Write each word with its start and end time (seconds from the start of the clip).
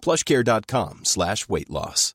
plushcare.com 0.00 1.00
slash 1.04 1.48
weight 1.48 1.70
loss. 1.70 2.14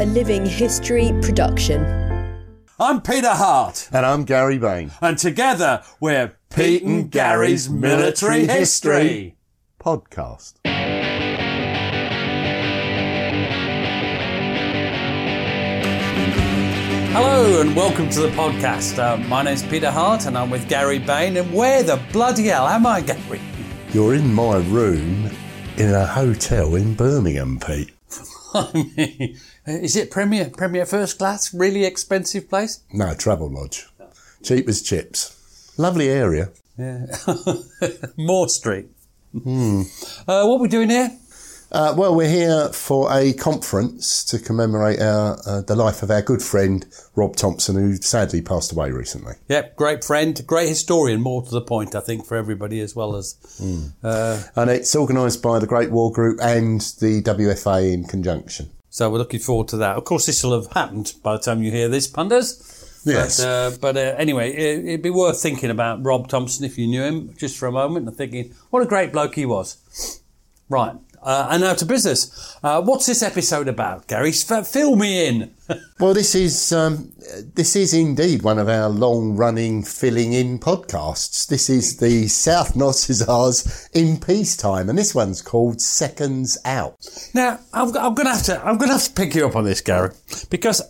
A 0.00 0.06
Living 0.06 0.46
History 0.46 1.12
production. 1.22 1.84
I'm 2.78 3.00
Peter 3.02 3.30
Hart, 3.30 3.88
And 3.92 4.06
I'm 4.06 4.24
Gary 4.24 4.58
Bain. 4.58 4.92
and 5.02 5.18
together 5.18 5.82
we're 6.00 6.36
Pete 6.50 6.84
and 6.84 7.10
Gary's 7.10 7.68
Military 7.68 8.46
History. 8.46 9.36
Podcast. 9.80 10.54
Hello 17.20 17.60
and 17.60 17.74
welcome 17.74 18.08
to 18.10 18.20
the 18.20 18.28
podcast. 18.28 18.96
Uh, 19.00 19.16
my 19.26 19.42
name's 19.42 19.64
Peter 19.64 19.90
Hart 19.90 20.26
and 20.26 20.38
I'm 20.38 20.50
with 20.50 20.68
Gary 20.68 21.00
Bain. 21.00 21.36
And 21.36 21.52
where 21.52 21.82
the 21.82 22.00
bloody 22.12 22.44
hell 22.44 22.68
am 22.68 22.86
I, 22.86 23.00
Gary? 23.00 23.40
You're 23.92 24.14
in 24.14 24.32
my 24.32 24.58
room 24.58 25.28
in 25.76 25.92
a 25.92 26.06
hotel 26.06 26.76
in 26.76 26.94
Birmingham, 26.94 27.58
Pete. 27.58 27.90
I 28.54 28.70
mean, 28.96 29.36
is 29.66 29.96
it 29.96 30.12
Premier 30.12 30.48
Premier 30.56 30.86
First 30.86 31.18
Class? 31.18 31.52
Really 31.52 31.84
expensive 31.84 32.48
place? 32.48 32.84
No, 32.92 33.06
Travelodge. 33.06 33.86
Cheap 34.44 34.68
as 34.68 34.80
chips. 34.80 35.74
Lovely 35.76 36.08
area. 36.08 36.50
Yeah. 36.78 37.06
Moor 38.16 38.48
Street. 38.48 38.90
Uh, 39.34 39.82
what 40.46 40.58
are 40.58 40.58
we 40.58 40.68
doing 40.68 40.90
here? 40.90 41.10
Uh, 41.70 41.94
well, 41.96 42.14
we're 42.14 42.28
here 42.28 42.68
for 42.70 43.12
a 43.12 43.34
conference 43.34 44.24
to 44.24 44.38
commemorate 44.38 45.00
our, 45.00 45.38
uh, 45.46 45.60
the 45.60 45.76
life 45.76 46.02
of 46.02 46.10
our 46.10 46.22
good 46.22 46.42
friend 46.42 46.86
Rob 47.14 47.36
Thompson, 47.36 47.76
who 47.76 47.96
sadly 47.96 48.40
passed 48.40 48.72
away 48.72 48.90
recently. 48.90 49.34
Yep, 49.48 49.76
great 49.76 50.02
friend, 50.02 50.40
great 50.46 50.68
historian. 50.68 51.20
More 51.20 51.42
to 51.42 51.50
the 51.50 51.60
point, 51.60 51.94
I 51.94 52.00
think, 52.00 52.24
for 52.24 52.36
everybody 52.36 52.80
as 52.80 52.96
well 52.96 53.16
as 53.16 53.36
And 54.56 54.70
it's 54.70 54.96
organised 54.96 55.42
by 55.42 55.58
the 55.58 55.66
Great 55.66 55.90
War 55.90 56.10
Group 56.10 56.38
and 56.40 56.80
the 57.00 57.22
WFA 57.22 57.92
in 57.92 58.04
conjunction. 58.04 58.70
So 58.88 59.10
we're 59.10 59.18
looking 59.18 59.40
forward 59.40 59.68
to 59.68 59.76
that. 59.76 59.96
Of 59.96 60.04
course, 60.04 60.24
this 60.24 60.42
will 60.42 60.60
have 60.60 60.72
happened 60.72 61.12
by 61.22 61.36
the 61.36 61.42
time 61.42 61.62
you 61.62 61.70
hear 61.70 61.88
this, 61.88 62.06
punters. 62.06 63.02
Yes. 63.04 63.38
But, 63.38 63.46
uh, 63.46 63.70
but 63.80 63.96
uh, 63.96 64.14
anyway, 64.16 64.52
it, 64.52 64.86
it'd 64.86 65.02
be 65.02 65.10
worth 65.10 65.40
thinking 65.40 65.70
about 65.70 66.02
Rob 66.02 66.28
Thompson 66.28 66.64
if 66.64 66.78
you 66.78 66.86
knew 66.86 67.02
him 67.02 67.34
just 67.36 67.58
for 67.58 67.66
a 67.66 67.72
moment 67.72 68.08
and 68.08 68.16
thinking, 68.16 68.54
what 68.70 68.82
a 68.82 68.86
great 68.86 69.12
bloke 69.12 69.34
he 69.34 69.44
was. 69.44 70.20
Right. 70.70 70.96
Uh, 71.22 71.48
and 71.50 71.62
now 71.62 71.74
to 71.74 71.84
business. 71.84 72.56
Uh, 72.62 72.80
what's 72.82 73.06
this 73.06 73.22
episode 73.22 73.68
about, 73.68 74.06
Gary? 74.06 74.30
F- 74.30 74.66
fill 74.66 74.96
me 74.96 75.26
in. 75.26 75.54
Well, 76.00 76.14
this 76.14 76.34
is 76.36 76.72
um, 76.72 77.12
this 77.54 77.74
is 77.76 77.92
indeed 77.92 78.42
one 78.42 78.58
of 78.58 78.68
our 78.68 78.88
long-running 78.88 79.82
filling-in 79.82 80.60
podcasts. 80.60 81.46
This 81.46 81.68
is 81.68 81.96
the 81.96 82.28
South 82.28 82.76
Notts 82.76 83.88
in 83.92 84.18
peacetime, 84.20 84.88
and 84.88 84.96
this 84.96 85.14
one's 85.14 85.42
called 85.42 85.80
Seconds 85.80 86.56
Out. 86.64 86.96
Now, 87.34 87.58
I'm, 87.74 87.88
I'm 87.96 88.14
going 88.14 88.26
to 88.26 88.32
have 88.32 88.44
to, 88.44 88.64
I'm 88.64 88.78
going 88.78 88.88
to 88.88 88.94
have 88.94 89.04
to 89.04 89.12
pick 89.12 89.34
you 89.34 89.44
up 89.46 89.56
on 89.56 89.64
this, 89.64 89.80
Gary, 89.80 90.12
because 90.50 90.80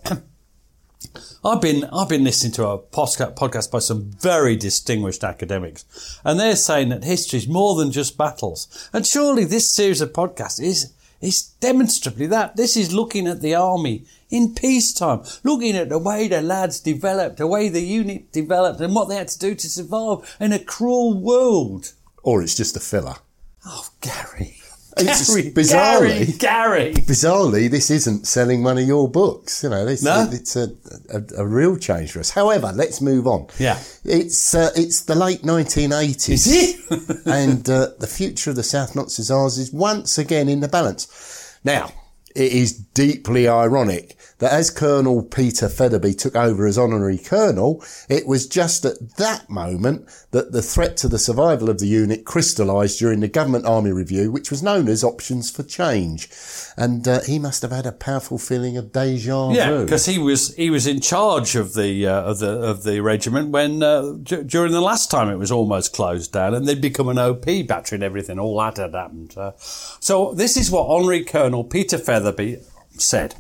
I've 1.44 1.60
been, 1.60 1.84
I've 1.84 2.09
been 2.09 2.25
listening 2.25 2.53
to 2.54 2.66
a 2.66 2.78
podcast 2.78 3.70
by 3.70 3.78
some 3.78 4.10
very 4.10 4.56
distinguished 4.56 5.22
academics, 5.22 6.19
and 6.25 6.38
they're 6.38 6.56
saying 6.56 6.88
that 6.88 7.04
history 7.04 7.38
is 7.38 7.48
more 7.48 7.76
than 7.76 7.92
just 7.92 8.19
battles. 8.19 8.88
And 8.92 9.06
surely 9.06 9.44
this 9.44 9.70
series 9.72 10.00
of 10.00 10.12
podcasts 10.12 10.60
is, 10.60 10.92
is 11.20 11.42
demonstrably 11.60 12.26
that. 12.26 12.56
This 12.56 12.76
is 12.76 12.92
looking 12.92 13.26
at 13.26 13.41
the 13.41 13.54
army 13.54 14.04
in 14.31 14.54
peacetime, 14.54 15.22
looking 15.44 15.76
at 15.76 15.88
the 15.88 15.98
way 15.98 16.28
the 16.28 16.42
lads 16.42 16.81
developed, 16.81 17.38
the 17.38 17.47
way 17.47 17.69
the 17.69 17.82
unit 17.82 18.32
developed, 18.32 18.80
and 18.80 18.94
what 18.94 19.09
they 19.09 19.16
had 19.16 19.28
to 19.28 19.38
do 19.38 19.54
to 19.54 19.70
survive 19.70 20.36
in 20.41 20.53
a 20.53 20.59
cruel 20.59 21.15
world. 21.15 21.92
Or 22.22 22.42
it's 22.42 22.56
just 22.56 22.76
a 22.76 22.80
filler. 22.80 23.16
Oh, 23.65 23.88
Gary. 24.00 24.57
It's 25.00 25.28
Gary, 25.28 25.50
bizarrely- 25.53 26.38
Gary, 26.38 26.92
Gary. 26.92 26.94
Bizarrely, 26.94 27.70
this 27.70 27.91
isn't 27.91 28.26
selling 28.26 28.62
one 28.62 28.78
of 28.78 28.86
your 28.86 29.09
books. 29.09 29.62
You 29.62 29.70
know, 29.70 29.84
this, 29.84 30.03
No? 30.03 30.28
it's 30.32 30.56
a, 30.56 30.72
a, 31.10 31.22
a 31.38 31.47
real 31.47 31.76
change 31.76 32.12
for 32.12 32.20
us. 32.20 32.31
However, 32.31 32.72
let's 32.75 33.00
move 33.00 33.26
on. 33.26 33.47
Yeah. 33.59 33.78
It's 34.04 34.54
uh, 34.54 34.70
it's 34.76 35.03
the 35.03 35.14
late 35.14 35.42
1980s. 35.42 36.28
Is 36.28 36.47
it? 36.47 37.20
and 37.26 37.69
uh, 37.70 37.88
the 37.98 38.06
future 38.06 38.50
of 38.50 38.56
the 38.56 38.62
South 38.62 38.94
Notts 38.97 39.16
Hussars 39.16 39.59
is 39.59 39.72
once 39.72 40.19
again 40.19 40.48
in 40.48 40.60
the 40.60 40.69
balance. 40.69 41.56
Now, 41.65 41.92
it 42.34 42.53
is 42.53 42.72
deeply 42.72 43.48
ironic 43.48 44.16
that 44.38 44.53
as 44.53 44.71
Colonel 44.71 45.22
Peter 45.22 45.69
Featherby 45.69 46.15
took 46.15 46.37
over 46.37 46.66
as 46.66 46.78
honorary 46.78 47.19
colonel, 47.19 47.84
it 48.09 48.26
was 48.26 48.47
just 48.47 48.84
at 48.84 49.16
that 49.16 49.50
moment 49.50 50.09
that 50.31 50.53
the 50.53 50.62
threat 50.62 50.97
to 50.99 51.09
the 51.09 51.19
survival 51.19 51.69
of 51.69 51.78
the 51.78 51.87
unit 51.87 52.25
crystallised 52.25 52.98
during 52.98 53.21
the 53.21 53.28
government 53.28 53.66
army 53.66 53.93
review, 53.93 54.31
which 54.31 54.50
was 54.50 54.62
known 54.62 54.88
as 54.88 55.03
Options 55.03 55.50
for 55.50 55.62
Change. 55.62 56.28
And 56.77 57.06
uh, 57.06 57.21
he 57.22 57.38
must 57.38 57.62
have 57.62 57.72
had 57.72 57.87
a 57.87 57.93
powerful 57.93 58.38
feeling 58.38 58.77
of 58.77 58.93
deja 58.93 59.48
vu. 59.48 59.54
Yeah, 59.54 59.82
because 59.82 60.06
he 60.06 60.19
was 60.19 60.54
he 60.54 60.71
was 60.71 60.87
in 60.87 61.00
charge 61.00 61.56
of 61.56 61.75
the 61.75 62.06
uh, 62.06 62.22
of 62.22 62.38
the 62.38 62.50
of 62.50 62.84
the 62.84 63.00
regiment 63.00 63.50
when 63.50 63.82
uh, 63.82 64.12
d- 64.22 64.44
during 64.44 64.72
the 64.72 64.81
last 64.81 65.10
time 65.10 65.28
it 65.28 65.37
was 65.37 65.50
almost 65.50 65.93
closed 65.93 66.32
down, 66.32 66.54
and 66.54 66.66
they'd 66.66 66.81
become 66.81 67.09
an 67.09 67.19
OP 67.19 67.44
battery 67.66 67.97
and 67.97 68.04
everything. 68.04 68.38
All 68.38 68.59
that 68.59 68.77
had 68.77 68.94
happened. 68.94 69.34
Uh, 69.37 69.53
so 69.56 70.32
this 70.34 70.56
is 70.56 70.71
what 70.71 70.87
Honorary 70.88 71.25
Colonel 71.25 71.65
Peter 71.65 71.98
Featherby 71.98 72.59
said. 72.97 73.34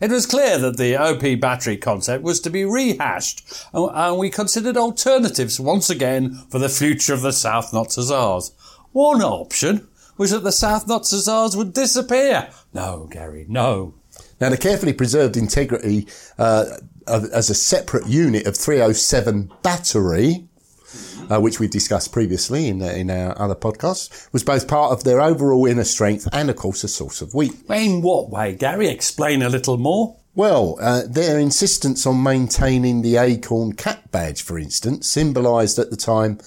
It 0.00 0.10
was 0.10 0.26
clear 0.26 0.58
that 0.58 0.76
the 0.76 0.96
OP 0.96 1.40
battery 1.40 1.76
concept 1.76 2.22
was 2.22 2.40
to 2.40 2.50
be 2.50 2.64
rehashed, 2.64 3.42
and 3.72 3.90
and 3.92 4.18
we 4.18 4.30
considered 4.30 4.76
alternatives 4.76 5.58
once 5.58 5.90
again 5.90 6.44
for 6.50 6.58
the 6.58 6.68
future 6.68 7.14
of 7.14 7.22
the 7.22 7.32
South 7.32 7.72
Notts 7.72 7.96
Hussars. 7.96 8.52
One 8.92 9.22
option 9.22 9.88
was 10.16 10.30
that 10.30 10.44
the 10.44 10.52
South 10.52 10.86
Notts 10.86 11.10
Hussars 11.10 11.56
would 11.56 11.72
disappear. 11.72 12.50
No, 12.72 13.08
Gary, 13.10 13.46
no. 13.48 13.94
Now, 14.40 14.50
the 14.50 14.56
carefully 14.56 14.92
preserved 14.92 15.36
integrity 15.36 16.06
uh, 16.38 16.64
as 17.06 17.50
a 17.50 17.54
separate 17.54 18.06
unit 18.06 18.46
of 18.46 18.56
307 18.56 19.52
battery, 19.62 20.47
uh, 21.30 21.40
which 21.40 21.60
we've 21.60 21.70
discussed 21.70 22.12
previously 22.12 22.68
in, 22.68 22.82
uh, 22.82 22.86
in 22.86 23.10
our 23.10 23.40
other 23.40 23.54
podcasts, 23.54 24.32
was 24.32 24.44
both 24.44 24.68
part 24.68 24.92
of 24.92 25.04
their 25.04 25.20
overall 25.20 25.66
inner 25.66 25.84
strength 25.84 26.28
and, 26.32 26.50
of 26.50 26.56
course, 26.56 26.84
a 26.84 26.88
source 26.88 27.22
of 27.22 27.34
weakness. 27.34 27.82
In 27.82 28.02
what 28.02 28.30
way, 28.30 28.54
Gary? 28.54 28.88
Explain 28.88 29.42
a 29.42 29.48
little 29.48 29.78
more. 29.78 30.16
Well, 30.34 30.78
uh, 30.80 31.02
their 31.08 31.38
insistence 31.38 32.06
on 32.06 32.22
maintaining 32.22 33.02
the 33.02 33.16
acorn 33.16 33.72
cap 33.72 34.10
badge, 34.12 34.42
for 34.42 34.58
instance, 34.58 35.08
symbolised 35.08 35.78
at 35.78 35.90
the 35.90 35.96
time 35.96 36.38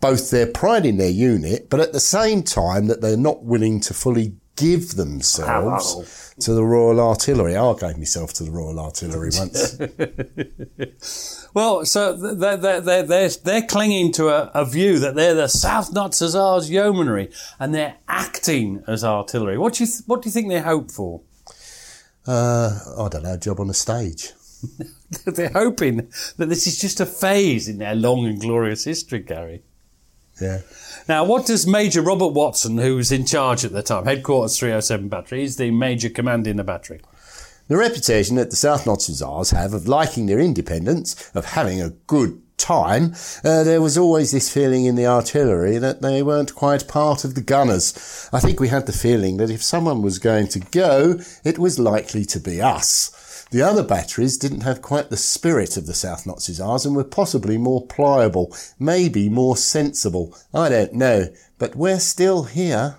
both 0.00 0.30
their 0.30 0.46
pride 0.46 0.86
in 0.86 0.96
their 0.96 1.10
unit, 1.10 1.68
but 1.70 1.80
at 1.80 1.92
the 1.92 2.00
same 2.00 2.42
time 2.42 2.86
that 2.86 3.00
they're 3.00 3.16
not 3.16 3.44
willing 3.44 3.80
to 3.80 3.94
fully 3.94 4.34
give 4.58 4.96
themselves 4.96 6.34
to 6.40 6.52
the 6.52 6.64
Royal 6.64 7.00
Artillery. 7.00 7.56
I 7.56 7.74
gave 7.74 7.98
myself 7.98 8.32
to 8.34 8.44
the 8.44 8.50
Royal 8.50 8.78
Artillery 8.78 9.30
once. 9.38 9.78
Well, 11.54 11.84
so 11.84 12.12
they're, 12.14 12.56
they're, 12.56 12.80
they're, 12.80 13.02
they're, 13.02 13.28
they're 13.28 13.62
clinging 13.62 14.12
to 14.12 14.28
a, 14.28 14.50
a 14.54 14.64
view 14.64 14.98
that 14.98 15.14
they're 15.14 15.34
the 15.34 15.48
South 15.48 15.92
Notts 15.92 16.20
Hussars 16.20 16.70
yeomanry 16.70 17.30
and 17.58 17.74
they're 17.74 17.96
acting 18.06 18.84
as 18.86 19.02
artillery. 19.02 19.58
What 19.58 19.74
do 19.74 19.84
you, 19.84 19.88
th- 19.88 20.02
what 20.06 20.22
do 20.22 20.28
you 20.28 20.32
think 20.32 20.48
they 20.48 20.60
hope 20.60 20.90
for? 20.90 21.22
uh, 22.28 22.78
I 22.98 23.08
don't 23.08 23.22
know, 23.22 23.34
a 23.34 23.38
job 23.38 23.58
on 23.58 23.68
the 23.68 23.74
stage. 23.74 24.32
they're 25.24 25.50
hoping 25.50 26.08
that 26.36 26.48
this 26.48 26.66
is 26.66 26.78
just 26.78 27.00
a 27.00 27.06
phase 27.06 27.68
in 27.68 27.78
their 27.78 27.94
long 27.94 28.26
and 28.26 28.40
glorious 28.40 28.84
history, 28.84 29.20
Gary. 29.20 29.62
Yeah. 30.40 30.60
Now, 31.08 31.24
what 31.24 31.46
does 31.46 31.66
Major 31.66 32.02
Robert 32.02 32.34
Watson, 32.34 32.76
who 32.76 32.96
was 32.96 33.10
in 33.10 33.24
charge 33.24 33.64
at 33.64 33.72
the 33.72 33.82
time, 33.82 34.04
headquarters 34.04 34.58
307 34.58 35.08
battery, 35.08 35.40
he's 35.40 35.56
the 35.56 35.70
major 35.70 36.10
commanding 36.10 36.56
the 36.56 36.64
battery. 36.64 37.00
The 37.68 37.78
reputation 37.78 38.36
that 38.36 38.50
the 38.50 38.56
South 38.56 38.86
Notts 38.86 39.06
Hussars 39.06 39.50
have 39.52 39.72
of 39.72 39.88
liking 39.88 40.26
their 40.26 40.38
independence, 40.38 41.30
of 41.34 41.46
having 41.46 41.80
a 41.80 41.90
good 42.06 42.42
time, 42.58 43.14
uh, 43.42 43.64
there 43.64 43.80
was 43.80 43.96
always 43.96 44.32
this 44.32 44.52
feeling 44.52 44.84
in 44.84 44.96
the 44.96 45.06
artillery 45.06 45.78
that 45.78 46.02
they 46.02 46.22
weren't 46.22 46.54
quite 46.54 46.88
part 46.88 47.24
of 47.24 47.34
the 47.34 47.40
gunners. 47.40 48.28
I 48.30 48.40
think 48.40 48.60
we 48.60 48.68
had 48.68 48.84
the 48.84 48.92
feeling 48.92 49.38
that 49.38 49.50
if 49.50 49.62
someone 49.62 50.02
was 50.02 50.18
going 50.18 50.48
to 50.48 50.60
go, 50.60 51.20
it 51.42 51.58
was 51.58 51.78
likely 51.78 52.26
to 52.26 52.38
be 52.38 52.60
us. 52.60 53.14
The 53.50 53.62
other 53.62 53.82
batteries 53.82 54.36
didn't 54.36 54.60
have 54.60 54.82
quite 54.82 55.08
the 55.08 55.16
spirit 55.16 55.76
of 55.78 55.86
the 55.86 55.94
South 55.94 56.26
Notts 56.26 56.48
Hussars 56.48 56.84
and 56.84 56.94
were 56.94 57.04
possibly 57.04 57.56
more 57.56 57.86
pliable, 57.86 58.54
maybe 58.78 59.30
more 59.30 59.56
sensible. 59.56 60.36
I 60.52 60.68
don't 60.68 60.92
know, 60.92 61.28
but 61.58 61.74
we're 61.74 62.00
still 62.00 62.44
here. 62.44 62.96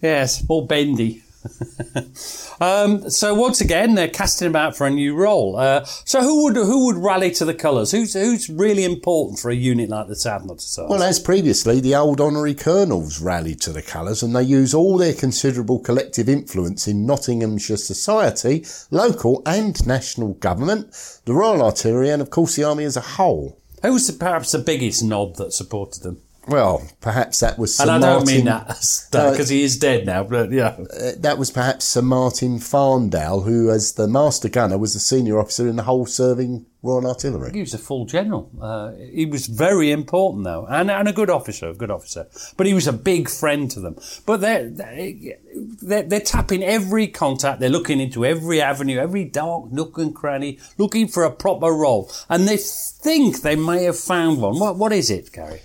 Yes, 0.00 0.48
more 0.48 0.66
bendy. 0.66 1.22
um, 2.60 3.10
so 3.10 3.34
once 3.34 3.60
again, 3.60 3.94
they're 3.94 4.08
casting 4.08 4.48
about 4.48 4.76
for 4.76 4.86
a 4.86 4.90
new 4.90 5.14
role. 5.14 5.56
Uh, 5.56 5.84
so 5.84 6.20
who 6.20 6.44
would 6.44 6.56
who 6.56 6.86
would 6.86 6.96
rally 6.96 7.30
to 7.32 7.44
the 7.44 7.54
colours? 7.54 7.90
Who's 7.90 8.14
who's 8.14 8.48
really 8.48 8.84
important 8.84 9.38
for 9.38 9.50
a 9.50 9.54
unit 9.54 9.88
like 9.90 10.08
the 10.08 10.16
South 10.16 10.44
Well, 10.88 11.02
as 11.02 11.18
previously, 11.18 11.80
the 11.80 11.94
old 11.94 12.20
honorary 12.20 12.54
colonels 12.54 13.20
rallied 13.20 13.60
to 13.62 13.72
the 13.72 13.82
colours, 13.82 14.22
and 14.22 14.34
they 14.34 14.42
use 14.42 14.74
all 14.74 14.96
their 14.96 15.14
considerable 15.14 15.78
collective 15.78 16.28
influence 16.28 16.88
in 16.88 17.06
Nottinghamshire 17.06 17.76
society, 17.76 18.64
local 18.90 19.42
and 19.46 19.86
national 19.86 20.34
government, 20.34 21.20
the 21.24 21.34
Royal 21.34 21.62
Artillery, 21.62 22.10
and 22.10 22.22
of 22.22 22.30
course 22.30 22.56
the 22.56 22.64
army 22.64 22.84
as 22.84 22.96
a 22.96 23.00
whole. 23.00 23.60
Who 23.82 23.92
was 23.92 24.10
perhaps 24.10 24.52
the 24.52 24.58
biggest 24.58 25.04
knob 25.04 25.36
that 25.36 25.52
supported 25.52 26.02
them? 26.02 26.22
Well, 26.46 26.86
perhaps 27.00 27.40
that 27.40 27.58
was 27.58 27.74
Sir 27.74 27.84
and 27.84 27.90
I 27.90 27.98
don't 27.98 28.26
mean 28.26 28.44
that 28.44 28.66
because 28.66 29.50
uh, 29.50 29.54
he 29.54 29.62
is 29.62 29.78
dead 29.78 30.04
now, 30.04 30.24
but 30.24 30.52
yeah. 30.52 30.76
Uh, 30.78 31.12
that 31.18 31.38
was 31.38 31.50
perhaps 31.50 31.86
Sir 31.86 32.02
Martin 32.02 32.58
Farndale, 32.58 33.44
who, 33.44 33.70
as 33.70 33.92
the 33.92 34.06
master 34.06 34.50
gunner, 34.50 34.76
was 34.76 34.92
the 34.92 35.00
senior 35.00 35.38
officer 35.38 35.66
in 35.66 35.76
the 35.76 35.84
whole 35.84 36.04
serving 36.04 36.66
Royal 36.82 37.06
Artillery. 37.06 37.50
He 37.52 37.60
was 37.60 37.72
a 37.72 37.78
full 37.78 38.04
general. 38.04 38.50
Uh, 38.60 38.92
he 38.92 39.24
was 39.24 39.46
very 39.46 39.90
important, 39.90 40.44
though, 40.44 40.66
and, 40.68 40.90
and 40.90 41.08
a 41.08 41.14
good 41.14 41.30
officer, 41.30 41.70
a 41.70 41.74
good 41.74 41.90
officer. 41.90 42.26
But 42.58 42.66
he 42.66 42.74
was 42.74 42.86
a 42.86 42.92
big 42.92 43.30
friend 43.30 43.70
to 43.70 43.80
them. 43.80 43.96
But 44.26 44.42
they're, 44.42 44.68
they're, 44.68 46.02
they're 46.02 46.20
tapping 46.20 46.62
every 46.62 47.06
contact. 47.06 47.60
They're 47.60 47.70
looking 47.70 48.00
into 48.00 48.26
every 48.26 48.60
avenue, 48.60 48.98
every 48.98 49.24
dark 49.24 49.72
nook 49.72 49.96
and 49.96 50.14
cranny, 50.14 50.58
looking 50.76 51.08
for 51.08 51.24
a 51.24 51.30
proper 51.30 51.72
role. 51.72 52.12
And 52.28 52.46
they 52.46 52.58
think 52.58 53.40
they 53.40 53.56
may 53.56 53.84
have 53.84 53.98
found 53.98 54.42
one. 54.42 54.58
What, 54.58 54.76
what 54.76 54.92
is 54.92 55.10
it, 55.10 55.32
Gary? 55.32 55.62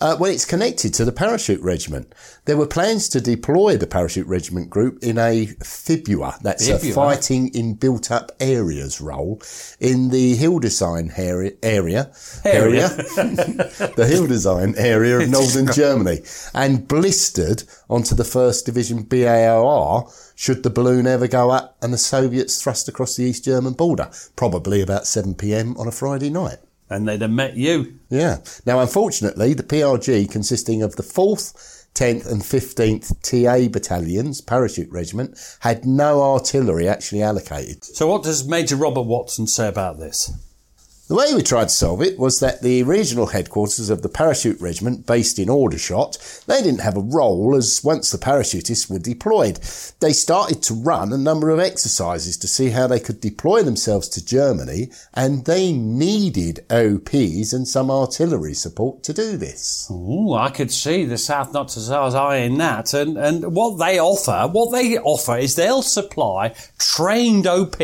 Uh, 0.00 0.16
well, 0.18 0.30
it's 0.30 0.44
connected 0.44 0.92
to 0.92 1.04
the 1.04 1.12
parachute 1.12 1.60
regiment. 1.60 2.12
There 2.46 2.56
were 2.56 2.66
plans 2.66 3.08
to 3.10 3.20
deploy 3.20 3.76
the 3.76 3.86
parachute 3.86 4.26
regiment 4.26 4.68
group 4.68 4.98
in 5.02 5.18
a 5.18 5.46
FIBUA, 5.46 6.40
that's 6.40 6.68
FIBUA. 6.68 6.90
a 6.90 6.92
fighting 6.92 7.54
in 7.54 7.74
built 7.74 8.10
up 8.10 8.32
areas 8.40 9.00
role, 9.00 9.40
in 9.78 10.10
the 10.10 10.36
Hildesheim 10.36 11.12
area, 11.16 11.52
area, 11.62 12.12
area, 12.44 12.88
the 12.88 14.06
Hildesheim 14.10 14.74
area 14.76 15.20
of 15.20 15.28
northern 15.30 15.72
Germany, 15.72 16.22
and 16.52 16.88
blistered 16.88 17.62
onto 17.88 18.16
the 18.16 18.24
1st 18.24 18.64
Division 18.64 19.02
BAOR 19.04 20.10
should 20.34 20.64
the 20.64 20.70
balloon 20.70 21.06
ever 21.06 21.28
go 21.28 21.50
up 21.50 21.76
and 21.80 21.92
the 21.92 21.98
Soviets 21.98 22.60
thrust 22.60 22.88
across 22.88 23.14
the 23.14 23.22
East 23.22 23.44
German 23.44 23.74
border, 23.74 24.10
probably 24.34 24.80
about 24.80 25.02
7pm 25.02 25.78
on 25.78 25.86
a 25.86 25.92
Friday 25.92 26.30
night 26.30 26.58
and 26.90 27.08
they'd 27.08 27.22
have 27.22 27.30
met 27.30 27.56
you. 27.56 27.98
Yeah. 28.08 28.38
Now, 28.66 28.80
unfortunately, 28.80 29.54
the 29.54 29.62
PRG, 29.62 30.30
consisting 30.30 30.82
of 30.82 30.96
the 30.96 31.02
4th, 31.02 31.86
10th, 31.94 32.30
and 32.30 32.42
15th 32.42 33.20
TA 33.22 33.68
battalions, 33.70 34.40
parachute 34.40 34.90
regiment, 34.90 35.38
had 35.60 35.84
no 35.84 36.22
artillery 36.22 36.88
actually 36.88 37.22
allocated. 37.22 37.84
So, 37.84 38.08
what 38.08 38.24
does 38.24 38.46
Major 38.48 38.76
Robert 38.76 39.02
Watson 39.02 39.46
say 39.46 39.68
about 39.68 39.98
this? 39.98 40.32
The 41.14 41.20
way 41.20 41.32
we 41.32 41.42
tried 41.44 41.68
to 41.68 41.74
solve 41.74 42.02
it 42.02 42.18
was 42.18 42.40
that 42.40 42.60
the 42.60 42.82
regional 42.82 43.26
headquarters 43.26 43.88
of 43.88 44.02
the 44.02 44.08
parachute 44.08 44.60
regiment, 44.60 45.06
based 45.06 45.38
in 45.38 45.48
Aldershot, 45.48 46.42
they 46.48 46.60
didn't 46.60 46.80
have 46.80 46.96
a 46.96 47.02
role 47.02 47.54
as 47.54 47.84
once 47.84 48.10
the 48.10 48.18
parachutists 48.18 48.90
were 48.90 48.98
deployed. 48.98 49.60
They 50.00 50.12
started 50.12 50.60
to 50.64 50.74
run 50.74 51.12
a 51.12 51.16
number 51.16 51.50
of 51.50 51.60
exercises 51.60 52.36
to 52.38 52.48
see 52.48 52.70
how 52.70 52.88
they 52.88 52.98
could 52.98 53.20
deploy 53.20 53.62
themselves 53.62 54.08
to 54.08 54.24
Germany, 54.24 54.90
and 55.14 55.44
they 55.44 55.70
needed 55.72 56.66
OPs 56.68 57.52
and 57.52 57.68
some 57.68 57.92
artillery 57.92 58.54
support 58.54 59.04
to 59.04 59.12
do 59.12 59.36
this. 59.36 59.86
Oh, 59.88 60.34
I 60.34 60.50
could 60.50 60.72
see 60.72 61.04
the 61.04 61.16
South 61.16 61.52
Notts 61.52 61.88
eyeing 61.88 62.58
that, 62.58 62.92
and, 62.92 63.16
and 63.16 63.54
what 63.54 63.78
they 63.78 64.00
offer, 64.00 64.48
what 64.50 64.72
they 64.72 64.98
offer 64.98 65.36
is 65.36 65.54
they'll 65.54 65.82
supply 65.82 66.56
trained 66.76 67.46
OP, 67.46 67.80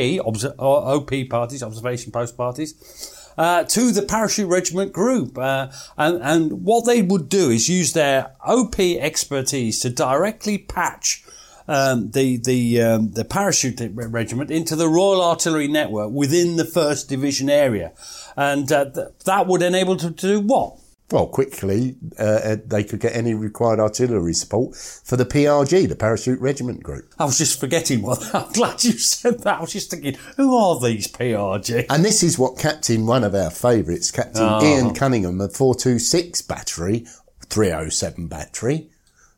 OP 0.58 1.12
parties, 1.30 1.62
observation 1.62 2.10
post 2.10 2.36
parties, 2.36 3.18
uh, 3.40 3.64
to 3.64 3.90
the 3.90 4.02
parachute 4.02 4.46
regiment 4.46 4.92
group. 4.92 5.38
Uh, 5.38 5.68
and, 5.96 6.20
and 6.22 6.64
what 6.64 6.84
they 6.84 7.00
would 7.00 7.30
do 7.30 7.48
is 7.48 7.70
use 7.70 7.94
their 7.94 8.32
OP 8.44 8.78
expertise 8.78 9.80
to 9.80 9.88
directly 9.88 10.58
patch 10.58 11.24
um, 11.66 12.10
the 12.10 12.36
the 12.36 12.82
um, 12.82 13.12
the 13.12 13.24
parachute 13.24 13.80
regiment 13.94 14.50
into 14.50 14.74
the 14.74 14.88
Royal 14.88 15.22
Artillery 15.22 15.68
network 15.68 16.10
within 16.10 16.56
the 16.56 16.64
First 16.64 17.08
Division 17.08 17.48
area, 17.48 17.92
and 18.36 18.70
uh, 18.72 18.90
th- 18.90 19.06
that 19.24 19.46
would 19.46 19.62
enable 19.62 19.94
them 19.94 20.14
to 20.14 20.26
do 20.26 20.40
what? 20.40 20.79
Well, 21.10 21.26
quickly 21.26 21.96
uh, 22.18 22.22
uh, 22.22 22.56
they 22.64 22.84
could 22.84 23.00
get 23.00 23.16
any 23.16 23.34
required 23.34 23.80
artillery 23.80 24.32
support 24.32 24.76
for 24.76 25.16
the 25.16 25.24
PRG, 25.24 25.88
the 25.88 25.96
Parachute 25.96 26.40
Regiment 26.40 26.82
Group. 26.82 27.12
I 27.18 27.24
was 27.24 27.38
just 27.38 27.58
forgetting 27.58 28.02
what. 28.02 28.22
I'm 28.34 28.52
glad 28.52 28.84
you 28.84 28.92
said 28.92 29.40
that. 29.40 29.58
I 29.58 29.60
was 29.60 29.72
just 29.72 29.90
thinking, 29.90 30.16
who 30.36 30.56
are 30.56 30.78
these 30.78 31.08
PRG? 31.08 31.86
And 31.90 32.04
this 32.04 32.22
is 32.22 32.38
what 32.38 32.58
Captain, 32.58 33.06
one 33.06 33.24
of 33.24 33.34
our 33.34 33.50
favourites, 33.50 34.10
Captain 34.10 34.42
oh. 34.42 34.62
Ian 34.62 34.94
Cunningham 34.94 35.40
of 35.40 35.54
426 35.54 36.42
Battery, 36.42 37.06
307 37.46 38.28
Battery, 38.28 38.90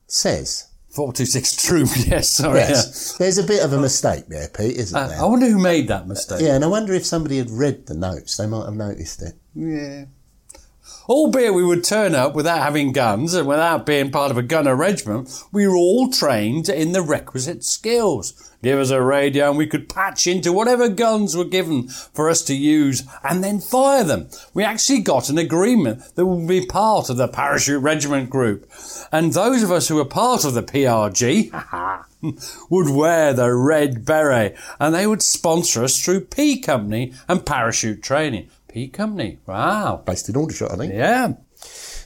says. 0.06 0.68
426 0.90 1.66
Troop, 1.66 1.88
yes, 2.06 2.28
sorry. 2.28 2.58
Yes. 2.58 3.12
Yeah. 3.12 3.24
There's 3.24 3.38
a 3.38 3.44
bit 3.44 3.64
of 3.64 3.72
a 3.72 3.80
mistake 3.80 4.26
there, 4.26 4.48
Pete, 4.48 4.76
isn't 4.76 4.96
uh, 4.96 5.06
there? 5.08 5.20
I 5.20 5.24
wonder 5.24 5.46
who 5.46 5.58
made 5.58 5.88
that 5.88 6.06
mistake. 6.06 6.42
Yeah, 6.42 6.54
and 6.54 6.62
I 6.62 6.66
wonder 6.66 6.92
if 6.92 7.06
somebody 7.06 7.38
had 7.38 7.50
read 7.50 7.86
the 7.86 7.94
notes, 7.94 8.36
they 8.36 8.46
might 8.46 8.66
have 8.66 8.74
noticed 8.74 9.22
it. 9.22 9.32
Yeah. 9.54 10.04
Albeit 11.08 11.54
we 11.54 11.64
would 11.64 11.84
turn 11.84 12.14
up 12.14 12.34
without 12.34 12.62
having 12.62 12.92
guns 12.92 13.34
and 13.34 13.46
without 13.46 13.86
being 13.86 14.10
part 14.10 14.30
of 14.30 14.38
a 14.38 14.42
gunner 14.42 14.76
regiment, 14.76 15.42
we 15.52 15.66
were 15.66 15.76
all 15.76 16.10
trained 16.10 16.68
in 16.68 16.92
the 16.92 17.02
requisite 17.02 17.64
skills. 17.64 18.52
Give 18.62 18.78
us 18.78 18.90
a 18.90 19.02
radio 19.02 19.48
and 19.48 19.58
we 19.58 19.66
could 19.66 19.88
patch 19.88 20.28
into 20.28 20.52
whatever 20.52 20.88
guns 20.88 21.36
were 21.36 21.44
given 21.44 21.88
for 21.88 22.28
us 22.28 22.42
to 22.42 22.54
use 22.54 23.02
and 23.24 23.42
then 23.42 23.60
fire 23.60 24.04
them. 24.04 24.28
We 24.54 24.62
actually 24.62 25.00
got 25.00 25.28
an 25.28 25.38
agreement 25.38 26.14
that 26.14 26.26
we 26.26 26.36
would 26.36 26.48
be 26.48 26.66
part 26.66 27.10
of 27.10 27.16
the 27.16 27.26
parachute 27.26 27.82
regiment 27.82 28.30
group. 28.30 28.70
And 29.10 29.32
those 29.32 29.64
of 29.64 29.72
us 29.72 29.88
who 29.88 29.96
were 29.96 30.04
part 30.04 30.44
of 30.44 30.54
the 30.54 30.62
PRG, 30.62 31.50
would 32.70 32.88
wear 32.88 33.32
the 33.32 33.52
red 33.52 34.04
beret 34.04 34.56
and 34.78 34.94
they 34.94 35.06
would 35.06 35.22
sponsor 35.22 35.82
us 35.82 36.02
through 36.02 36.20
P 36.20 36.60
Company 36.60 37.12
and 37.28 37.44
parachute 37.44 38.02
training. 38.02 38.48
P 38.72 38.88
Company. 38.88 39.38
Wow. 39.46 40.02
Based 40.04 40.28
in 40.28 40.36
Aldershot, 40.36 40.72
I 40.72 40.76
think. 40.76 40.94
Yeah. 40.94 41.34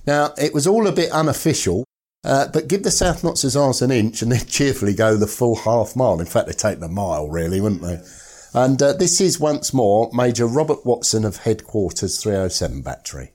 Now, 0.06 0.34
it 0.36 0.52
was 0.52 0.66
all 0.66 0.86
a 0.86 0.92
bit 0.92 1.10
unofficial, 1.12 1.84
uh, 2.24 2.48
but 2.52 2.68
give 2.68 2.82
the 2.82 2.90
South 2.90 3.22
Notts 3.22 3.42
Hussars 3.42 3.82
an 3.82 3.90
inch 3.90 4.22
and 4.22 4.32
they'd 4.32 4.48
cheerfully 4.48 4.94
go 4.94 5.16
the 5.16 5.26
full 5.26 5.56
half 5.56 5.94
mile. 5.94 6.20
In 6.20 6.26
fact, 6.26 6.46
they'd 6.46 6.58
take 6.58 6.80
the 6.80 6.88
mile, 6.88 7.28
really, 7.28 7.60
wouldn't 7.60 7.82
they? 7.82 8.00
And 8.52 8.80
uh, 8.82 8.94
this 8.94 9.20
is 9.20 9.38
once 9.38 9.72
more 9.72 10.10
Major 10.12 10.46
Robert 10.46 10.84
Watson 10.84 11.24
of 11.24 11.38
Headquarters 11.38 12.22
307 12.22 12.82
Battery. 12.82 13.32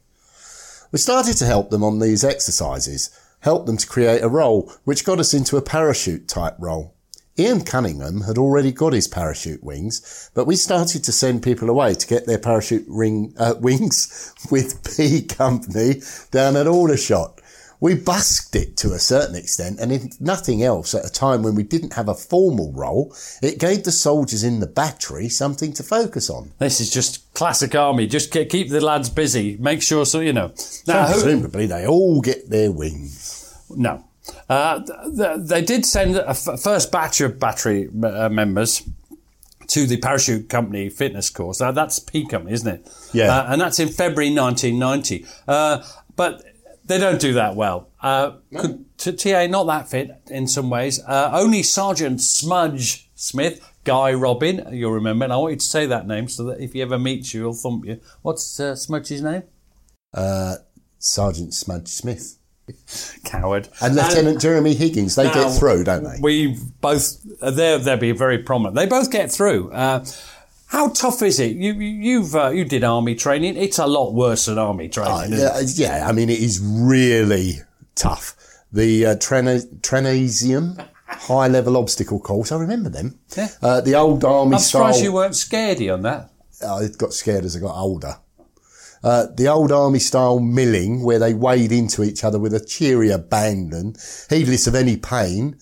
We 0.92 1.00
started 1.00 1.38
to 1.38 1.46
help 1.46 1.70
them 1.70 1.84
on 1.84 2.00
these 2.00 2.24
exercises, 2.24 3.18
help 3.42 3.66
them 3.66 3.78
to 3.78 3.88
create 3.88 4.24
a 4.24 4.28
role, 4.28 4.74
which 4.84 5.06
got 5.06 5.20
us 5.20 5.34
into 5.34 5.58
a 5.58 5.62
parachute 5.62 6.28
type 6.28 6.56
role. 6.60 6.96
Ian 7.40 7.64
Cunningham 7.64 8.22
had 8.22 8.38
already 8.38 8.72
got 8.72 8.94
his 8.94 9.08
parachute 9.08 9.64
wings, 9.64 10.30
but 10.34 10.46
we 10.46 10.56
started 10.56 11.04
to 11.06 11.12
send 11.12 11.44
people 11.44 11.70
away 11.70 11.94
to 11.94 12.08
get 12.08 12.26
their 12.26 12.38
parachute 12.38 12.86
ring, 12.88 13.34
uh, 13.38 13.56
wings 13.60 14.34
with 14.52 14.84
P 14.98 15.24
Company 15.24 16.02
down 16.32 16.56
at 16.56 16.68
Aldershot. 16.68 17.40
We 17.80 17.96
busked 17.96 18.56
it 18.56 18.78
to 18.78 18.94
a 18.94 19.00
certain 19.00 19.36
extent, 19.36 19.80
and 19.80 19.92
if 19.92 20.22
nothing 20.22 20.62
else, 20.62 20.94
at 20.94 21.04
a 21.04 21.12
time 21.12 21.42
when 21.42 21.56
we 21.56 21.64
didn't 21.64 21.94
have 21.94 22.10
a 22.10 22.14
formal 22.14 22.72
role, 22.74 23.16
it 23.42 23.60
gave 23.60 23.86
the 23.86 23.92
soldiers 23.92 24.44
in 24.44 24.60
the 24.60 24.68
battery 24.68 25.30
something 25.30 25.74
to 25.74 25.82
focus 25.82 26.30
on. 26.30 26.52
This 26.60 26.80
is 26.80 26.92
just 26.92 27.34
classic 27.34 27.74
army. 27.74 28.06
Just 28.06 28.32
keep 28.32 28.70
the 28.70 28.82
lads 28.82 29.10
busy. 29.10 29.58
Make 29.58 29.82
sure, 29.82 30.06
so 30.06 30.20
you 30.20 30.32
know. 30.32 30.54
Now, 30.86 31.12
presumably, 31.12 31.66
they 31.66 31.88
all 31.88 32.22
get 32.22 32.52
their 32.52 32.72
wings. 32.72 33.58
No, 33.72 34.06
uh, 34.52 35.38
they 35.46 35.62
did 35.62 35.86
send 35.86 36.18
a 36.18 36.32
f- 36.32 36.60
first 36.62 36.92
batch 36.92 37.22
of 37.22 37.40
battery 37.40 37.88
uh, 38.04 38.28
members 38.28 38.84
to 39.68 39.86
the 39.88 39.96
parachute 39.96 40.50
company 40.50 40.90
fitness 40.90 41.30
course. 41.30 41.62
Now 41.62 41.72
that's 41.72 42.00
P 42.00 42.28
company, 42.28 42.52
isn't 42.52 42.68
it? 42.68 43.10
Yeah. 43.14 43.34
Uh, 43.34 43.54
and 43.54 43.62
that's 43.62 43.80
in 43.80 43.88
February 43.88 44.36
1990. 44.36 45.26
Uh, 45.48 45.82
but 46.18 46.44
they 46.84 46.98
don't 46.98 47.22
do 47.22 47.32
that 47.36 47.56
well. 47.56 47.92
Uh, 48.02 48.32
could, 48.58 48.98
t- 48.98 49.14
TA 49.14 49.48
not 49.48 49.68
that 49.68 49.90
fit 49.90 50.12
in 50.28 50.48
some 50.48 50.70
ways. 50.70 51.02
Uh, 51.02 51.30
only 51.34 51.64
Sergeant 51.64 52.20
Smudge 52.20 53.10
Smith, 53.16 53.66
Guy 53.86 54.12
Robin, 54.12 54.68
you'll 54.74 54.92
remember. 54.92 55.24
And 55.24 55.32
I 55.32 55.38
want 55.38 55.52
you 55.52 55.60
to 55.60 55.66
say 55.66 55.86
that 55.86 56.08
name 56.08 56.28
so 56.28 56.44
that 56.44 56.60
if 56.60 56.74
he 56.74 56.82
ever 56.82 57.00
meets 57.00 57.34
you, 57.34 57.44
he'll 57.44 57.54
thump 57.54 57.86
you. 57.86 58.02
What's 58.22 58.60
uh, 58.60 58.76
Smudge's 58.76 59.22
name? 59.22 59.44
Uh, 60.14 60.56
Sergeant 61.00 61.54
Smudge 61.54 61.88
Smith. 61.88 62.38
Coward. 63.26 63.70
And 63.82 63.96
Lieutenant 63.96 64.42
Jeremy 64.42 64.74
Higgins, 64.74 65.16
they 65.16 65.26
get 65.26 65.52
through, 65.58 65.84
don't 65.84 66.04
they? 66.04 66.18
We 66.22 66.58
both, 66.80 67.22
they'll, 67.40 67.80
they'll 67.80 67.98
be 67.98 68.12
very 68.12 68.40
prominent. 68.40 68.76
They 68.76 68.86
both 68.86 69.12
get 69.12 69.32
through. 69.32 69.72
Uh, 69.72 70.06
how 70.68 70.90
tough 70.90 71.22
is 71.22 71.40
it? 71.40 71.58
You, 71.58 71.74
you 71.74 72.24
have 72.24 72.36
uh, 72.36 72.50
you 72.50 72.64
did 72.64 72.84
army 72.86 73.16
training. 73.16 73.58
It's 73.58 73.78
a 73.78 73.88
lot 73.88 74.14
worse 74.14 74.46
than 74.46 74.58
army 74.58 74.88
training. 74.88 75.34
Uh, 75.34 75.62
yeah, 75.76 75.98
yeah, 76.00 76.08
I 76.08 76.14
mean 76.14 76.30
it 76.30 76.40
is 76.40 76.62
really 76.64 77.56
tough. 77.96 78.38
The 78.72 79.06
uh, 79.06 79.16
Trena- 79.18 79.68
high 81.08 81.48
level 81.48 81.76
obstacle 81.76 82.22
course. 82.22 82.54
I 82.54 82.58
remember 82.58 82.90
them. 82.90 83.20
Yeah. 83.36 83.50
Uh, 83.62 83.82
the 83.82 83.96
old 83.96 84.24
army 84.24 84.56
I'm 84.56 84.62
surprised 84.62 85.00
style. 85.00 85.04
you 85.04 85.14
weren't 85.14 85.34
scaredy 85.34 85.94
on 85.94 86.04
that. 86.04 86.32
I 86.66 86.88
got 86.98 87.14
scared 87.14 87.44
as 87.44 87.56
I 87.56 87.60
got 87.60 87.76
older. 87.76 88.16
Uh, 89.04 89.28
the 89.36 89.48
old 89.48 89.72
army 89.72 90.00
style 90.00 90.40
milling 90.40 91.04
where 91.04 91.20
they 91.20 91.34
wade 91.34 91.72
into 91.72 92.04
each 92.04 92.24
other 92.24 92.38
with 92.38 92.54
a 92.54 92.64
cheery 92.64 93.10
abandon, 93.10 93.96
heedless 94.30 94.68
of 94.68 94.76
any 94.76 94.96
pain. 94.96 95.58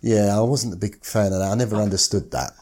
Yeah, 0.00 0.36
I 0.36 0.40
wasn't 0.40 0.74
a 0.74 0.78
big 0.78 1.04
fan 1.04 1.32
of 1.32 1.40
that. 1.40 1.52
I 1.52 1.54
never 1.54 1.76
understood 1.76 2.30
that. 2.30 2.52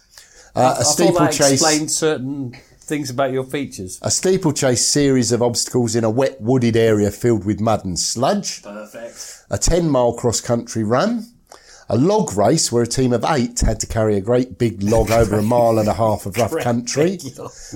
Uh, 0.54 0.74
I 0.78 0.80
a 0.80 0.84
thought 0.84 1.18
that 1.18 1.50
explained 1.50 1.90
certain 1.90 2.56
things 2.86 3.10
about 3.10 3.32
your 3.32 3.44
features. 3.44 3.98
a 4.02 4.10
steeplechase 4.10 4.86
series 4.86 5.32
of 5.32 5.42
obstacles 5.42 5.96
in 5.96 6.04
a 6.04 6.10
wet 6.10 6.40
wooded 6.40 6.76
area 6.76 7.10
filled 7.10 7.44
with 7.44 7.60
mud 7.60 7.84
and 7.84 7.98
sludge. 7.98 8.62
Perfect. 8.62 9.44
A 9.50 9.58
10 9.58 9.90
mile 9.90 10.14
cross 10.14 10.40
country 10.40 10.82
run. 10.84 11.26
A 11.88 11.96
log 11.96 12.36
race 12.36 12.72
where 12.72 12.82
a 12.82 12.86
team 12.86 13.12
of 13.12 13.24
eight 13.28 13.60
had 13.60 13.78
to 13.80 13.86
carry 13.86 14.16
a 14.16 14.20
great 14.20 14.58
big 14.58 14.82
log 14.82 15.10
over 15.10 15.38
a 15.38 15.42
mile 15.42 15.78
and 15.78 15.88
a 15.88 15.94
half 15.94 16.26
of 16.26 16.36
rough 16.36 16.56
country. 16.60 17.18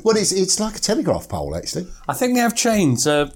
Well, 0.03 0.17
it's, 0.17 0.33
it's 0.33 0.59
like 0.59 0.77
a 0.77 0.81
telegraph 0.81 1.29
pole, 1.29 1.55
actually. 1.55 1.87
I 2.09 2.15
think 2.15 2.35
they 2.35 2.41
have 2.41 2.57
chains 2.57 3.07
uh, 3.07 3.31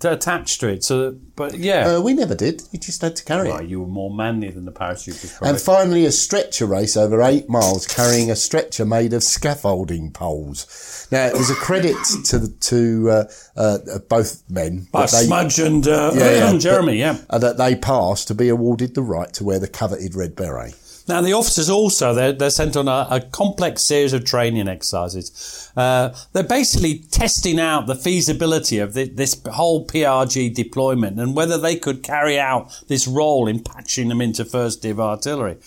to 0.00 0.12
attach 0.12 0.58
to 0.58 0.68
it. 0.68 0.84
So, 0.84 1.16
but 1.36 1.54
yeah, 1.58 1.96
Uh, 1.96 2.00
we 2.00 2.14
never 2.14 2.34
did. 2.34 2.62
We 2.72 2.78
just 2.78 3.02
had 3.02 3.16
to 3.16 3.24
carry 3.24 3.48
well, 3.48 3.58
it. 3.60 3.68
you 3.68 3.80
were 3.80 3.86
more 3.86 4.14
manly 4.14 4.50
than 4.50 4.64
the 4.64 4.72
parachutist. 4.72 5.40
And 5.42 5.60
finally, 5.60 6.04
a 6.06 6.12
stretcher 6.12 6.66
race 6.66 6.96
over 6.96 7.22
eight 7.22 7.48
miles 7.48 7.86
carrying 7.86 8.30
a 8.30 8.36
stretcher 8.36 8.84
made 8.84 9.12
of 9.12 9.22
scaffolding 9.22 10.12
poles. 10.12 11.08
Now, 11.10 11.26
it 11.26 11.34
was 11.34 11.50
a 11.50 11.54
credit 11.54 11.96
to 12.26 12.38
the, 12.38 12.48
to 12.48 13.10
uh, 13.10 13.24
uh, 13.56 13.98
both 14.08 14.42
men 14.48 14.86
By 14.92 15.02
they, 15.02 15.24
Smudge 15.26 15.58
and, 15.58 15.86
uh, 15.86 16.12
Yeah, 16.14 16.30
yeah, 16.30 16.50
and 16.50 16.60
Jeremy, 16.60 16.96
yeah. 16.96 17.18
uh, 17.30 17.38
that 17.38 17.56
they 17.58 17.74
passed 17.74 18.28
to 18.28 18.34
be 18.34 18.48
awarded 18.48 18.94
the 18.94 19.02
right 19.02 19.32
to 19.34 19.44
wear 19.44 19.58
the 19.58 19.68
coveted 19.68 20.14
red 20.14 20.34
beret. 20.36 20.74
Now, 21.06 21.20
the 21.20 21.34
officers 21.34 21.68
also, 21.68 22.14
they're, 22.14 22.32
they're 22.32 22.50
sent 22.50 22.76
on 22.76 22.88
a, 22.88 23.06
a 23.10 23.20
complex 23.20 23.82
series 23.82 24.14
of 24.14 24.24
training 24.24 24.68
exercises. 24.68 25.70
Uh, 25.76 26.14
they're 26.32 26.42
basically 26.42 27.00
testing 27.10 27.60
out 27.60 27.86
the 27.86 27.94
feasibility 27.94 28.78
of 28.78 28.94
the, 28.94 29.08
this 29.08 29.40
whole 29.52 29.86
PRG 29.86 30.54
deployment 30.54 31.20
and 31.20 31.36
whether 31.36 31.58
they 31.58 31.76
could 31.76 32.02
carry 32.02 32.38
out 32.38 32.82
this 32.88 33.06
role 33.06 33.46
in 33.46 33.62
patching 33.62 34.08
them 34.08 34.20
into 34.22 34.44
first 34.44 34.80
div 34.82 34.98
artillery. 34.98 35.58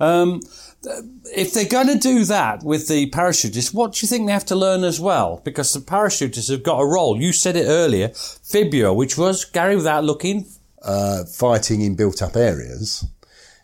Um, 0.00 0.40
if 1.34 1.52
they're 1.52 1.68
going 1.68 1.88
to 1.88 1.98
do 1.98 2.24
that 2.24 2.62
with 2.62 2.88
the 2.88 3.10
parachutists, 3.10 3.74
what 3.74 3.94
do 3.94 3.98
you 4.02 4.08
think 4.08 4.26
they 4.26 4.32
have 4.32 4.46
to 4.46 4.56
learn 4.56 4.84
as 4.84 5.00
well? 5.00 5.42
Because 5.44 5.72
the 5.72 5.80
parachutists 5.80 6.50
have 6.50 6.62
got 6.62 6.80
a 6.80 6.86
role. 6.86 7.20
You 7.20 7.32
said 7.32 7.56
it 7.56 7.66
earlier, 7.66 8.08
FIBUA, 8.10 8.94
which 8.94 9.18
was, 9.18 9.44
Gary, 9.44 9.76
without 9.76 10.04
looking, 10.04 10.46
Uh, 10.82 11.24
fighting 11.24 11.80
in 11.80 11.96
built 11.96 12.22
up 12.22 12.36
areas. 12.36 13.04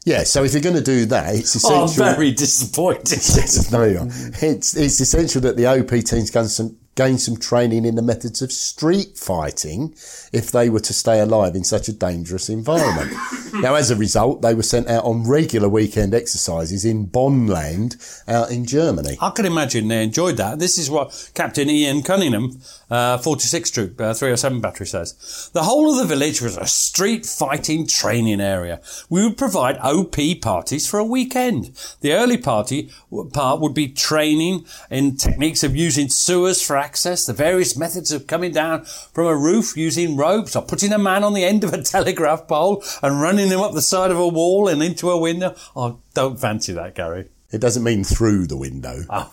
Yeah, 0.04 0.24
so 0.24 0.42
if 0.42 0.52
you're 0.52 0.62
going 0.62 0.74
to 0.74 0.82
do 0.82 1.06
that, 1.06 1.34
it's 1.34 1.54
oh, 1.64 1.84
essential. 1.84 2.04
I'm 2.04 2.14
very 2.16 2.32
disappointed. 2.32 3.20
no, 3.72 3.84
you 3.84 3.98
are. 3.98 4.06
It's, 4.42 4.76
it's 4.76 5.00
essential 5.00 5.40
that 5.42 5.56
the 5.56 5.66
OP 5.66 5.90
teams 6.04 6.30
some, 6.48 6.76
gain 6.94 7.16
some 7.16 7.36
training 7.36 7.84
in 7.84 7.94
the 7.94 8.02
methods 8.02 8.42
of 8.42 8.52
street 8.52 9.16
fighting 9.16 9.94
if 10.32 10.50
they 10.50 10.68
were 10.68 10.80
to 10.80 10.92
stay 10.92 11.20
alive 11.20 11.54
in 11.54 11.64
such 11.64 11.88
a 11.88 11.92
dangerous 11.92 12.48
environment. 12.48 13.12
now, 13.54 13.74
as 13.74 13.90
a 13.90 13.96
result, 13.96 14.42
they 14.42 14.54
were 14.54 14.62
sent 14.62 14.88
out 14.88 15.04
on 15.04 15.26
regular 15.28 15.68
weekend 15.68 16.14
exercises 16.14 16.84
in 16.84 17.06
Bonnland 17.06 18.22
out 18.28 18.50
in 18.50 18.66
Germany. 18.66 19.16
I 19.20 19.30
can 19.30 19.46
imagine 19.46 19.88
they 19.88 20.02
enjoyed 20.02 20.36
that. 20.36 20.58
This 20.58 20.76
is 20.76 20.90
what 20.90 21.30
Captain 21.34 21.70
Ian 21.70 22.02
Cunningham, 22.02 22.60
uh, 22.90 23.18
46 23.18 23.70
Troop, 23.70 24.00
uh, 24.00 24.12
307 24.12 24.60
Battery 24.60 24.86
says. 24.86 25.50
The 25.54 25.62
whole 25.62 25.90
of 25.90 25.96
the 25.96 26.04
village 26.04 26.42
was 26.42 26.58
a 26.58 26.66
street 26.66 27.24
fighting 27.24 27.86
training 27.86 28.40
area. 28.40 28.80
We 29.08 29.24
would 29.24 29.38
provide 29.38 29.78
OP 29.78 30.16
parties 30.42 30.86
for 30.86 30.98
a 30.98 31.04
weekend. 31.04 31.70
The 32.00 32.12
early 32.12 32.36
party 32.36 32.90
part 33.32 33.60
would 33.60 33.74
be 33.74 33.88
training 33.88 34.66
in 34.90 35.16
techniques 35.16 35.62
of 35.62 35.74
using 35.74 36.08
sewers 36.08 36.60
for 36.60 36.81
access, 36.82 37.24
the 37.26 37.32
various 37.32 37.76
methods 37.76 38.10
of 38.10 38.26
coming 38.26 38.52
down 38.52 38.84
from 38.84 39.26
a 39.26 39.36
roof 39.36 39.76
using 39.76 40.16
ropes 40.16 40.56
or 40.56 40.62
putting 40.62 40.92
a 40.92 40.98
man 40.98 41.22
on 41.22 41.32
the 41.32 41.44
end 41.44 41.62
of 41.64 41.72
a 41.72 41.82
telegraph 41.94 42.48
pole 42.48 42.82
and 43.02 43.22
running 43.22 43.48
him 43.48 43.60
up 43.60 43.72
the 43.72 43.82
side 43.82 44.10
of 44.10 44.18
a 44.18 44.28
wall 44.28 44.68
and 44.68 44.82
into 44.82 45.10
a 45.10 45.18
window. 45.18 45.54
I 45.76 45.94
don't 46.14 46.40
fancy 46.40 46.72
that, 46.72 46.94
Gary. 46.94 47.28
It 47.52 47.60
doesn't 47.60 47.84
mean 47.84 48.02
through 48.02 48.46
the 48.46 48.56
window. 48.56 49.04
Oh, 49.08 49.32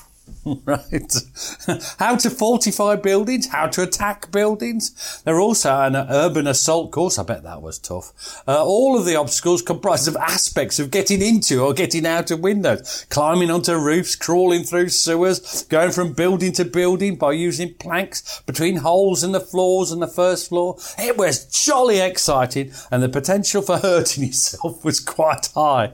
right. 0.65 1.13
how 1.99 2.15
to 2.15 2.29
fortify 2.29 2.95
buildings, 2.95 3.47
how 3.47 3.67
to 3.67 3.83
attack 3.83 4.31
buildings. 4.31 5.21
There 5.23 5.35
are 5.35 5.41
also 5.41 5.71
an 5.81 5.95
urban 5.95 6.47
assault 6.47 6.91
course. 6.91 7.19
I 7.19 7.23
bet 7.23 7.43
that 7.43 7.61
was 7.61 7.79
tough. 7.79 8.41
Uh, 8.47 8.63
all 8.63 8.97
of 8.97 9.05
the 9.05 9.15
obstacles 9.15 9.61
comprise 9.61 10.07
of 10.07 10.15
aspects 10.17 10.79
of 10.79 10.91
getting 10.91 11.21
into 11.21 11.61
or 11.61 11.73
getting 11.73 12.05
out 12.05 12.31
of 12.31 12.39
windows, 12.39 13.05
climbing 13.09 13.51
onto 13.51 13.73
roofs, 13.75 14.15
crawling 14.15 14.63
through 14.63 14.89
sewers, 14.89 15.63
going 15.63 15.91
from 15.91 16.13
building 16.13 16.51
to 16.53 16.65
building 16.65 17.15
by 17.15 17.31
using 17.31 17.73
planks 17.75 18.41
between 18.45 18.77
holes 18.77 19.23
in 19.23 19.31
the 19.31 19.39
floors 19.39 19.91
and 19.91 20.01
the 20.01 20.07
first 20.07 20.49
floor. 20.49 20.77
It 20.97 21.17
was 21.17 21.45
jolly 21.45 21.99
exciting 21.99 22.71
and 22.91 23.03
the 23.03 23.09
potential 23.09 23.61
for 23.61 23.77
hurting 23.79 24.25
yourself 24.25 24.83
was 24.83 24.99
quite 24.99 25.49
high. 25.53 25.93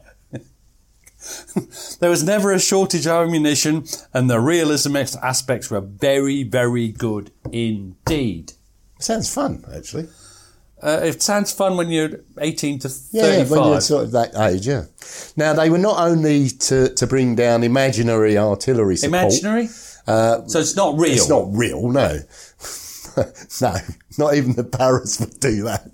There 1.99 2.09
was 2.09 2.23
never 2.23 2.51
a 2.51 2.59
shortage 2.59 3.07
of 3.07 3.27
ammunition, 3.27 3.85
and 4.13 4.29
the 4.29 4.39
realism 4.39 4.95
aspects 4.95 5.71
were 5.71 5.81
very, 5.81 6.43
very 6.43 6.89
good 6.89 7.31
indeed. 7.51 8.53
Sounds 8.99 9.33
fun, 9.33 9.63
actually. 9.73 10.07
Uh, 10.81 10.99
it 11.03 11.21
sounds 11.21 11.51
fun 11.51 11.77
when 11.77 11.89
you're 11.89 12.19
18 12.39 12.79
to 12.79 12.89
Yeah, 13.11 13.23
35. 13.23 13.51
when 13.51 13.69
you're 13.69 13.81
sort 13.81 14.03
of 14.03 14.11
that 14.11 14.35
age, 14.35 14.67
yeah. 14.67 14.85
Now, 15.35 15.53
they 15.53 15.69
were 15.69 15.77
not 15.77 15.99
only 15.99 16.49
to, 16.49 16.93
to 16.93 17.07
bring 17.07 17.35
down 17.35 17.63
imaginary 17.63 18.37
artillery 18.37 18.97
support. 18.97 19.21
Imaginary? 19.21 19.67
so 19.67 20.43
it's 20.59 20.75
not 20.75 20.99
real. 20.99 21.13
It's 21.13 21.29
not 21.29 21.47
real, 21.49 21.89
no. 21.89 22.19
no, 23.61 23.75
not 24.17 24.35
even 24.35 24.53
the 24.53 24.63
Paras 24.63 25.19
would 25.19 25.39
do 25.39 25.63
that. 25.63 25.89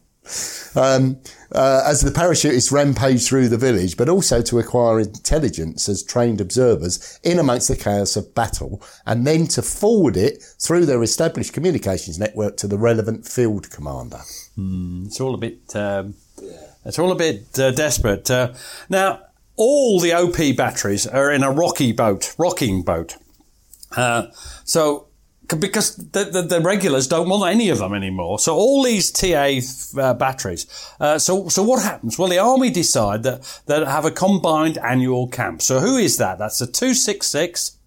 Um, 0.75 1.19
uh, 1.53 1.83
as 1.85 2.01
the 2.01 2.11
parachutists 2.11 2.71
rampage 2.71 3.27
through 3.27 3.50
the 3.50 3.57
village, 3.57 3.97
but 3.97 4.07
also 4.07 4.41
to 4.41 4.59
acquire 4.59 5.00
intelligence 5.00 5.89
as 5.89 6.01
trained 6.01 6.39
observers 6.39 7.19
in 7.23 7.39
amongst 7.39 7.67
the 7.67 7.75
chaos 7.75 8.15
of 8.15 8.33
battle, 8.33 8.81
and 9.05 9.27
then 9.27 9.47
to 9.47 9.61
forward 9.61 10.15
it 10.15 10.41
through 10.59 10.85
their 10.85 11.03
established 11.03 11.53
communications 11.53 12.17
network 12.17 12.55
to 12.57 12.67
the 12.67 12.77
relevant 12.77 13.27
field 13.27 13.69
commander. 13.69 14.21
It's 15.07 15.19
all 15.19 15.33
a 15.33 15.38
bit. 15.38 15.75
Um, 15.75 16.15
it's 16.85 16.97
all 16.97 17.11
a 17.11 17.15
bit 17.15 17.59
uh, 17.59 17.71
desperate. 17.71 18.31
Uh, 18.31 18.53
now, 18.89 19.19
all 19.55 20.00
the 20.00 20.13
OP 20.13 20.55
batteries 20.55 21.05
are 21.05 21.31
in 21.31 21.43
a 21.43 21.51
rocky 21.51 21.91
boat, 21.91 22.33
rocking 22.38 22.81
boat. 22.81 23.17
Uh, 23.95 24.27
so, 24.63 25.07
because 25.60 25.96
the, 25.96 26.25
the, 26.25 26.41
the 26.41 26.62
regulars 26.62 27.08
don't 27.08 27.29
want 27.29 27.51
any 27.51 27.70
of 27.70 27.79
them 27.79 27.93
anymore. 27.93 28.39
So 28.39 28.55
all 28.55 28.84
these 28.84 29.12
TA 29.12 29.60
uh, 30.00 30.13
batteries. 30.13 30.67
Uh, 31.00 31.20
so, 31.20 31.48
so 31.50 31.63
what 31.63 31.81
happens? 31.81 32.17
Well, 32.17 32.29
the 32.29 32.39
army 32.39 32.70
decide 32.70 33.24
that 33.24 33.62
that 33.65 33.88
have 33.88 34.05
a 34.05 34.12
combined 34.12 34.77
annual 34.77 35.27
camp. 35.27 35.62
So 35.62 35.79
who 35.79 35.98
is 35.98 36.17
that? 36.17 36.39
That's 36.39 36.60
the 36.60 36.67
two 36.67 36.93
six 36.93 37.27
six. 37.27 37.77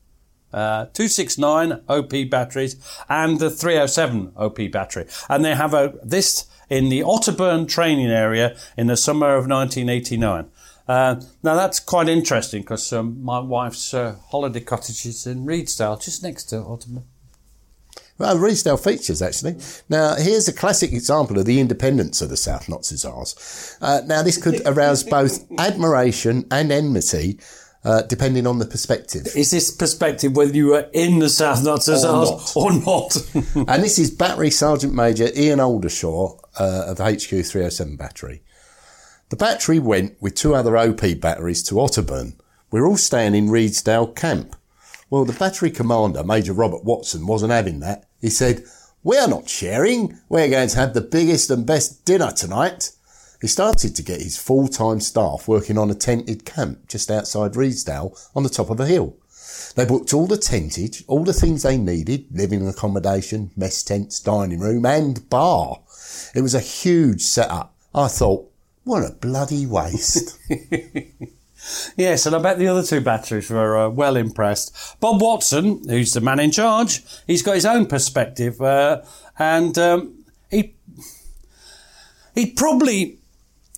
Uh, 0.52 0.86
269 0.94 1.80
OP 1.88 2.30
batteries 2.30 2.76
and 3.08 3.40
the 3.40 3.50
307 3.50 4.34
OP 4.36 4.70
battery. 4.70 5.04
And 5.28 5.44
they 5.44 5.56
have 5.56 5.74
a, 5.74 5.94
this 6.00 6.46
in 6.70 6.90
the 6.90 7.00
Otterburn 7.00 7.68
training 7.68 8.06
area 8.06 8.56
in 8.76 8.86
the 8.86 8.96
summer 8.96 9.34
of 9.34 9.48
1989. 9.48 10.48
Uh, 10.86 11.20
now 11.42 11.54
that's 11.54 11.80
quite 11.80 12.08
interesting 12.08 12.62
because 12.62 12.92
um, 12.92 13.22
my 13.22 13.40
wife's 13.40 13.94
uh, 13.94 14.16
holiday 14.28 14.60
cottage 14.60 15.06
is 15.06 15.26
in 15.26 15.44
Redesdale, 15.44 16.02
just 16.02 16.22
next 16.22 16.44
to 16.44 16.56
Otterburn. 16.56 17.04
Well, 18.18 18.38
Redesdale 18.38 18.82
features 18.82 19.20
actually. 19.20 19.56
Now, 19.88 20.14
here's 20.14 20.46
a 20.46 20.52
classic 20.52 20.92
example 20.92 21.38
of 21.38 21.46
the 21.46 21.58
independence 21.60 22.22
of 22.22 22.28
the 22.28 22.36
South 22.36 22.68
Notts 22.68 22.90
Hussars. 22.90 23.76
Uh, 23.80 24.02
now, 24.06 24.22
this 24.22 24.40
could 24.40 24.62
arouse 24.66 25.02
both 25.02 25.44
admiration 25.58 26.46
and 26.50 26.70
enmity, 26.70 27.40
uh, 27.84 28.02
depending 28.02 28.46
on 28.46 28.60
the 28.60 28.66
perspective. 28.66 29.26
Is 29.34 29.50
this 29.50 29.70
perspective 29.74 30.36
whether 30.36 30.54
you 30.54 30.68
were 30.68 30.88
in 30.92 31.18
the 31.18 31.28
South 31.28 31.64
Notts 31.64 31.88
Or 31.88 32.40
or 32.54 32.72
not? 32.72 33.16
and 33.68 33.82
this 33.82 33.98
is 33.98 34.10
Battery 34.10 34.50
Sergeant 34.50 34.94
Major 34.94 35.28
Ian 35.36 35.58
Oldershaw, 35.58 36.38
uh, 36.58 36.84
of 36.86 36.98
the 36.98 37.04
HQ 37.04 37.44
307 37.44 37.96
battery. 37.96 38.42
The 39.30 39.36
battery 39.36 39.80
went 39.80 40.20
with 40.22 40.36
two 40.36 40.54
other 40.54 40.76
OP 40.76 41.02
batteries 41.20 41.62
to 41.64 41.74
Otterburn. 41.74 42.36
We're 42.70 42.86
all 42.86 42.96
staying 42.96 43.34
in 43.34 43.48
Redesdale 43.48 44.14
camp. 44.14 44.54
Well, 45.14 45.24
the 45.24 45.32
battery 45.32 45.70
commander, 45.70 46.24
Major 46.24 46.52
Robert 46.52 46.82
Watson, 46.82 47.28
wasn't 47.28 47.52
having 47.52 47.78
that. 47.78 48.08
He 48.20 48.30
said, 48.30 48.64
We're 49.04 49.28
not 49.28 49.48
sharing. 49.48 50.18
We're 50.28 50.50
going 50.50 50.70
to 50.70 50.76
have 50.76 50.92
the 50.92 51.02
biggest 51.02 51.52
and 51.52 51.64
best 51.64 52.04
dinner 52.04 52.32
tonight. 52.32 52.90
He 53.40 53.46
started 53.46 53.94
to 53.94 54.02
get 54.02 54.20
his 54.20 54.36
full-time 54.36 54.98
staff 54.98 55.46
working 55.46 55.78
on 55.78 55.88
a 55.88 55.94
tented 55.94 56.44
camp 56.44 56.88
just 56.88 57.12
outside 57.12 57.52
Redesdale 57.52 58.18
on 58.34 58.42
the 58.42 58.48
top 58.48 58.70
of 58.70 58.80
a 58.80 58.86
hill. 58.86 59.16
They 59.76 59.84
booked 59.84 60.12
all 60.12 60.26
the 60.26 60.34
tentage, 60.34 61.04
all 61.06 61.22
the 61.22 61.32
things 61.32 61.62
they 61.62 61.78
needed, 61.78 62.26
living 62.32 62.66
accommodation, 62.66 63.52
mess 63.56 63.84
tents, 63.84 64.18
dining 64.18 64.58
room 64.58 64.84
and 64.84 65.30
bar. 65.30 65.78
It 66.34 66.40
was 66.40 66.56
a 66.56 66.60
huge 66.60 67.22
setup. 67.22 67.72
I 67.94 68.08
thought, 68.08 68.50
what 68.82 69.08
a 69.08 69.14
bloody 69.14 69.64
waste. 69.64 70.36
Yes, 71.96 72.26
and 72.26 72.36
I 72.36 72.38
bet 72.40 72.58
the 72.58 72.68
other 72.68 72.82
two 72.82 73.00
batteries 73.00 73.50
were 73.50 73.76
uh, 73.76 73.88
well 73.88 74.16
impressed. 74.16 75.00
Bob 75.00 75.20
Watson, 75.20 75.88
who's 75.88 76.12
the 76.12 76.20
man 76.20 76.40
in 76.40 76.50
charge, 76.50 77.02
he's 77.26 77.42
got 77.42 77.54
his 77.54 77.66
own 77.66 77.86
perspective, 77.86 78.60
uh, 78.60 79.02
and 79.38 79.76
um, 79.78 80.24
he 80.50 80.74
he 82.34 82.46
probably 82.46 83.18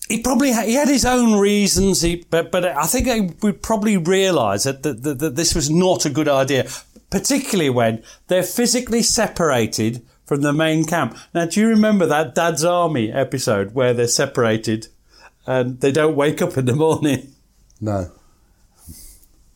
he 0.08 0.20
probably 0.20 0.52
he 0.52 0.74
had 0.74 0.88
his 0.88 1.04
own 1.04 1.38
reasons. 1.38 2.02
He, 2.02 2.24
but 2.30 2.50
but 2.50 2.64
I 2.64 2.86
think 2.86 3.06
he 3.06 3.30
would 3.42 3.62
probably 3.62 3.96
realise 3.96 4.64
that, 4.64 4.82
that, 4.82 5.02
that 5.02 5.18
that 5.20 5.36
this 5.36 5.54
was 5.54 5.70
not 5.70 6.04
a 6.04 6.10
good 6.10 6.28
idea, 6.28 6.68
particularly 7.10 7.70
when 7.70 8.02
they're 8.28 8.42
physically 8.42 9.02
separated 9.02 10.04
from 10.24 10.42
the 10.42 10.52
main 10.52 10.84
camp. 10.84 11.16
Now, 11.32 11.46
do 11.46 11.60
you 11.60 11.68
remember 11.68 12.04
that 12.06 12.34
Dad's 12.34 12.64
Army 12.64 13.12
episode 13.12 13.74
where 13.74 13.94
they're 13.94 14.08
separated 14.08 14.88
and 15.46 15.80
they 15.80 15.92
don't 15.92 16.16
wake 16.16 16.42
up 16.42 16.58
in 16.58 16.64
the 16.64 16.74
morning? 16.74 17.32
no. 17.80 18.10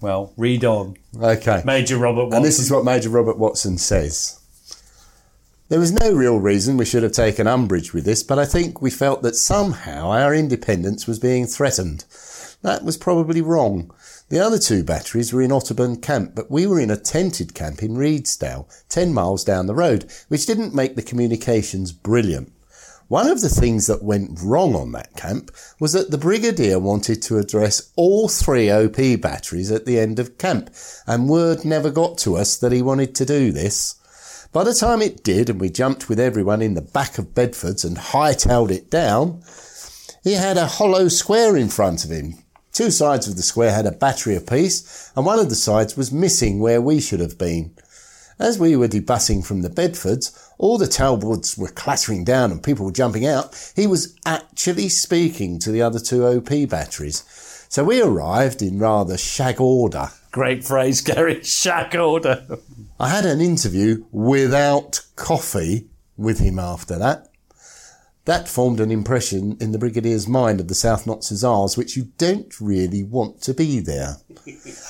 Well, 0.01 0.33
read 0.37 0.65
on. 0.65 0.97
Okay. 1.21 1.63
Major 1.65 1.99
Robert 1.99 2.25
Watson. 2.25 2.37
And 2.37 2.45
this 2.45 2.59
is 2.59 2.71
what 2.71 2.85
Major 2.85 3.11
Robert 3.11 3.39
Watson 3.39 3.79
says. 3.79 4.41
There 5.69 5.79
was 5.79 5.93
no 5.93 6.13
real 6.13 6.41
reason 6.41 6.77
we 6.77 6.85
should 6.85 7.05
have 7.05 7.13
taken 7.13 7.47
umbrage 7.47 7.93
with 7.93 8.05
this, 8.05 8.23
but 8.25 8.39
I 8.39 8.45
think 8.45 8.83
we 8.83 8.91
felt 8.91 9.23
that 9.23 9.37
somehow 9.37 10.11
our 10.11 10.35
independence 10.35 11.07
was 11.07 11.21
being 11.21 11.47
threatened. 11.47 12.05
That 12.63 12.83
was 12.83 12.97
probably 12.97 13.41
wrong. 13.41 13.93
The 14.31 14.41
other 14.41 14.59
two 14.59 14.83
batteries 14.83 15.33
were 15.33 15.43
in 15.43 15.51
Otterburn 15.51 16.03
camp, 16.03 16.33
but 16.35 16.51
we 16.51 16.67
were 16.67 16.81
in 16.81 16.91
a 16.91 16.97
tented 16.97 17.55
camp 17.55 17.83
in 17.83 17.97
Redesdale, 17.97 18.69
10 18.89 19.15
miles 19.15 19.45
down 19.45 19.67
the 19.67 19.75
road, 19.75 20.11
which 20.29 20.47
didn't 20.47 20.75
make 20.75 20.97
the 20.97 21.03
communications 21.03 21.93
brilliant. 21.93 22.53
One 23.11 23.27
of 23.27 23.41
the 23.41 23.49
things 23.49 23.89
that 23.89 24.05
went 24.05 24.39
wrong 24.41 24.77
on 24.77 24.93
that 24.93 25.17
camp 25.17 25.51
was 25.81 25.95
that 25.95 26.13
the 26.13 26.17
Brigadier 26.17 26.79
wanted 26.79 27.21
to 27.23 27.39
address 27.39 27.91
all 27.97 28.29
three 28.29 28.71
OP 28.71 29.21
batteries 29.21 29.73
at 29.73 29.85
the 29.85 29.99
end 29.99 30.21
of 30.21 30.39
camp, 30.39 30.71
and 31.09 31.29
word 31.29 31.65
never 31.65 31.91
got 31.91 32.19
to 32.19 32.37
us 32.37 32.57
that 32.59 32.71
he 32.71 32.83
wanted 32.83 33.17
to 33.17 33.25
do 33.25 33.51
this. 33.51 33.97
By 34.53 34.63
the 34.63 34.75
time 34.75 35.03
it 35.03 35.25
did, 35.25 35.51
and 35.51 35.61
we 35.61 35.71
jumped 35.71 36.09
with 36.09 36.21
everyone 36.21 36.63
in 36.63 36.75
the 36.75 36.83
back 36.83 37.19
of 37.19 37.35
Bedford's 37.35 37.85
and 37.85 37.97
hightailed 37.97 38.71
it 38.71 38.93
down, 38.93 39.43
he 40.23 40.35
had 40.35 40.57
a 40.57 40.67
hollow 40.67 41.09
square 41.09 41.57
in 41.57 41.69
front 41.69 42.05
of 42.05 42.13
him. 42.13 42.35
Two 42.73 42.93
sides 42.93 43.27
of 43.27 43.35
the 43.35 43.43
square 43.43 43.73
had 43.73 43.87
a 43.87 43.91
battery 43.91 44.37
apiece, 44.37 45.11
and 45.17 45.27
one 45.27 45.41
of 45.41 45.49
the 45.49 45.57
sides 45.57 45.97
was 45.97 46.13
missing 46.13 46.61
where 46.61 46.81
we 46.81 47.01
should 47.01 47.19
have 47.19 47.37
been. 47.37 47.75
As 48.41 48.59
we 48.59 48.75
were 48.75 48.89
debussing 48.89 49.43
from 49.43 49.61
the 49.61 49.69
Bedfords, 49.69 50.51
all 50.57 50.79
the 50.79 50.87
tailboards 50.87 51.59
were 51.59 51.69
clattering 51.69 52.25
down 52.25 52.51
and 52.51 52.63
people 52.63 52.87
were 52.87 52.91
jumping 52.91 53.27
out. 53.27 53.73
He 53.77 53.87
was 53.87 54.17
actually 54.25 54.89
speaking 54.89 55.59
to 55.59 55.71
the 55.71 55.83
other 55.83 56.01
two 56.01 56.27
OP 56.27 56.49
batteries. 56.71 57.23
So 57.69 57.85
we 57.85 58.01
arrived 58.01 58.63
in 58.63 58.79
rather 58.79 59.19
shag 59.19 59.61
order. 59.61 60.09
Great 60.33 60.65
phrase, 60.65 61.03
Gary. 61.03 61.43
Shag 61.45 61.95
order. 61.95 62.47
I 62.99 63.11
had 63.11 63.27
an 63.27 63.43
interview 63.43 64.07
without 64.11 65.03
coffee 65.17 65.91
with 66.17 66.39
him 66.39 66.59
after 66.59 66.99
that. 66.99 67.30
That 68.31 68.49
formed 68.49 68.79
an 68.79 68.93
impression 68.93 69.57
in 69.61 69.73
the 69.73 69.79
Brigadier's 69.79 70.29
mind 70.29 70.61
of 70.61 70.69
the 70.69 70.75
South 70.77 71.05
Notts 71.05 71.31
Hussars, 71.31 71.77
which 71.77 71.97
you 71.97 72.13
don't 72.17 72.61
really 72.61 73.03
want 73.03 73.43
to 73.43 73.53
be 73.53 73.81
there. 73.81 74.19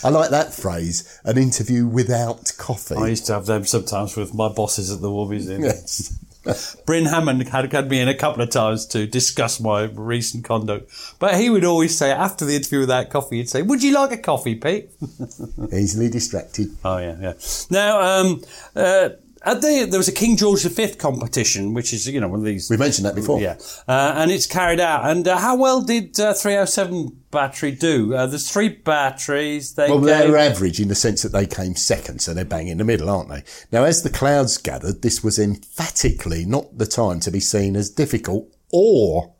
I 0.05 0.11
like 0.11 0.29
that 0.29 0.53
phrase, 0.53 1.19
an 1.25 1.39
interview 1.39 1.87
without 1.87 2.53
coffee. 2.59 2.97
I 2.97 3.07
used 3.07 3.25
to 3.29 3.33
have 3.33 3.47
them 3.47 3.65
sometimes 3.65 4.15
with 4.15 4.35
my 4.35 4.51
bosses 4.51 4.93
at 4.93 5.01
the 5.01 5.11
War 5.11 5.27
Museum. 5.27 5.63
Yes. 5.63 6.19
Bryn 6.87 7.07
Hammond 7.07 7.49
had, 7.49 7.73
had 7.73 7.89
me 7.89 8.01
in 8.01 8.09
a 8.09 8.15
couple 8.15 8.43
of 8.43 8.51
times 8.51 8.85
to 8.89 9.07
discuss 9.07 9.59
my 9.59 9.85
recent 9.85 10.45
conduct. 10.45 10.93
But 11.19 11.41
he 11.41 11.49
would 11.49 11.65
always 11.65 11.97
say, 11.97 12.11
after 12.11 12.45
the 12.45 12.57
interview 12.57 12.81
without 12.81 13.09
coffee, 13.09 13.39
he'd 13.39 13.49
say, 13.49 13.63
Would 13.63 13.83
you 13.83 13.95
like 13.95 14.13
a 14.13 14.19
coffee, 14.19 14.55
Pete? 14.55 14.91
Easily 15.73 16.11
distracted. 16.11 16.77
Oh, 16.85 16.99
yeah, 16.99 17.17
yeah. 17.19 17.33
Now, 17.71 18.21
um, 18.21 18.43
uh, 18.77 19.11
the, 19.45 19.87
there 19.89 19.99
was 19.99 20.09
a 20.09 20.13
King 20.13 20.37
George 20.37 20.63
V 20.65 20.95
competition, 20.97 21.73
which 21.73 21.93
is, 21.93 22.07
you 22.07 22.21
know, 22.21 22.29
one 22.29 22.41
of 22.41 22.45
these. 22.45 22.69
We 22.69 22.77
mentioned 22.77 23.07
that 23.07 23.15
before. 23.15 23.41
Yeah. 23.41 23.57
Uh, 23.89 24.13
and 24.17 24.31
it's 24.31 24.47
carried 24.47 24.81
out. 24.81 25.09
And 25.09 25.27
uh, 25.27 25.39
how 25.39 25.57
well 25.57 25.81
did 25.81 26.19
uh, 26.21 26.35
307 26.35 27.23
battery 27.31 27.73
do? 27.73 28.15
Uh, 28.15 28.27
there's 28.27 28.51
three 28.51 28.69
batteries. 28.69 29.75
They 29.75 29.89
Well, 29.89 29.99
gave- 30.01 30.07
they're 30.09 30.37
average 30.37 30.79
in 30.81 30.89
the 30.89 30.95
sense 30.95 31.23
that 31.23 31.33
they 31.33 31.47
came 31.47 31.75
second, 31.75 32.21
so 32.21 32.35
they're 32.35 32.45
bang 32.45 32.69
in 32.69 32.79
the 32.79 32.85
middle, 32.85 33.09
aren't 33.09 33.31
they? 33.31 33.43
Now, 33.73 33.85
as 33.85 34.03
the 34.03 34.11
clouds 34.11 34.59
gathered, 34.59 35.03
this 35.03 35.25
was 35.25 35.39
emphatically 35.39 36.45
not 36.45 36.77
the 36.77 36.87
time 36.87 37.21
to 37.21 37.31
be 37.31 37.41
seen 37.41 37.77
as 37.77 37.89
difficult 37.89 38.55
or 38.73 39.33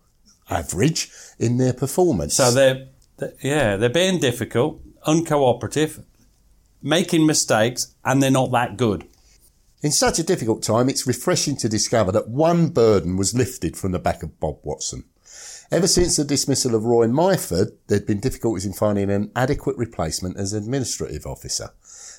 average 0.49 1.11
in 1.39 1.59
their 1.59 1.73
performance. 1.75 2.35
So 2.37 2.51
they're, 2.51 2.89
th- 3.19 3.33
yeah, 3.43 3.77
they're 3.77 3.89
being 3.91 4.19
difficult, 4.19 4.81
uncooperative, 5.07 6.03
making 6.83 7.27
mistakes, 7.27 7.95
and 8.05 8.23
they're 8.23 8.31
not 8.31 8.51
that 8.53 8.77
good. 8.77 9.07
In 9.83 9.93
such 9.93 10.19
a 10.19 10.23
difficult 10.23 10.63
time, 10.63 10.91
it's 10.91 11.07
refreshing 11.07 11.57
to 11.57 11.69
discover 11.69 12.13
that 12.13 12.29
one 12.29 12.69
burden 12.69 13.17
was 13.17 13.35
lifted 13.35 13.79
from 13.79 13.93
the 13.93 13.99
back 13.99 14.23
of 14.23 14.39
Bob 14.39 14.59
Watson. 14.63 15.05
Ever 15.71 15.87
since 15.87 16.17
the 16.17 16.25
dismissal 16.25 16.75
of 16.75 16.85
Roy 16.85 17.07
Myford, 17.07 17.73
there'd 17.87 18.07
been 18.07 18.21
difficulties 18.21 18.67
in 18.67 18.75
finding 18.75 19.11
an 19.11 19.31
adequate 19.35 19.79
replacement 19.79 20.37
as 20.37 20.53
administrative 20.53 21.25
officer. 21.25 21.71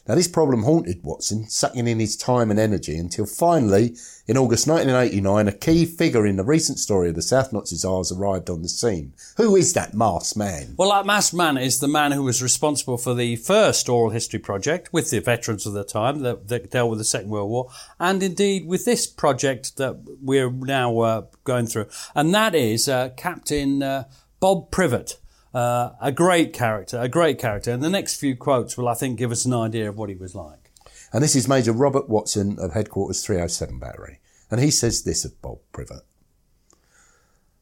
Now, 0.08 0.16
this 0.16 0.28
problem 0.28 0.64
haunted 0.64 1.04
Watson, 1.04 1.48
sucking 1.48 1.88
in 1.88 2.00
his 2.00 2.18
time 2.18 2.50
and 2.50 2.60
energy 2.60 2.98
until 2.98 3.28
finally, 3.28 3.96
in 4.26 4.36
August 4.36 4.68
1989, 4.68 5.48
a 5.48 5.52
key 5.52 5.86
figure 5.86 6.26
in 6.26 6.38
the 6.38 6.44
recent 6.44 6.80
story 6.80 7.10
of 7.10 7.16
the 7.16 7.22
South 7.22 7.54
Notts 7.54 7.70
Hussars 7.70 8.12
arrived 8.12 8.50
on 8.50 8.64
the 8.64 8.70
scene. 8.70 9.14
Who 9.38 9.56
is 9.56 9.74
that 9.74 9.94
masked 9.94 10.36
man? 10.36 10.74
Well, 10.76 10.90
that 10.90 11.06
masked 11.06 11.36
man 11.36 11.56
is 11.58 11.80
the 11.80 11.88
man 11.88 12.14
who 12.14 12.24
was 12.24 12.42
responsible 12.42 12.98
for 12.98 13.14
the 13.14 13.36
first 13.36 13.88
oral 13.90 14.10
history 14.10 14.40
project 14.40 14.92
with 14.92 15.12
the 15.12 15.20
veterans 15.20 15.68
of 15.68 15.74
the 15.74 15.84
time 15.84 16.20
that, 16.22 16.48
that 16.48 16.72
dealt 16.72 16.90
with 16.90 17.00
the 17.00 17.06
Second 17.06 17.30
World 17.30 17.52
War, 17.52 17.70
and 18.00 18.24
indeed 18.24 18.66
with 18.66 18.86
this 18.86 19.06
project 19.06 19.78
that 19.78 19.98
we're 20.20 20.50
now 20.50 21.00
uh, 21.00 21.26
going 21.44 21.68
through, 21.68 21.88
and 22.16 22.34
that 22.34 22.56
is 22.56 22.90
uh, 22.90 23.10
Captain 23.10 23.84
uh, 23.84 24.06
Bob 24.40 24.72
Privet. 24.72 25.18
Uh, 25.54 25.92
a 26.02 26.12
great 26.12 26.54
character, 26.54 27.00
a 27.00 27.10
great 27.10 27.38
character. 27.38 27.72
And 27.72 27.84
the 27.84 27.90
next 27.90 28.18
few 28.20 28.36
quotes 28.36 28.78
will, 28.78 28.88
I 28.88 28.94
think, 28.94 29.18
give 29.18 29.32
us 29.32 29.46
an 29.46 29.54
idea 29.54 29.90
of 29.90 29.98
what 29.98 30.10
he 30.10 30.16
was 30.16 30.36
like. 30.36 30.72
And 31.14 31.22
this 31.22 31.36
is 31.36 31.48
Major 31.48 31.74
Robert 31.74 32.08
Watson 32.08 32.58
of 32.60 32.74
Headquarters 32.74 33.24
307 33.26 33.80
Battery. 33.80 34.20
And 34.50 34.62
he 34.62 34.72
says 34.72 35.04
this 35.04 35.26
of 35.26 35.42
Bob 35.42 35.60
Privet. 35.74 36.04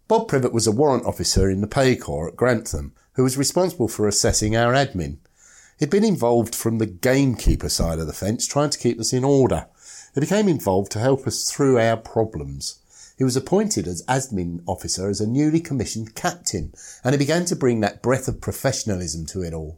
Bob 0.08 0.28
Privet 0.28 0.54
was 0.54 0.68
a 0.68 0.72
warrant 0.72 1.06
officer 1.06 1.50
in 1.50 1.62
the 1.62 1.68
Pay 1.68 1.96
Corps 1.96 2.30
at 2.30 2.36
Grantham 2.36 2.94
who 3.14 3.24
was 3.24 3.38
responsible 3.38 3.88
for 3.88 4.08
assessing 4.08 4.56
our 4.56 4.74
admin. 4.74 5.18
He'd 5.78 5.90
been 5.90 6.06
involved 6.06 6.56
from 6.56 6.78
the 6.78 6.86
gamekeeper 6.86 7.70
side 7.70 8.00
of 8.00 8.08
the 8.08 8.14
fence, 8.14 8.48
trying 8.48 8.70
to 8.70 8.80
keep 8.80 9.00
us 9.00 9.14
in 9.14 9.24
order. 9.24 9.68
He 10.14 10.22
became 10.22 10.48
involved 10.48 10.92
to 10.94 11.00
help 11.00 11.28
us 11.28 11.52
through 11.52 11.80
our 11.80 11.98
problems. 11.98 12.79
He 13.20 13.26
was 13.26 13.36
appointed 13.36 13.86
as 13.86 14.02
admin 14.04 14.64
officer 14.66 15.10
as 15.10 15.20
a 15.20 15.28
newly 15.28 15.60
commissioned 15.60 16.16
captain, 16.16 16.74
and 17.04 17.14
he 17.14 17.18
began 17.18 17.44
to 17.46 17.56
bring 17.56 17.82
that 17.82 18.02
breath 18.02 18.30
of 18.30 18.40
professionalism 18.40 19.26
to 19.26 19.42
it 19.42 19.54
all. 19.54 19.78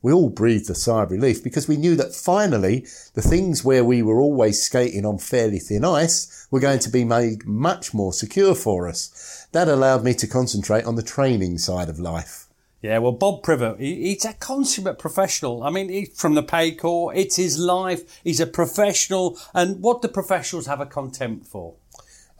We 0.00 0.14
all 0.14 0.30
breathed 0.30 0.70
a 0.70 0.74
sigh 0.74 1.02
of 1.02 1.10
relief 1.10 1.44
because 1.44 1.68
we 1.68 1.76
knew 1.76 1.94
that 1.96 2.14
finally 2.14 2.86
the 3.12 3.20
things 3.20 3.62
where 3.62 3.84
we 3.84 4.00
were 4.00 4.18
always 4.18 4.62
skating 4.62 5.04
on 5.04 5.18
fairly 5.18 5.58
thin 5.58 5.84
ice 5.84 6.48
were 6.50 6.58
going 6.58 6.78
to 6.78 6.88
be 6.88 7.04
made 7.04 7.44
much 7.44 7.92
more 7.92 8.14
secure 8.14 8.54
for 8.54 8.88
us. 8.88 9.46
That 9.52 9.68
allowed 9.68 10.02
me 10.02 10.14
to 10.14 10.26
concentrate 10.26 10.86
on 10.86 10.96
the 10.96 11.02
training 11.02 11.58
side 11.58 11.90
of 11.90 12.00
life. 12.00 12.46
Yeah, 12.80 12.96
well, 12.96 13.12
Bob 13.12 13.42
Privet, 13.42 13.78
he, 13.78 14.08
he's 14.08 14.24
a 14.24 14.32
consummate 14.32 14.98
professional. 14.98 15.62
I 15.62 15.68
mean, 15.68 15.90
he's 15.90 16.18
from 16.18 16.34
the 16.34 16.42
pay 16.42 16.72
corps. 16.72 17.14
It's 17.14 17.36
his 17.36 17.58
life. 17.58 18.22
He's 18.24 18.40
a 18.40 18.46
professional. 18.46 19.38
And 19.52 19.82
what 19.82 20.00
do 20.00 20.08
professionals 20.08 20.66
have 20.66 20.80
a 20.80 20.86
contempt 20.86 21.46
for? 21.46 21.74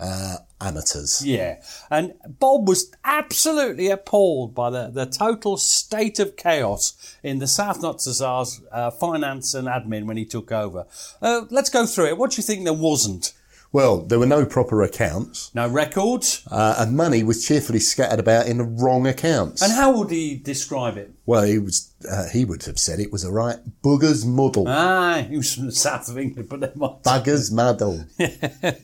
Uh, 0.00 0.38
amateurs. 0.62 1.22
Yeah. 1.24 1.60
And 1.90 2.14
Bob 2.26 2.66
was 2.66 2.90
absolutely 3.04 3.90
appalled 3.90 4.54
by 4.54 4.70
the, 4.70 4.88
the 4.88 5.04
total 5.04 5.58
state 5.58 6.18
of 6.18 6.36
chaos 6.36 7.16
in 7.22 7.38
the 7.38 7.46
South 7.46 7.82
Notts 7.82 8.06
Hussars 8.06 8.62
uh, 8.72 8.90
finance 8.90 9.52
and 9.52 9.68
admin 9.68 10.06
when 10.06 10.16
he 10.16 10.24
took 10.24 10.52
over. 10.52 10.86
Uh, 11.20 11.42
let's 11.50 11.68
go 11.68 11.84
through 11.84 12.06
it. 12.06 12.18
What 12.18 12.30
do 12.30 12.36
you 12.36 12.42
think 12.42 12.64
there 12.64 12.72
wasn't? 12.72 13.34
Well, 13.72 13.98
there 14.02 14.18
were 14.18 14.26
no 14.26 14.44
proper 14.44 14.82
accounts, 14.82 15.54
No 15.54 15.68
records. 15.68 16.42
uh, 16.50 16.74
and 16.78 16.96
money 16.96 17.22
was 17.22 17.46
cheerfully 17.46 17.78
scattered 17.78 18.18
about 18.18 18.46
in 18.48 18.58
the 18.58 18.64
wrong 18.64 19.06
accounts. 19.06 19.62
And 19.62 19.72
how 19.72 19.96
would 19.96 20.10
he 20.10 20.36
describe 20.36 20.96
it? 20.96 21.12
well, 21.24 21.44
he 21.44 21.58
was 21.58 21.92
uh, 22.10 22.28
he 22.32 22.44
would 22.44 22.64
have 22.64 22.78
said 22.80 22.98
it 22.98 23.12
was 23.12 23.22
a 23.24 23.30
right 23.30 23.58
bugger's 23.82 24.24
muddle. 24.26 24.64
Ah, 24.66 25.24
he 25.28 25.36
was 25.36 25.54
from 25.54 25.66
the 25.66 25.72
south 25.72 26.08
of 26.08 26.18
England, 26.18 26.48
but 26.48 26.58
never 26.60 26.76
mind. 26.78 27.02
Bugger's 27.04 27.50
muddle. 27.52 28.04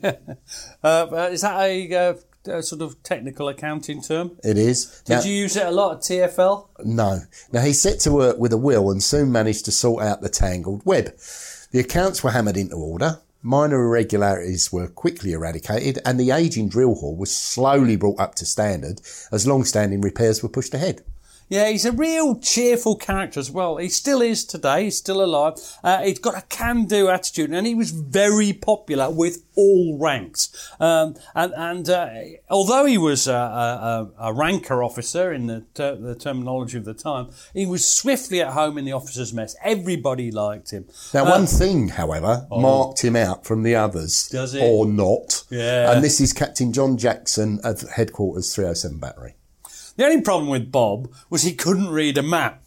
Uh, 0.85 1.07
uh, 1.11 1.29
is 1.33 1.41
that 1.41 1.61
a, 1.61 1.95
uh, 1.95 2.15
a 2.59 2.63
sort 2.63 2.81
of 2.83 3.03
technical 3.03 3.49
accounting 3.49 4.01
term? 4.03 4.39
It 4.45 4.57
is. 4.57 5.03
Did 5.05 5.15
Now- 5.15 5.23
you 5.23 5.33
use 5.35 5.57
it 5.57 5.67
a 5.67 5.71
lot 5.71 5.97
at 5.97 6.03
TFL? 6.03 6.69
No. 6.85 7.21
Now 7.53 7.63
he 7.63 7.73
set 7.73 7.99
to 8.01 8.13
work 8.13 8.39
with 8.39 8.53
a 8.53 8.57
will 8.57 8.91
and 8.91 9.03
soon 9.03 9.33
managed 9.33 9.65
to 9.65 9.73
sort 9.73 10.05
out 10.05 10.21
the 10.21 10.29
tangled 10.29 10.83
web. 10.85 11.13
The 11.73 11.81
accounts 11.81 12.23
were 12.23 12.31
hammered 12.31 12.57
into 12.57 12.77
order. 12.77 13.19
Minor 13.47 13.85
irregularities 13.85 14.73
were 14.73 14.89
quickly 14.89 15.33
eradicated 15.33 16.01
and 16.05 16.19
the 16.19 16.33
ageing 16.33 16.69
drill 16.69 16.97
hall 16.97 17.15
was 17.15 17.33
slowly 17.33 17.95
brought 17.95 18.19
up 18.19 18.35
to 18.35 18.45
standard 18.45 19.01
as 19.31 19.47
long-standing 19.47 20.01
repairs 20.01 20.43
were 20.43 20.49
pushed 20.49 20.75
ahead. 20.75 21.05
Yeah, 21.49 21.69
he's 21.69 21.85
a 21.85 21.93
real 21.93 22.39
cheerful 22.41 22.97
character 22.97 23.39
as 23.39 23.51
well. 23.51 23.77
He 23.77 23.89
still 23.89 24.21
is 24.21 24.45
today. 24.45 24.85
He's 24.85 24.97
still 24.99 25.23
alive. 25.23 25.55
Uh, 25.85 26.03
he's 26.03 26.19
got 26.19 26.37
a 26.37 26.43
can-do 26.49 27.09
attitude, 27.09 27.51
and 27.53 27.67
he 27.67 27.75
was 27.75 27.93
very 27.93 28.53
popular 28.53 29.11
with 29.11 29.45
all 29.55 29.97
ranks. 30.01 30.51
Um, 30.81 31.15
and 31.35 31.53
and 31.57 31.89
uh, 31.89 32.09
although 32.51 32.85
he 32.85 32.99
was 32.99 33.29
a, 33.29 33.33
a, 33.33 34.11
a 34.19 34.33
ranker 34.33 34.83
officer 34.83 35.33
in 35.33 35.47
the, 35.47 35.65
ter- 35.75 35.95
the 35.97 36.15
terminology 36.17 36.79
of 36.79 36.85
the 36.85 36.95
time, 36.95 37.29
he 37.55 37.65
was 37.65 37.89
swiftly 37.89 38.41
at 38.43 38.53
home 38.53 38.77
in 38.77 38.85
the 38.85 38.93
officers' 38.93 39.33
mess. 39.33 39.55
Everybody 39.63 40.31
liked 40.33 40.73
him. 40.73 40.87
Now, 41.15 41.25
Uh, 41.27 41.31
one 41.31 41.47
thing, 41.47 41.89
however, 41.91 42.47
marked 42.51 43.05
him 43.05 43.15
out 43.17 43.47
from 43.47 43.63
the 43.63 43.77
others. 43.77 44.29
Does 44.29 44.55
it? 44.55 44.63
Or 44.63 44.85
not. 44.85 45.45
Yeah. 45.51 45.93
And 45.93 46.03
this 46.03 46.21
is 46.21 46.33
Captain 46.33 46.73
John 46.73 46.97
Jackson 46.97 47.61
of 47.63 47.83
Headquarters 47.83 48.53
307 48.55 48.99
Battery. 48.99 49.37
The 49.97 50.05
only 50.05 50.21
problem 50.21 50.51
with 50.51 50.71
Bob 50.71 51.11
was 51.31 51.43
he 51.43 51.55
couldn't 51.55 51.89
read 51.89 52.19
a 52.19 52.23
map. 52.23 52.63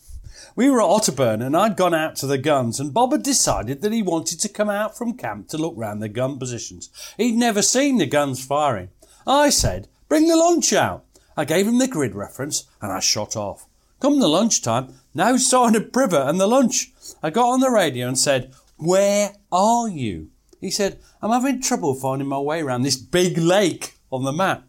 We 0.55 0.69
were 0.69 0.81
at 0.81 0.87
Otterburn 0.87 1.45
and 1.45 1.55
I'd 1.55 1.77
gone 1.77 1.93
out 1.93 2.15
to 2.17 2.27
the 2.27 2.37
guns 2.37 2.79
and 2.79 2.93
Bob 2.93 3.11
had 3.11 3.23
decided 3.23 3.81
that 3.81 3.91
he 3.91 4.01
wanted 4.01 4.39
to 4.39 4.49
come 4.49 4.69
out 4.69 4.97
from 4.97 5.13
camp 5.13 5.47
to 5.49 5.57
look 5.57 5.75
round 5.77 6.01
the 6.01 6.09
gun 6.09 6.39
positions. 6.39 6.89
He'd 7.17 7.35
never 7.35 7.61
seen 7.61 7.97
the 7.97 8.07
guns 8.07 8.43
firing. 8.43 8.89
I 9.27 9.51
said, 9.51 9.87
bring 10.07 10.27
the 10.27 10.35
lunch 10.35 10.73
out. 10.73 11.05
I 11.37 11.45
gave 11.45 11.67
him 11.67 11.77
the 11.77 11.87
grid 11.87 12.15
reference 12.15 12.65
and 12.81 12.91
I 12.91 12.99
shot 12.99 13.35
off. 13.35 13.67
Come 13.99 14.19
the 14.19 14.27
lunchtime, 14.27 14.95
no 15.13 15.37
sign 15.37 15.75
of 15.75 15.91
Privet 15.91 16.27
and 16.27 16.39
the 16.39 16.47
lunch. 16.47 16.91
I 17.21 17.29
got 17.29 17.49
on 17.49 17.59
the 17.59 17.69
radio 17.69 18.07
and 18.07 18.17
said, 18.17 18.53
where 18.77 19.33
are 19.51 19.87
you? 19.87 20.29
He 20.59 20.71
said, 20.71 20.99
I'm 21.21 21.31
having 21.31 21.61
trouble 21.61 21.93
finding 21.93 22.27
my 22.27 22.39
way 22.39 22.61
around 22.61 22.81
this 22.81 22.97
big 22.97 23.37
lake 23.37 23.97
on 24.11 24.23
the 24.23 24.31
map. 24.31 24.63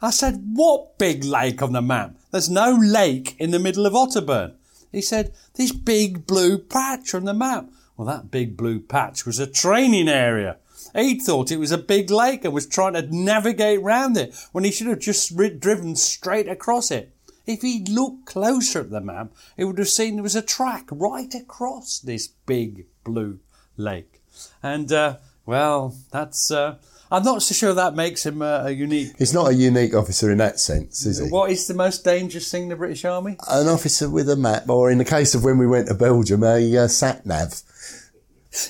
I 0.00 0.10
said, 0.10 0.42
What 0.54 0.98
big 0.98 1.24
lake 1.24 1.62
on 1.62 1.72
the 1.72 1.82
map? 1.82 2.14
There's 2.30 2.50
no 2.50 2.72
lake 2.72 3.36
in 3.38 3.50
the 3.50 3.58
middle 3.58 3.86
of 3.86 3.94
Otterburn. 3.94 4.54
He 4.92 5.00
said, 5.00 5.32
This 5.54 5.72
big 5.72 6.26
blue 6.26 6.58
patch 6.58 7.14
on 7.14 7.24
the 7.24 7.34
map. 7.34 7.70
Well, 7.96 8.06
that 8.06 8.30
big 8.30 8.56
blue 8.56 8.80
patch 8.80 9.26
was 9.26 9.38
a 9.38 9.46
training 9.46 10.08
area. 10.08 10.58
He'd 10.94 11.20
thought 11.20 11.50
it 11.50 11.58
was 11.58 11.72
a 11.72 11.78
big 11.78 12.10
lake 12.10 12.44
and 12.44 12.54
was 12.54 12.66
trying 12.66 12.94
to 12.94 13.14
navigate 13.14 13.82
round 13.82 14.16
it 14.16 14.34
when 14.52 14.64
he 14.64 14.70
should 14.70 14.86
have 14.86 15.00
just 15.00 15.30
ri- 15.32 15.50
driven 15.50 15.96
straight 15.96 16.48
across 16.48 16.90
it. 16.90 17.12
If 17.46 17.62
he'd 17.62 17.88
looked 17.88 18.26
closer 18.26 18.80
at 18.80 18.90
the 18.90 19.00
map, 19.00 19.32
he 19.56 19.64
would 19.64 19.78
have 19.78 19.88
seen 19.88 20.14
there 20.14 20.22
was 20.22 20.36
a 20.36 20.42
track 20.42 20.86
right 20.90 21.34
across 21.34 21.98
this 21.98 22.28
big 22.28 22.86
blue 23.04 23.40
lake. 23.76 24.22
And, 24.62 24.92
uh, 24.92 25.16
well, 25.44 25.94
that's, 26.10 26.50
uh, 26.50 26.76
I'm 27.10 27.22
not 27.22 27.42
so 27.42 27.54
sure 27.54 27.72
that 27.72 27.94
makes 27.94 28.26
him 28.26 28.42
uh, 28.42 28.64
a 28.64 28.70
unique 28.70 29.12
He's 29.18 29.32
not 29.32 29.48
a 29.48 29.54
unique 29.54 29.94
officer 29.94 30.30
in 30.30 30.38
that 30.38 30.60
sense, 30.60 31.06
is 31.06 31.18
he? 31.18 31.30
what 31.30 31.50
is 31.50 31.66
the 31.66 31.74
most 31.74 32.04
dangerous 32.04 32.50
thing 32.50 32.64
in 32.64 32.68
the 32.68 32.76
British 32.76 33.04
Army? 33.04 33.36
An 33.48 33.66
officer 33.68 34.10
with 34.10 34.28
a 34.28 34.36
map, 34.36 34.68
or 34.68 34.90
in 34.90 34.98
the 34.98 35.04
case 35.04 35.34
of 35.34 35.42
when 35.42 35.56
we 35.58 35.66
went 35.66 35.88
to 35.88 35.94
Belgium, 35.94 36.44
a 36.44 36.76
uh, 36.76 36.88
sat 36.88 37.24
nav. 37.24 37.62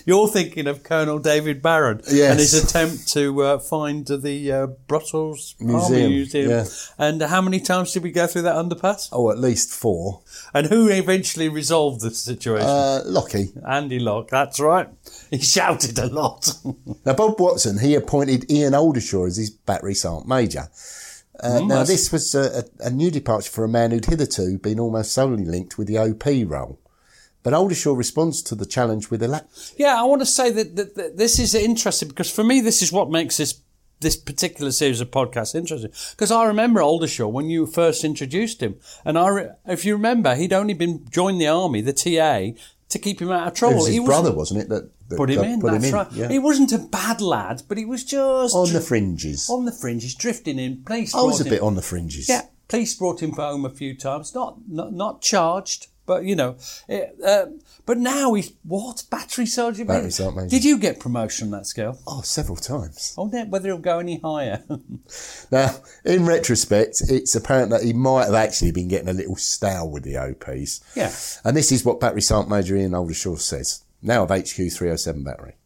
You're 0.05 0.27
thinking 0.29 0.67
of 0.67 0.83
Colonel 0.83 1.19
David 1.21 1.63
Barron 1.63 2.01
Yes. 2.11 2.31
and 2.31 2.41
his 2.41 2.55
attempt 2.65 3.09
to 3.13 3.43
uh, 3.43 3.59
find 3.59 4.05
the 4.07 4.51
uh, 4.53 4.67
Brussels 4.89 5.55
Army 5.61 5.73
Museum, 5.75 6.11
Museum. 6.11 6.51
yeah. 6.51 6.65
And 6.99 7.23
how 7.23 7.41
many 7.41 7.61
times 7.61 7.93
did 7.93 8.03
we 8.03 8.11
go 8.11 8.27
through 8.27 8.43
that 8.43 8.57
underpass? 8.57 9.09
Oh, 9.13 9.31
at 9.31 9.39
least 9.39 9.71
four. 9.73 10.23
And 10.53 10.67
who 10.67 10.89
eventually 10.89 11.49
resolved 11.49 12.01
the 12.01 12.11
situation? 12.11 12.67
Uh, 12.69 13.03
Lockie. 13.07 13.53
Andy 13.67 13.99
Locke, 14.01 14.31
that's 14.31 14.59
right. 14.61 14.89
He 15.31 15.39
shouted 15.41 15.99
a 15.99 16.07
lot. 16.07 16.51
Now, 17.05 17.15
Bob 17.15 17.39
Watson, 17.41 17.79
he 17.79 17.95
appointed 17.95 18.51
Ian 18.51 18.73
Oldershaw 18.75 19.27
as 19.27 19.37
his 19.37 19.51
battery 19.51 19.95
sergeant 19.95 20.27
major. 20.29 20.69
Uh, 21.41 21.61
now, 21.61 21.85
this 21.85 22.11
was 22.11 22.35
a, 22.35 22.65
a 22.81 22.91
new 22.91 23.11
departure 23.11 23.51
for 23.51 23.63
a 23.65 23.69
man 23.69 23.91
who'd 23.93 24.07
hitherto 24.07 24.59
been 24.59 24.81
almost 24.81 25.13
solely 25.13 25.45
linked 25.45 25.79
with 25.79 25.87
the 25.87 25.97
OP 25.99 26.25
role. 26.51 26.81
But 27.49 27.57
Oldershaw 27.57 27.97
responds 27.97 28.43
to 28.43 28.55
the 28.55 28.67
challenge 28.67 29.11
with 29.11 29.23
a 29.23 29.29
la- 29.29 29.41
Yeah, 29.79 29.99
I 29.99 30.03
want 30.05 30.21
to 30.21 30.27
say 30.27 30.51
that, 30.51 30.77
that, 30.77 30.97
that 30.97 31.17
this 31.17 31.39
is 31.39 31.55
interesting 31.55 32.09
because 32.09 32.31
for 32.31 32.45
me, 32.45 32.61
this 32.61 32.83
is 32.83 32.93
what 32.93 33.11
makes 33.11 33.39
this 33.39 33.63
this 34.01 34.17
particular 34.19 34.71
series 34.71 35.01
of 35.01 35.11
podcasts 35.11 35.55
interesting. 35.55 35.91
Because 36.11 36.31
I 36.31 36.45
remember 36.45 36.83
Oldershaw 36.83 37.27
when 37.27 37.49
you 37.49 37.65
first 37.65 38.05
introduced 38.05 38.61
him, 38.63 38.77
and 39.03 39.19
I, 39.19 39.29
re- 39.29 39.49
if 39.67 39.87
you 39.87 39.95
remember, 39.95 40.35
he'd 40.35 40.53
only 40.53 40.75
been 40.75 41.07
joined 41.11 41.41
the 41.41 41.47
army, 41.49 41.81
the 41.81 41.95
TA, 41.95 42.61
to 42.91 42.99
keep 42.99 43.19
him 43.23 43.31
out 43.31 43.47
of 43.47 43.53
It 43.55 43.57
trouble. 43.57 43.77
was 43.77 43.87
his 43.87 43.97
He 43.97 44.05
brother, 44.05 44.31
wasn't 44.35 44.61
it? 44.61 44.69
That, 44.69 44.91
that 45.09 45.17
put 45.17 45.31
him 45.31 45.43
in. 45.43 45.59
Put 45.63 45.73
that's 45.73 45.85
him 45.85 45.89
in. 45.89 45.95
right. 45.95 46.13
Yeah. 46.13 46.29
He 46.29 46.39
wasn't 46.39 46.73
a 46.73 46.79
bad 46.79 47.23
lad, 47.23 47.63
but 47.67 47.79
he 47.79 47.87
was 47.87 48.05
just 48.05 48.55
on 48.55 48.71
the 48.75 48.81
fringes. 48.83 49.49
on 49.49 49.65
the 49.65 49.73
fringes, 49.73 50.15
drifting 50.15 50.59
in. 50.59 50.83
Police. 50.85 51.15
I 51.15 51.23
was 51.23 51.41
a 51.41 51.45
him- 51.45 51.51
bit 51.51 51.63
on 51.63 51.77
the 51.77 51.83
fringes. 51.83 52.29
yeah, 52.29 52.43
police 52.69 52.95
brought 52.95 53.23
him 53.23 53.33
home 53.33 53.65
a 53.65 53.71
few 53.71 53.97
times. 53.97 54.35
Not 54.35 54.59
not, 54.69 54.93
not 54.93 55.23
charged, 55.23 55.87
but 56.09 56.25
you 56.25 56.35
know. 56.35 56.57
It, 56.89 57.15
uh, 57.25 57.47
but 57.87 57.99
now 57.99 58.35
he's 58.35 58.53
what 58.65 59.05
battery 59.11 59.47
sergeant? 59.47 59.87
Battery 59.87 60.05
major? 60.05 60.11
sergeant 60.11 60.37
major. 60.37 60.49
Did 60.49 60.65
you 60.65 60.79
get 60.79 60.99
promotion 60.99 61.49
on 61.49 61.51
that 61.53 61.67
scale? 61.67 62.01
Oh, 62.07 62.23
several 62.23 62.57
times. 62.57 63.15
I 63.17 63.21
wonder 63.21 63.45
whether 63.45 63.69
he'll 63.69 63.79
go 63.79 64.01
any 64.01 64.19
higher. 64.19 64.65
Now, 65.51 65.75
in 66.05 66.27
retrospect, 66.27 67.01
it's 67.09 67.35
apparent 67.35 67.71
that 67.71 67.83
he 67.83 67.95
might 67.95 68.27
have 68.27 68.35
actually 68.35 68.73
been 68.73 68.89
getting 68.89 69.09
a 69.09 69.15
little 69.15 69.37
stale 69.37 69.89
with 69.89 70.03
the 70.03 70.19
OPs. 70.19 70.83
Yeah. 70.95 71.11
And 71.45 71.57
this 71.57 71.73
is 71.73 71.85
what 71.85 72.01
Battery 72.01 72.21
Sergeant 72.21 72.51
Major 72.51 72.77
Ian 72.77 72.93
Oldershaw 72.93 73.39
says, 73.39 73.85
now 74.03 74.25
of 74.25 74.31
HQ 74.31 74.55
307 74.55 75.25
Battery. 75.25 75.57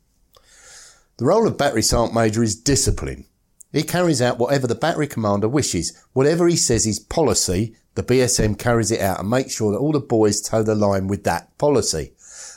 The 1.16 1.24
role 1.24 1.48
of 1.48 1.58
Battery 1.58 1.82
Sergeant 1.82 2.14
Major 2.14 2.44
is 2.44 2.54
discipline. 2.54 3.26
He 3.72 3.82
carries 3.82 4.22
out 4.22 4.38
whatever 4.38 4.66
the 4.66 4.74
battery 4.74 5.06
commander 5.06 5.48
wishes. 5.48 5.98
Whatever 6.12 6.46
he 6.46 6.56
says 6.56 6.86
is 6.86 7.00
policy, 7.00 7.74
the 7.94 8.02
BSM 8.02 8.58
carries 8.58 8.90
it 8.90 9.00
out 9.00 9.20
and 9.20 9.28
makes 9.28 9.54
sure 9.54 9.72
that 9.72 9.78
all 9.78 9.92
the 9.92 10.00
boys 10.00 10.40
toe 10.40 10.62
the 10.62 10.74
line 10.74 11.08
with 11.08 11.24
that 11.24 11.56
policy. 11.58 12.12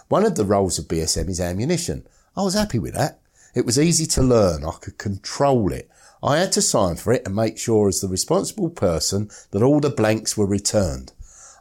One 0.07 0.25
of 0.25 0.35
the 0.35 0.45
roles 0.45 0.79
of 0.79 0.87
BSM 0.87 1.29
is 1.29 1.41
ammunition. 1.41 2.07
I 2.37 2.43
was 2.43 2.53
happy 2.53 2.79
with 2.79 2.93
that. 2.93 3.19
It 3.53 3.65
was 3.65 3.79
easy 3.79 4.05
to 4.07 4.21
learn. 4.21 4.63
I 4.63 4.71
could 4.79 4.97
control 4.97 5.71
it. 5.71 5.89
I 6.21 6.37
had 6.37 6.51
to 6.53 6.61
sign 6.61 6.95
for 6.95 7.13
it 7.13 7.23
and 7.25 7.35
make 7.35 7.57
sure 7.57 7.87
as 7.87 8.01
the 8.01 8.07
responsible 8.07 8.69
person 8.69 9.29
that 9.51 9.61
all 9.61 9.79
the 9.79 9.89
blanks 9.89 10.37
were 10.37 10.45
returned. 10.45 11.13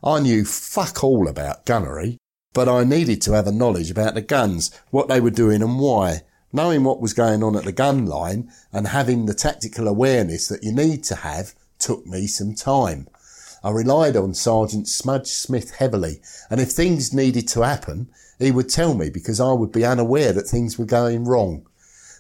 I 0.02 0.20
knew 0.20 0.44
fuck 0.44 1.02
all 1.02 1.28
about 1.28 1.66
gunnery, 1.66 2.18
but 2.52 2.68
I 2.68 2.84
needed 2.84 3.20
to 3.22 3.32
have 3.32 3.46
a 3.46 3.52
knowledge 3.52 3.90
about 3.90 4.14
the 4.14 4.22
guns, 4.22 4.70
what 4.90 5.08
they 5.08 5.20
were 5.20 5.30
doing 5.30 5.62
and 5.62 5.78
why. 5.78 6.22
Knowing 6.52 6.84
what 6.84 7.00
was 7.00 7.12
going 7.12 7.42
on 7.42 7.56
at 7.56 7.64
the 7.64 7.72
gun 7.72 8.06
line 8.06 8.50
and 8.72 8.88
having 8.88 9.26
the 9.26 9.34
tactical 9.34 9.88
awareness 9.88 10.46
that 10.46 10.62
you 10.62 10.72
need 10.72 11.02
to 11.04 11.16
have 11.16 11.52
took 11.78 12.06
me 12.06 12.26
some 12.26 12.54
time. 12.54 13.08
I 13.64 13.70
relied 13.70 14.14
on 14.14 14.34
Sergeant 14.34 14.88
Smudge 14.88 15.28
Smith 15.28 15.76
heavily, 15.76 16.20
and 16.50 16.60
if 16.60 16.72
things 16.72 17.14
needed 17.14 17.48
to 17.48 17.62
happen, 17.62 18.10
he 18.38 18.50
would 18.50 18.68
tell 18.68 18.92
me 18.92 19.08
because 19.08 19.40
I 19.40 19.54
would 19.54 19.72
be 19.72 19.86
unaware 19.86 20.34
that 20.34 20.46
things 20.46 20.78
were 20.78 20.84
going 20.84 21.24
wrong. 21.24 21.66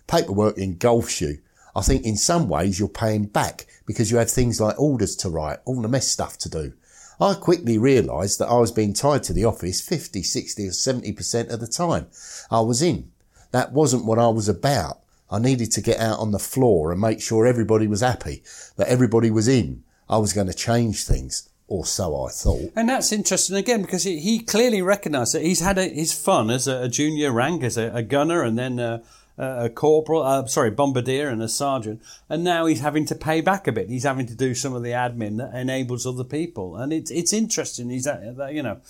Paperwork 0.06 0.56
engulfs 0.56 1.20
you. 1.20 1.40
I 1.76 1.82
think 1.82 2.06
in 2.06 2.16
some 2.16 2.48
ways 2.48 2.78
you're 2.78 2.88
paying 2.88 3.26
back 3.26 3.66
because 3.84 4.10
you 4.10 4.16
have 4.16 4.30
things 4.30 4.58
like 4.58 4.80
orders 4.80 5.14
to 5.16 5.28
write, 5.28 5.58
all 5.66 5.82
the 5.82 5.88
mess 5.88 6.08
stuff 6.08 6.38
to 6.38 6.48
do. 6.48 6.72
I 7.20 7.34
quickly 7.34 7.76
realised 7.76 8.38
that 8.38 8.48
I 8.48 8.58
was 8.58 8.72
being 8.72 8.94
tied 8.94 9.22
to 9.24 9.34
the 9.34 9.44
office 9.44 9.82
50, 9.82 10.22
60 10.22 10.66
or 10.66 10.70
70% 10.70 11.52
of 11.52 11.60
the 11.60 11.66
time 11.66 12.06
I 12.50 12.60
was 12.60 12.80
in. 12.80 13.10
That 13.50 13.72
wasn't 13.72 14.06
what 14.06 14.18
I 14.18 14.28
was 14.28 14.48
about. 14.48 15.00
I 15.30 15.40
needed 15.40 15.72
to 15.72 15.82
get 15.82 16.00
out 16.00 16.20
on 16.20 16.30
the 16.30 16.38
floor 16.38 16.90
and 16.90 17.00
make 17.00 17.20
sure 17.20 17.46
everybody 17.46 17.86
was 17.86 18.00
happy, 18.00 18.42
that 18.76 18.88
everybody 18.88 19.30
was 19.30 19.46
in. 19.46 19.84
I 20.08 20.18
was 20.18 20.32
going 20.32 20.46
to 20.46 20.54
change 20.54 21.04
things, 21.04 21.48
or 21.68 21.86
so 21.86 22.24
I 22.24 22.30
thought. 22.30 22.72
and 22.76 22.88
that's 22.88 23.12
interesting 23.12 23.56
again 23.56 23.82
because 23.82 24.04
he, 24.04 24.20
he 24.20 24.38
clearly 24.38 24.82
recognised 24.82 25.34
that 25.34 25.42
he's 25.42 25.60
had 25.60 25.78
a, 25.78 25.88
his 25.88 26.12
fun 26.12 26.50
as 26.50 26.68
a, 26.68 26.82
a 26.82 26.88
junior 26.88 27.32
rank, 27.32 27.62
as 27.62 27.76
a, 27.76 27.90
a 27.94 28.02
gunner, 28.02 28.42
and 28.42 28.58
then 28.58 28.78
a, 28.78 29.02
a 29.36 29.68
corporal, 29.68 30.22
uh, 30.22 30.46
sorry, 30.46 30.70
bombardier 30.70 31.28
and 31.28 31.42
a 31.42 31.48
sergeant. 31.48 32.02
And 32.28 32.44
now 32.44 32.66
he's 32.66 32.80
having 32.80 33.04
to 33.06 33.14
pay 33.14 33.40
back 33.40 33.66
a 33.66 33.72
bit. 33.72 33.88
He's 33.88 34.04
having 34.04 34.26
to 34.26 34.34
do 34.34 34.54
some 34.54 34.74
of 34.74 34.82
the 34.82 34.90
admin 34.90 35.38
that 35.38 35.58
enables 35.58 36.06
other 36.06 36.24
people. 36.24 36.76
And 36.76 36.92
it's, 36.92 37.10
it's 37.10 37.32
interesting. 37.32 37.90
He's, 37.90 38.06
uh, 38.06 38.32
that, 38.36 38.54
you 38.54 38.62
know. 38.62 38.80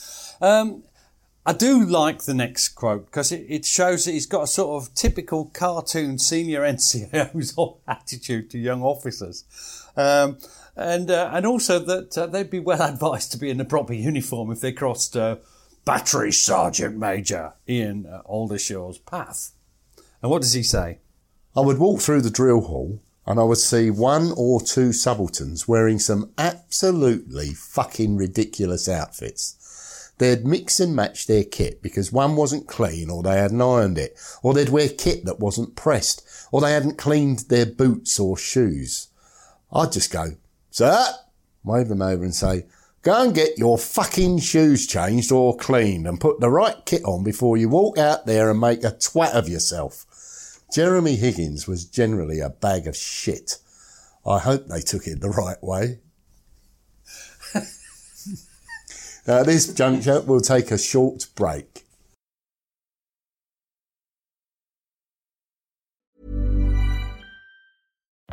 Um, 0.41 0.83
I 1.47 1.53
do 1.53 1.85
like 1.85 2.23
the 2.23 2.33
next 2.33 2.69
quote 2.71 3.05
because 3.05 3.31
it, 3.31 3.45
it 3.49 3.67
shows 3.67 4.07
that 4.07 4.13
he's 4.13 4.25
got 4.27 4.45
a 4.45 4.47
sort 4.47 4.83
of 4.83 4.95
typical 4.95 5.47
cartoon 5.53 6.19
senior 6.19 6.63
NCO's 6.63 7.55
attitude 7.89 8.51
to 8.51 8.59
young 8.59 8.83
officers. 8.83 9.45
Um, 9.95 10.39
and 10.77 11.11
uh, 11.11 11.31
and 11.33 11.47
also 11.47 11.79
that 11.79 12.17
uh, 12.19 12.27
they'd 12.27 12.51
be 12.51 12.61
well 12.61 12.83
advised 12.89 13.33
to 13.33 13.39
be 13.39 13.51
in 13.51 13.59
the 13.59 13.65
proper 13.65 13.93
uniform 13.93 14.51
if 14.51 14.61
they 14.61 14.73
crossed 14.73 15.17
uh, 15.17 15.37
Battery 15.85 16.33
Sergeant 16.33 16.97
Major 16.97 17.55
Ian 17.69 18.07
uh, 18.07 18.23
Oldershaw's 18.25 18.99
path. 18.99 19.53
And 20.23 20.31
what 20.31 20.43
does 20.43 20.55
he 20.55 20.63
say? 20.63 20.99
I 21.57 21.61
would 21.61 21.79
walk 21.79 22.01
through 22.01 22.23
the 22.23 22.31
drill 22.31 22.63
hall 22.63 23.01
and 23.27 23.39
I 23.39 23.45
would 23.45 23.59
see 23.59 23.91
one 23.91 24.33
or 24.37 24.61
two 24.61 24.93
subalterns 24.93 25.67
wearing 25.69 25.99
some 25.99 26.33
absolutely 26.37 27.55
fucking 27.55 28.17
ridiculous 28.17 28.89
outfits. 28.89 30.13
They'd 30.19 30.47
mix 30.47 30.79
and 30.79 30.95
match 30.95 31.27
their 31.27 31.45
kit 31.45 31.83
because 31.83 32.13
one 32.13 32.37
wasn't 32.37 32.69
clean 32.69 33.11
or 33.11 33.23
they 33.23 33.37
hadn't 33.37 33.61
ironed 33.61 33.99
it, 33.99 34.17
or 34.43 34.55
they'd 34.55 34.69
wear 34.69 34.89
kit 34.89 35.25
that 35.25 35.41
wasn't 35.41 35.75
pressed, 35.75 36.23
or 36.53 36.61
they 36.61 36.73
hadn't 36.73 36.99
cleaned 36.99 37.41
their 37.49 37.67
boots 37.67 38.21
or 38.21 38.37
shoes. 38.37 39.09
I'd 39.73 39.93
just 39.93 40.13
go, 40.13 40.37
sir, 40.75 41.07
wave 41.63 41.87
them 41.87 42.03
over 42.03 42.25
and 42.25 42.35
say, 42.35 42.67
go 43.03 43.23
and 43.23 43.33
get 43.33 43.57
your 43.59 43.79
fucking 43.79 44.41
shoes 44.41 44.89
changed 44.89 45.31
or 45.31 45.57
cleaned 45.57 46.05
and 46.05 46.21
put 46.21 46.41
the 46.41 46.51
right 46.51 46.85
kit 46.85 47.05
on 47.05 47.23
before 47.23 47.57
you 47.57 47.69
walk 47.69 47.97
out 47.97 48.27
there 48.27 48.51
and 48.51 48.59
make 48.61 48.83
a 48.83 48.91
twat 48.91 49.33
of 49.35 49.49
yourself. 49.49 50.05
Jeremy 50.73 51.15
Higgins 51.15 51.69
was 51.69 51.85
generally 51.85 52.41
a 52.41 52.51
bag 52.51 52.89
of 52.89 52.97
shit. 52.97 53.59
I 54.27 54.41
hope 54.41 54.67
they 54.67 54.81
took 54.81 55.07
it 55.07 55.21
the 55.21 55.31
right 55.31 55.63
way. 55.63 56.01
At 59.29 59.47
this 59.47 59.73
juncture, 59.73 60.23
we'll 60.23 60.41
take 60.41 60.73
a 60.73 60.79
short 60.79 61.29
break. 61.37 61.84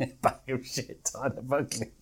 Bag 0.22 0.48
of 0.48 0.66
shit, 0.66 1.04
Tyler 1.04 1.42
Buckley. 1.42 1.92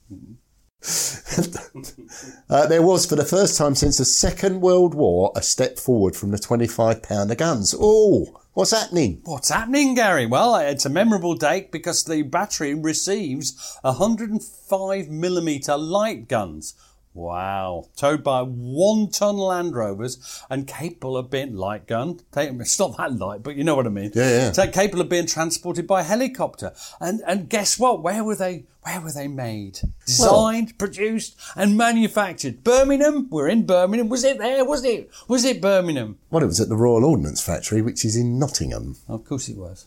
Uh, 2.48 2.66
there 2.66 2.82
was, 2.82 3.04
for 3.04 3.16
the 3.16 3.24
first 3.24 3.58
time 3.58 3.74
since 3.74 3.98
the 3.98 4.04
Second 4.04 4.60
World 4.60 4.94
War, 4.94 5.32
a 5.36 5.42
step 5.42 5.78
forward 5.78 6.16
from 6.16 6.30
the 6.30 6.38
25 6.38 7.02
pounder 7.02 7.34
guns. 7.34 7.74
Oh, 7.78 8.40
what's 8.54 8.70
happening? 8.70 9.20
What's 9.24 9.50
happening, 9.50 9.94
Gary? 9.94 10.24
Well, 10.26 10.56
it's 10.56 10.86
a 10.86 10.90
memorable 10.90 11.34
date 11.34 11.72
because 11.72 12.04
the 12.04 12.22
battery 12.22 12.74
receives 12.74 13.76
105 13.82 15.08
millimeter 15.08 15.76
light 15.76 16.28
guns. 16.28 16.74
Wow. 17.18 17.88
Towed 17.96 18.22
by 18.22 18.42
one 18.42 19.10
ton 19.10 19.36
Land 19.36 19.74
Rovers 19.74 20.44
and 20.48 20.68
capable 20.68 21.16
of 21.16 21.30
being 21.30 21.56
light 21.56 21.88
gun. 21.88 22.20
It's 22.36 22.78
not 22.78 22.96
that 22.96 23.18
light, 23.18 23.42
but 23.42 23.56
you 23.56 23.64
know 23.64 23.74
what 23.74 23.86
I 23.86 23.90
mean. 23.90 24.12
Yeah, 24.14 24.30
yeah. 24.30 24.52
So 24.52 24.68
capable 24.70 25.00
of 25.00 25.08
being 25.08 25.26
transported 25.26 25.86
by 25.88 26.02
helicopter. 26.02 26.72
And 27.00 27.20
and 27.26 27.48
guess 27.48 27.76
what? 27.76 28.04
Where 28.04 28.22
were 28.22 28.36
they 28.36 28.66
where 28.82 29.00
were 29.00 29.10
they 29.10 29.26
made? 29.26 29.80
Designed, 30.06 30.78
produced, 30.78 31.36
and 31.56 31.76
manufactured. 31.76 32.62
Birmingham? 32.62 33.28
We're 33.30 33.48
in 33.48 33.66
Birmingham. 33.66 34.08
Was 34.08 34.22
it 34.22 34.38
there? 34.38 34.64
Was 34.64 34.84
it 34.84 35.10
was 35.26 35.44
it 35.44 35.60
Birmingham? 35.60 36.18
Well, 36.30 36.44
it 36.44 36.46
was 36.46 36.60
at 36.60 36.68
the 36.68 36.76
Royal 36.76 37.04
Ordnance 37.04 37.42
Factory, 37.42 37.82
which 37.82 38.04
is 38.04 38.14
in 38.14 38.38
Nottingham. 38.38 38.96
Of 39.08 39.24
course 39.24 39.48
it 39.48 39.56
was. 39.56 39.86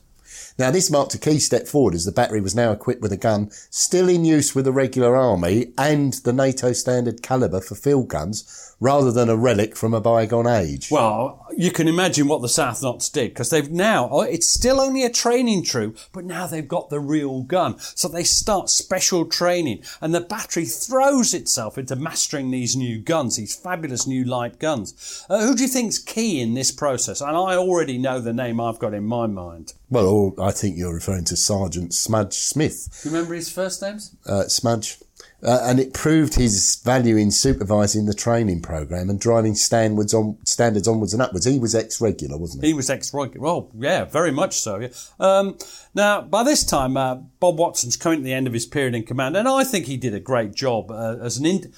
Now, 0.61 0.69
this 0.69 0.91
marked 0.91 1.15
a 1.15 1.17
key 1.17 1.39
step 1.39 1.67
forward 1.67 1.95
as 1.95 2.05
the 2.05 2.11
battery 2.11 2.39
was 2.39 2.53
now 2.53 2.71
equipped 2.71 3.01
with 3.01 3.11
a 3.11 3.17
gun 3.17 3.49
still 3.71 4.07
in 4.07 4.23
use 4.23 4.53
with 4.53 4.65
the 4.65 4.71
regular 4.71 5.15
army 5.15 5.73
and 5.75 6.13
the 6.13 6.31
NATO 6.31 6.71
standard 6.71 7.23
caliber 7.23 7.59
for 7.61 7.73
field 7.73 8.09
guns, 8.09 8.75
rather 8.79 9.11
than 9.11 9.27
a 9.27 9.35
relic 9.35 9.75
from 9.75 9.95
a 9.95 9.99
bygone 9.99 10.45
age. 10.45 10.91
Well, 10.91 11.40
you 11.57 11.71
can 11.71 11.87
imagine 11.87 12.27
what 12.27 12.41
the 12.41 12.49
South 12.49 12.81
Notts 12.81 13.09
did 13.09 13.31
because 13.31 13.49
they've 13.49 13.69
now, 13.71 14.09
oh, 14.11 14.21
it's 14.21 14.47
still 14.47 14.79
only 14.79 15.03
a 15.03 15.09
training 15.09 15.63
troop, 15.63 15.97
but 16.11 16.25
now 16.25 16.47
they've 16.47 16.67
got 16.67 16.89
the 16.89 16.99
real 16.99 17.43
gun. 17.43 17.77
So 17.79 18.07
they 18.07 18.23
start 18.23 18.69
special 18.69 19.25
training 19.25 19.83
and 20.01 20.13
the 20.13 20.21
battery 20.21 20.65
throws 20.65 21.33
itself 21.33 21.77
into 21.77 21.95
mastering 21.95 22.51
these 22.51 22.75
new 22.75 22.99
guns, 22.99 23.37
these 23.37 23.55
fabulous 23.55 24.07
new 24.07 24.23
light 24.23 24.59
guns. 24.59 25.25
Uh, 25.29 25.45
who 25.45 25.55
do 25.55 25.63
you 25.63 25.69
think's 25.69 25.99
key 25.99 26.41
in 26.41 26.53
this 26.53 26.71
process? 26.71 27.21
And 27.21 27.31
I 27.31 27.55
already 27.55 27.97
know 27.97 28.19
the 28.19 28.33
name 28.33 28.59
I've 28.59 28.79
got 28.79 28.93
in 28.93 29.05
my 29.05 29.27
mind. 29.27 29.73
Well, 29.89 30.33
I 30.41 30.51
think 30.51 30.77
you're 30.77 30.93
referring 30.93 31.25
to 31.25 31.35
Sergeant 31.35 31.93
Smudge 31.93 32.33
Smith. 32.35 33.01
Do 33.03 33.09
you 33.09 33.15
remember 33.15 33.35
his 33.35 33.49
first 33.49 33.81
names? 33.81 34.15
uh, 34.25 34.43
Smudge. 34.47 34.97
Uh, 35.43 35.59
and 35.63 35.79
it 35.79 35.93
proved 35.93 36.35
his 36.35 36.79
value 36.83 37.17
in 37.17 37.31
supervising 37.31 38.05
the 38.05 38.13
training 38.13 38.61
program 38.61 39.09
and 39.09 39.19
driving 39.19 39.55
standards 39.55 40.13
on 40.13 40.37
standards 40.45 40.87
onwards 40.87 41.13
and 41.13 41.21
upwards. 41.21 41.45
He 41.45 41.57
was 41.57 41.73
ex-regular, 41.73 42.37
wasn't 42.37 42.63
he? 42.63 42.69
He 42.69 42.73
was 42.75 42.89
ex-regular. 42.89 43.43
Well, 43.43 43.69
yeah, 43.77 44.05
very 44.05 44.31
much 44.31 44.59
so. 44.59 44.79
Yeah. 44.79 44.89
Um, 45.19 45.57
now, 45.95 46.21
by 46.21 46.43
this 46.43 46.63
time, 46.63 46.95
uh, 46.95 47.15
Bob 47.39 47.57
Watson's 47.57 47.97
coming 47.97 48.19
to 48.19 48.23
the 48.23 48.33
end 48.33 48.47
of 48.47 48.53
his 48.53 48.65
period 48.65 48.93
in 48.93 49.03
command, 49.03 49.35
and 49.35 49.47
I 49.47 49.63
think 49.63 49.87
he 49.87 49.97
did 49.97 50.13
a 50.13 50.19
great 50.19 50.53
job 50.53 50.91
uh, 50.91 51.17
as 51.21 51.37
an. 51.37 51.45
In- 51.45 51.73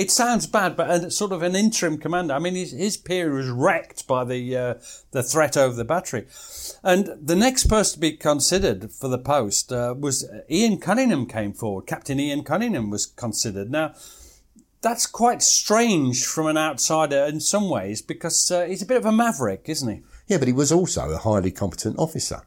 it 0.00 0.10
sounds 0.10 0.46
bad, 0.46 0.76
but 0.76 0.90
a, 0.90 1.10
sort 1.10 1.30
of 1.30 1.42
an 1.42 1.54
interim 1.54 1.98
commander. 1.98 2.32
I 2.32 2.38
mean, 2.38 2.54
his, 2.54 2.72
his 2.72 2.96
period 2.96 3.34
was 3.34 3.50
wrecked 3.50 4.06
by 4.06 4.24
the 4.24 4.56
uh, 4.56 4.74
the 5.10 5.22
threat 5.22 5.58
over 5.58 5.76
the 5.76 5.84
battery, 5.84 6.26
and 6.82 7.10
the 7.20 7.36
next 7.36 7.66
person 7.66 7.94
to 7.94 8.00
be 8.00 8.12
considered 8.12 8.90
for 8.92 9.08
the 9.08 9.18
post 9.18 9.70
uh, 9.70 9.94
was 9.98 10.26
Ian 10.50 10.78
Cunningham. 10.78 11.26
Came 11.26 11.52
forward. 11.52 11.86
Captain 11.86 12.18
Ian 12.18 12.44
Cunningham 12.44 12.88
was 12.88 13.04
considered. 13.04 13.70
Now, 13.70 13.94
that's 14.80 15.06
quite 15.06 15.42
strange 15.42 16.24
from 16.24 16.46
an 16.46 16.56
outsider 16.56 17.26
in 17.26 17.40
some 17.40 17.68
ways 17.68 18.00
because 18.00 18.50
uh, 18.50 18.64
he's 18.64 18.80
a 18.80 18.86
bit 18.86 18.96
of 18.96 19.04
a 19.04 19.12
maverick, 19.12 19.68
isn't 19.68 19.94
he? 19.94 20.02
Yeah, 20.28 20.38
but 20.38 20.48
he 20.48 20.54
was 20.54 20.72
also 20.72 21.10
a 21.10 21.18
highly 21.18 21.50
competent 21.50 21.98
officer. 21.98 22.46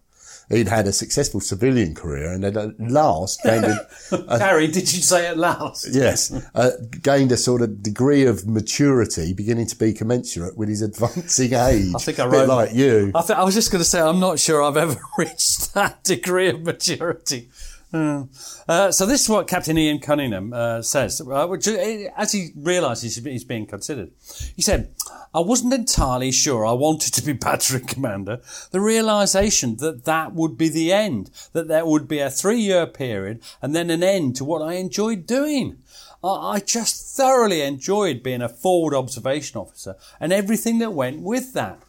He'd 0.50 0.68
had 0.68 0.88
a 0.88 0.92
successful 0.94 1.40
civilian 1.42 1.94
career 1.96 2.32
and 2.32 2.44
had 2.44 2.58
at 2.58 2.80
last 2.80 3.42
gained 3.44 3.66
a, 3.66 4.38
Harry, 4.40 4.68
did 4.68 4.92
you 4.94 5.02
say 5.02 5.28
at 5.28 5.38
last? 5.38 5.88
yes, 5.92 6.32
uh, 6.56 6.72
gained 7.02 7.32
a 7.32 7.38
sort 7.38 7.62
of 7.62 7.82
degree 7.84 8.26
of 8.26 8.48
maturity 8.48 9.34
beginning 9.34 9.68
to 9.68 9.76
be 9.78 9.94
commensurate 9.94 10.58
with 10.58 10.70
his 10.70 10.82
advancing 10.82 11.54
age. 11.54 11.94
I 11.96 12.00
think 12.00 12.20
I 12.20 12.26
wrote 12.26 12.50
like 12.50 12.74
you. 12.74 13.12
I, 13.16 13.22
th- 13.22 13.38
I 13.38 13.44
was 13.44 13.54
just 13.56 13.72
going 13.72 13.84
to 13.84 13.90
say 13.90 14.00
I'm 14.02 14.20
not 14.20 14.40
sure 14.40 14.64
I've 14.64 14.78
ever 14.78 15.00
reached 15.18 15.74
that 15.74 16.04
degree 16.04 16.50
of 16.50 16.62
maturity. 16.62 17.50
Uh, 17.94 18.92
so 18.92 19.06
this 19.06 19.22
is 19.22 19.30
what 19.30 19.48
Captain 19.48 19.78
Ian 19.78 20.00
Cunningham 20.00 20.52
uh, 20.52 20.82
says, 20.82 21.22
uh, 21.22 21.46
which, 21.46 21.68
uh, 21.68 22.10
as 22.18 22.32
he 22.32 22.50
realises 22.56 23.16
he's 23.16 23.44
being 23.44 23.68
considered. 23.68 24.12
He 24.56 24.64
said, 24.64 24.96
"I 25.34 25.42
wasn't 25.42 25.74
entirely 25.74 26.32
sure 26.32 26.66
I 26.66 26.72
wanted 26.72 27.14
to 27.14 27.24
be 27.24 27.34
battery 27.34 27.82
commander. 27.82 28.42
The 28.72 28.82
realisation 28.82 29.78
that 29.78 30.06
that 30.06 30.34
would 30.34 30.58
be 30.58 30.70
the 30.70 30.92
end, 30.92 31.30
that 31.52 31.68
there 31.68 31.86
would 31.86 32.08
be 32.08 32.20
a 32.20 32.32
three-year 32.32 32.88
period 32.88 33.42
and 33.62 33.76
then 33.76 33.92
an 33.92 34.02
end 34.02 34.36
to 34.38 34.46
what 34.46 34.62
I 34.62 34.74
enjoyed 34.74 35.28
doing." 35.28 35.78
I 36.24 36.62
just 36.62 37.18
thoroughly 37.18 37.62
enjoyed 37.62 38.24
being 38.24 38.42
a 38.42 38.48
forward 38.48 38.96
observation 38.96 39.60
officer 39.60 39.98
and 40.22 40.32
everything 40.32 40.80
that 40.80 40.94
went 40.94 41.20
with 41.22 41.52
that. 41.54 41.82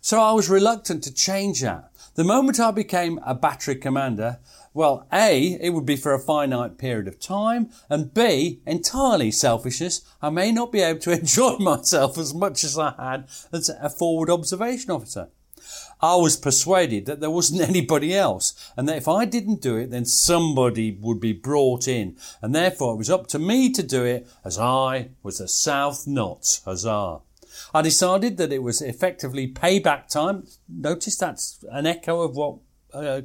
So 0.00 0.20
I 0.20 0.32
was 0.32 0.48
reluctant 0.48 1.04
to 1.04 1.12
change 1.12 1.60
that. 1.60 1.90
The 2.14 2.24
moment 2.24 2.58
I 2.58 2.70
became 2.70 3.20
a 3.26 3.34
battery 3.34 3.76
commander, 3.76 4.38
well, 4.74 5.06
A, 5.12 5.56
it 5.60 5.70
would 5.70 5.86
be 5.86 5.94
for 5.94 6.12
a 6.12 6.18
finite 6.18 6.78
period 6.78 7.06
of 7.06 7.20
time, 7.20 7.70
and 7.88 8.12
B, 8.12 8.60
entirely 8.66 9.30
selfishness, 9.30 10.02
I 10.20 10.30
may 10.30 10.50
not 10.50 10.72
be 10.72 10.80
able 10.80 10.98
to 11.00 11.12
enjoy 11.18 11.58
myself 11.58 12.18
as 12.18 12.34
much 12.34 12.64
as 12.64 12.76
I 12.76 12.92
had 12.98 13.28
as 13.52 13.68
a 13.68 13.88
forward 13.88 14.28
observation 14.28 14.90
officer. 14.90 15.28
I 16.02 16.16
was 16.16 16.36
persuaded 16.36 17.06
that 17.06 17.20
there 17.20 17.30
wasn't 17.30 17.60
anybody 17.68 18.14
else, 18.14 18.72
and 18.76 18.88
that 18.88 18.96
if 18.96 19.06
I 19.06 19.24
didn't 19.24 19.62
do 19.62 19.76
it, 19.76 19.90
then 19.90 20.04
somebody 20.04 20.90
would 21.00 21.20
be 21.20 21.32
brought 21.32 21.86
in, 21.86 22.16
and 22.42 22.52
therefore 22.52 22.94
it 22.94 22.98
was 22.98 23.10
up 23.10 23.28
to 23.28 23.38
me 23.38 23.70
to 23.70 23.82
do 23.82 24.04
it, 24.04 24.26
as 24.44 24.58
I 24.58 25.10
was 25.22 25.38
the 25.38 25.46
South 25.46 26.06
Notts 26.08 26.62
Hussar. 26.64 27.20
I 27.72 27.82
decided 27.82 28.38
that 28.38 28.52
it 28.52 28.64
was 28.64 28.82
effectively 28.82 29.46
payback 29.46 30.08
time. 30.08 30.48
Notice 30.68 31.16
that's 31.16 31.64
an 31.70 31.86
echo 31.86 32.22
of 32.22 32.34
what 32.34 32.58
uh, 32.92 33.22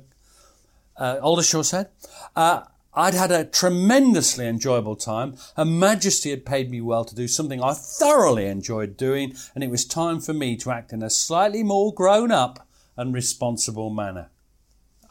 uh, 0.99 1.19
Oldershaw 1.21 1.63
said. 1.63 1.89
Uh, 2.35 2.61
I'd 2.93 3.13
had 3.13 3.31
a 3.31 3.45
tremendously 3.45 4.45
enjoyable 4.47 4.95
time. 4.95 5.37
Her 5.55 5.65
Majesty 5.65 6.31
had 6.31 6.45
paid 6.45 6.69
me 6.69 6.81
well 6.81 7.05
to 7.05 7.15
do 7.15 7.27
something 7.27 7.63
I 7.63 7.73
thoroughly 7.73 8.45
enjoyed 8.45 8.97
doing, 8.97 9.35
and 9.55 9.63
it 9.63 9.69
was 9.69 9.85
time 9.85 10.19
for 10.19 10.33
me 10.33 10.57
to 10.57 10.71
act 10.71 10.91
in 10.91 11.01
a 11.01 11.09
slightly 11.09 11.63
more 11.63 11.93
grown 11.93 12.31
up 12.31 12.67
and 12.97 13.13
responsible 13.13 13.89
manner. 13.89 14.29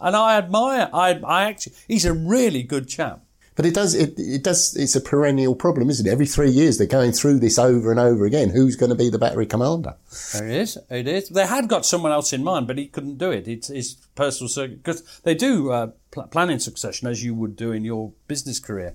And 0.00 0.14
I 0.14 0.36
admire, 0.36 0.90
I, 0.92 1.14
I 1.24 1.44
actually, 1.44 1.74
he's 1.88 2.04
a 2.04 2.12
really 2.12 2.62
good 2.62 2.88
chap. 2.88 3.24
But 3.58 3.66
it 3.66 3.74
does, 3.74 3.92
it, 3.92 4.14
it 4.18 4.44
does, 4.44 4.76
it's 4.76 4.94
a 4.94 5.00
perennial 5.00 5.56
problem, 5.56 5.90
isn't 5.90 6.06
it? 6.06 6.12
Every 6.12 6.26
three 6.26 6.48
years 6.48 6.78
they're 6.78 6.86
going 6.86 7.10
through 7.10 7.40
this 7.40 7.58
over 7.58 7.90
and 7.90 7.98
over 7.98 8.24
again. 8.24 8.50
Who's 8.50 8.76
going 8.76 8.90
to 8.90 8.94
be 8.94 9.10
the 9.10 9.18
battery 9.18 9.46
commander? 9.46 9.96
It 10.36 10.44
is. 10.44 10.78
It 10.88 11.08
is. 11.08 11.28
They 11.28 11.44
had 11.44 11.68
got 11.68 11.84
someone 11.84 12.12
else 12.12 12.32
in 12.32 12.44
mind, 12.44 12.68
but 12.68 12.78
he 12.78 12.86
couldn't 12.86 13.18
do 13.18 13.32
it. 13.32 13.48
It's 13.48 13.66
his 13.66 13.94
personal 14.14 14.48
circuit 14.48 14.84
because 14.84 15.02
they 15.24 15.34
do 15.34 15.72
uh, 15.72 15.90
pl- 16.12 16.28
plan 16.28 16.50
in 16.50 16.60
succession 16.60 17.08
as 17.08 17.24
you 17.24 17.34
would 17.34 17.56
do 17.56 17.72
in 17.72 17.84
your 17.84 18.12
business 18.28 18.60
career. 18.60 18.94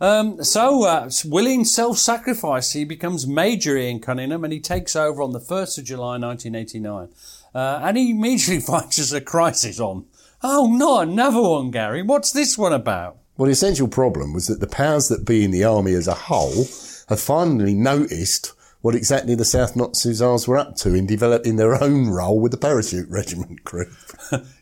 Um, 0.00 0.44
so, 0.44 0.84
uh, 0.84 1.10
willing 1.24 1.64
self-sacrifice, 1.64 2.74
he 2.74 2.84
becomes 2.84 3.26
Major 3.26 3.76
Ian 3.76 3.98
Cunningham, 3.98 4.44
and 4.44 4.52
he 4.52 4.60
takes 4.60 4.94
over 4.94 5.20
on 5.20 5.32
the 5.32 5.40
first 5.40 5.78
of 5.78 5.84
July, 5.84 6.16
1989. 6.16 7.08
Uh, 7.52 7.80
and 7.82 7.96
he 7.96 8.10
immediately 8.12 8.60
finds 8.64 8.98
there's 8.98 9.12
a 9.12 9.20
crisis 9.20 9.80
on. 9.80 10.04
Oh, 10.44 10.72
no, 10.72 11.00
another 11.00 11.42
one, 11.42 11.72
Gary. 11.72 12.02
What's 12.02 12.30
this 12.30 12.56
one 12.56 12.72
about? 12.72 13.18
Well, 13.36 13.46
the 13.46 13.52
essential 13.52 13.88
problem 13.88 14.32
was 14.32 14.46
that 14.46 14.60
the 14.60 14.66
powers 14.66 15.08
that 15.08 15.24
be 15.24 15.44
in 15.44 15.50
the 15.50 15.64
army 15.64 15.92
as 15.92 16.08
a 16.08 16.14
whole 16.14 16.66
have 17.08 17.20
finally 17.20 17.74
noticed 17.74 18.52
what 18.80 18.94
exactly 18.94 19.34
the 19.34 19.44
South 19.44 19.74
Hussars 19.74 20.46
were 20.46 20.56
up 20.56 20.76
to 20.76 20.94
in 20.94 21.06
developing 21.06 21.56
their 21.56 21.82
own 21.82 22.08
role 22.08 22.40
with 22.40 22.52
the 22.52 22.58
parachute 22.58 23.08
regiment 23.10 23.64
group. 23.64 23.90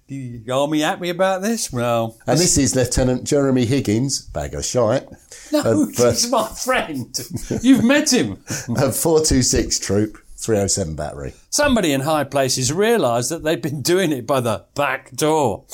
The 0.07 0.43
army 0.53 0.81
happy 0.81 1.09
about 1.09 1.43
this? 1.43 1.73
Well, 1.73 2.17
And 2.27 2.39
this 2.39 2.59
is 2.59 2.77
Lieutenant 2.77 3.25
Jeremy 3.25 3.65
Higgins, 3.65 4.21
bag 4.21 4.55
of 4.55 4.65
shite, 4.65 5.07
no, 5.51 5.61
of, 5.61 5.67
uh, 6.01 6.11
he's 6.11 6.31
my 6.31 6.49
friend. 6.49 7.19
You've 7.63 7.85
met 7.85 8.13
him. 8.13 8.33
of 8.69 8.97
426 8.97 9.79
Troop, 9.79 10.19
307 10.37 10.95
Battery. 10.95 11.33
Somebody 11.49 11.93
in 11.93 12.03
high 12.03 12.25
places 12.25 12.73
realised 12.73 13.31
that 13.31 13.45
they'd 13.45 13.63
been 13.63 13.81
doing 13.83 14.13
it 14.13 14.27
by 14.27 14.41
the 14.41 14.65
back 14.75 15.11
door. 15.13 15.65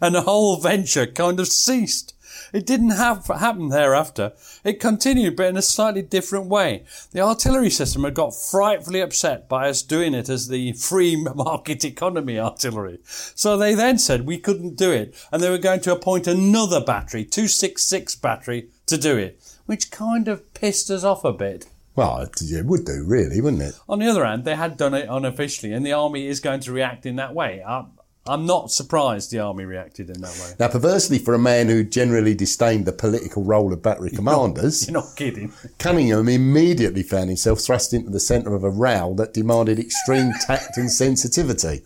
And 0.00 0.14
the 0.14 0.22
whole 0.22 0.56
venture 0.56 1.06
kind 1.06 1.40
of 1.40 1.48
ceased. 1.48 2.14
It 2.52 2.66
didn't 2.66 2.90
have, 2.90 3.26
happen 3.26 3.68
thereafter. 3.68 4.32
It 4.62 4.80
continued, 4.80 5.36
but 5.36 5.46
in 5.46 5.56
a 5.56 5.62
slightly 5.62 6.02
different 6.02 6.46
way. 6.46 6.84
The 7.10 7.20
artillery 7.20 7.70
system 7.70 8.04
had 8.04 8.14
got 8.14 8.34
frightfully 8.34 9.00
upset 9.00 9.48
by 9.48 9.68
us 9.68 9.82
doing 9.82 10.14
it 10.14 10.28
as 10.28 10.48
the 10.48 10.72
free 10.72 11.16
market 11.34 11.84
economy 11.84 12.38
artillery. 12.38 13.00
So 13.04 13.56
they 13.56 13.74
then 13.74 13.98
said 13.98 14.24
we 14.24 14.38
couldn't 14.38 14.76
do 14.76 14.92
it, 14.92 15.14
and 15.32 15.42
they 15.42 15.50
were 15.50 15.58
going 15.58 15.80
to 15.80 15.92
appoint 15.92 16.26
another 16.26 16.80
battery, 16.80 17.24
266 17.24 18.14
battery, 18.16 18.68
to 18.86 18.96
do 18.96 19.16
it, 19.16 19.40
which 19.66 19.90
kind 19.90 20.28
of 20.28 20.54
pissed 20.54 20.90
us 20.90 21.02
off 21.04 21.24
a 21.24 21.32
bit. 21.32 21.66
Well, 21.96 22.22
it 22.22 22.66
would 22.66 22.84
do, 22.84 23.04
really, 23.06 23.40
wouldn't 23.40 23.62
it? 23.62 23.78
On 23.88 24.00
the 24.00 24.08
other 24.08 24.24
hand, 24.24 24.44
they 24.44 24.56
had 24.56 24.76
done 24.76 24.94
it 24.94 25.08
unofficially, 25.08 25.72
and 25.72 25.86
the 25.86 25.92
army 25.92 26.26
is 26.26 26.40
going 26.40 26.60
to 26.60 26.72
react 26.72 27.06
in 27.06 27.16
that 27.16 27.34
way. 27.34 27.62
I, 27.64 27.84
I'm 28.26 28.46
not 28.46 28.70
surprised 28.70 29.30
the 29.30 29.40
army 29.40 29.64
reacted 29.64 30.08
in 30.08 30.22
that 30.22 30.32
way. 30.40 30.54
Now, 30.58 30.68
perversely, 30.68 31.18
for 31.18 31.34
a 31.34 31.38
man 31.38 31.68
who 31.68 31.84
generally 31.84 32.34
disdained 32.34 32.86
the 32.86 32.92
political 32.92 33.44
role 33.44 33.72
of 33.72 33.82
battery 33.82 34.10
commanders, 34.10 34.86
You're 34.88 34.94
not 35.00 35.14
kidding. 35.14 35.52
Cunningham 35.78 36.28
immediately 36.28 37.02
found 37.02 37.28
himself 37.28 37.60
thrust 37.60 37.92
into 37.92 38.10
the 38.10 38.20
centre 38.20 38.54
of 38.54 38.64
a 38.64 38.70
row 38.70 39.12
that 39.18 39.34
demanded 39.34 39.78
extreme 39.78 40.32
tact 40.46 40.78
and 40.78 40.90
sensitivity. 40.90 41.82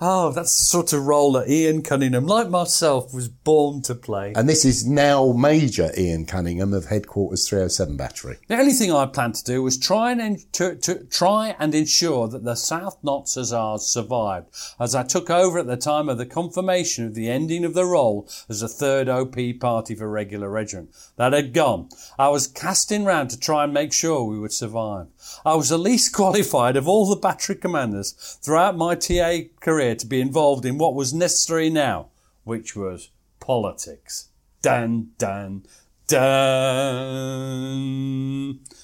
Oh, 0.00 0.30
that's 0.30 0.56
the 0.56 0.64
sort 0.64 0.92
of 0.92 1.06
role 1.06 1.32
that 1.32 1.48
Ian 1.48 1.82
Cunningham, 1.82 2.24
like 2.24 2.48
myself, 2.48 3.12
was 3.12 3.28
born 3.28 3.82
to 3.82 3.96
play. 3.96 4.32
And 4.36 4.48
this 4.48 4.64
is 4.64 4.86
now 4.86 5.32
Major 5.32 5.90
Ian 5.98 6.24
Cunningham 6.24 6.72
of 6.72 6.84
Headquarters 6.84 7.48
307 7.48 7.96
Battery. 7.96 8.36
The 8.46 8.58
only 8.58 8.74
thing 8.74 8.92
I 8.92 9.06
planned 9.06 9.34
to 9.36 9.44
do 9.44 9.60
was 9.60 9.76
try 9.76 10.12
and 10.12 10.52
to, 10.52 10.76
to 10.76 11.04
try 11.06 11.56
and 11.58 11.74
ensure 11.74 12.28
that 12.28 12.44
the 12.44 12.54
South 12.54 12.98
Notts 13.02 13.34
Hussars 13.34 13.86
survived, 13.86 14.46
as 14.78 14.94
I 14.94 15.02
took 15.02 15.30
over 15.30 15.58
at 15.58 15.66
the 15.66 15.76
time 15.76 16.08
of 16.08 16.16
the 16.16 16.26
confirmation 16.26 17.04
of 17.04 17.14
the 17.16 17.28
ending 17.28 17.64
of 17.64 17.74
the 17.74 17.84
role 17.84 18.28
as 18.48 18.62
a 18.62 18.68
third 18.68 19.08
OP 19.08 19.36
party 19.58 19.96
for 19.96 20.08
regular 20.08 20.48
regiment. 20.48 20.94
That 21.16 21.32
had 21.32 21.52
gone. 21.52 21.88
I 22.16 22.28
was 22.28 22.46
casting 22.46 23.04
round 23.04 23.30
to 23.30 23.40
try 23.40 23.64
and 23.64 23.74
make 23.74 23.92
sure 23.92 24.22
we 24.22 24.38
would 24.38 24.52
survive. 24.52 25.08
I 25.44 25.54
was 25.54 25.68
the 25.68 25.78
least 25.78 26.12
qualified 26.14 26.76
of 26.76 26.88
all 26.88 27.06
the 27.06 27.16
battery 27.16 27.56
commanders 27.56 28.12
throughout 28.42 28.76
my 28.76 28.94
TA 28.94 29.38
career 29.60 29.94
to 29.96 30.06
be 30.06 30.20
involved 30.20 30.64
in 30.64 30.78
what 30.78 30.94
was 30.94 31.14
necessary 31.14 31.70
now, 31.70 32.08
which 32.44 32.76
was 32.76 33.10
politics. 33.40 34.28
Dun, 34.62 35.10
dun, 35.18 35.64
dun. 36.08 36.18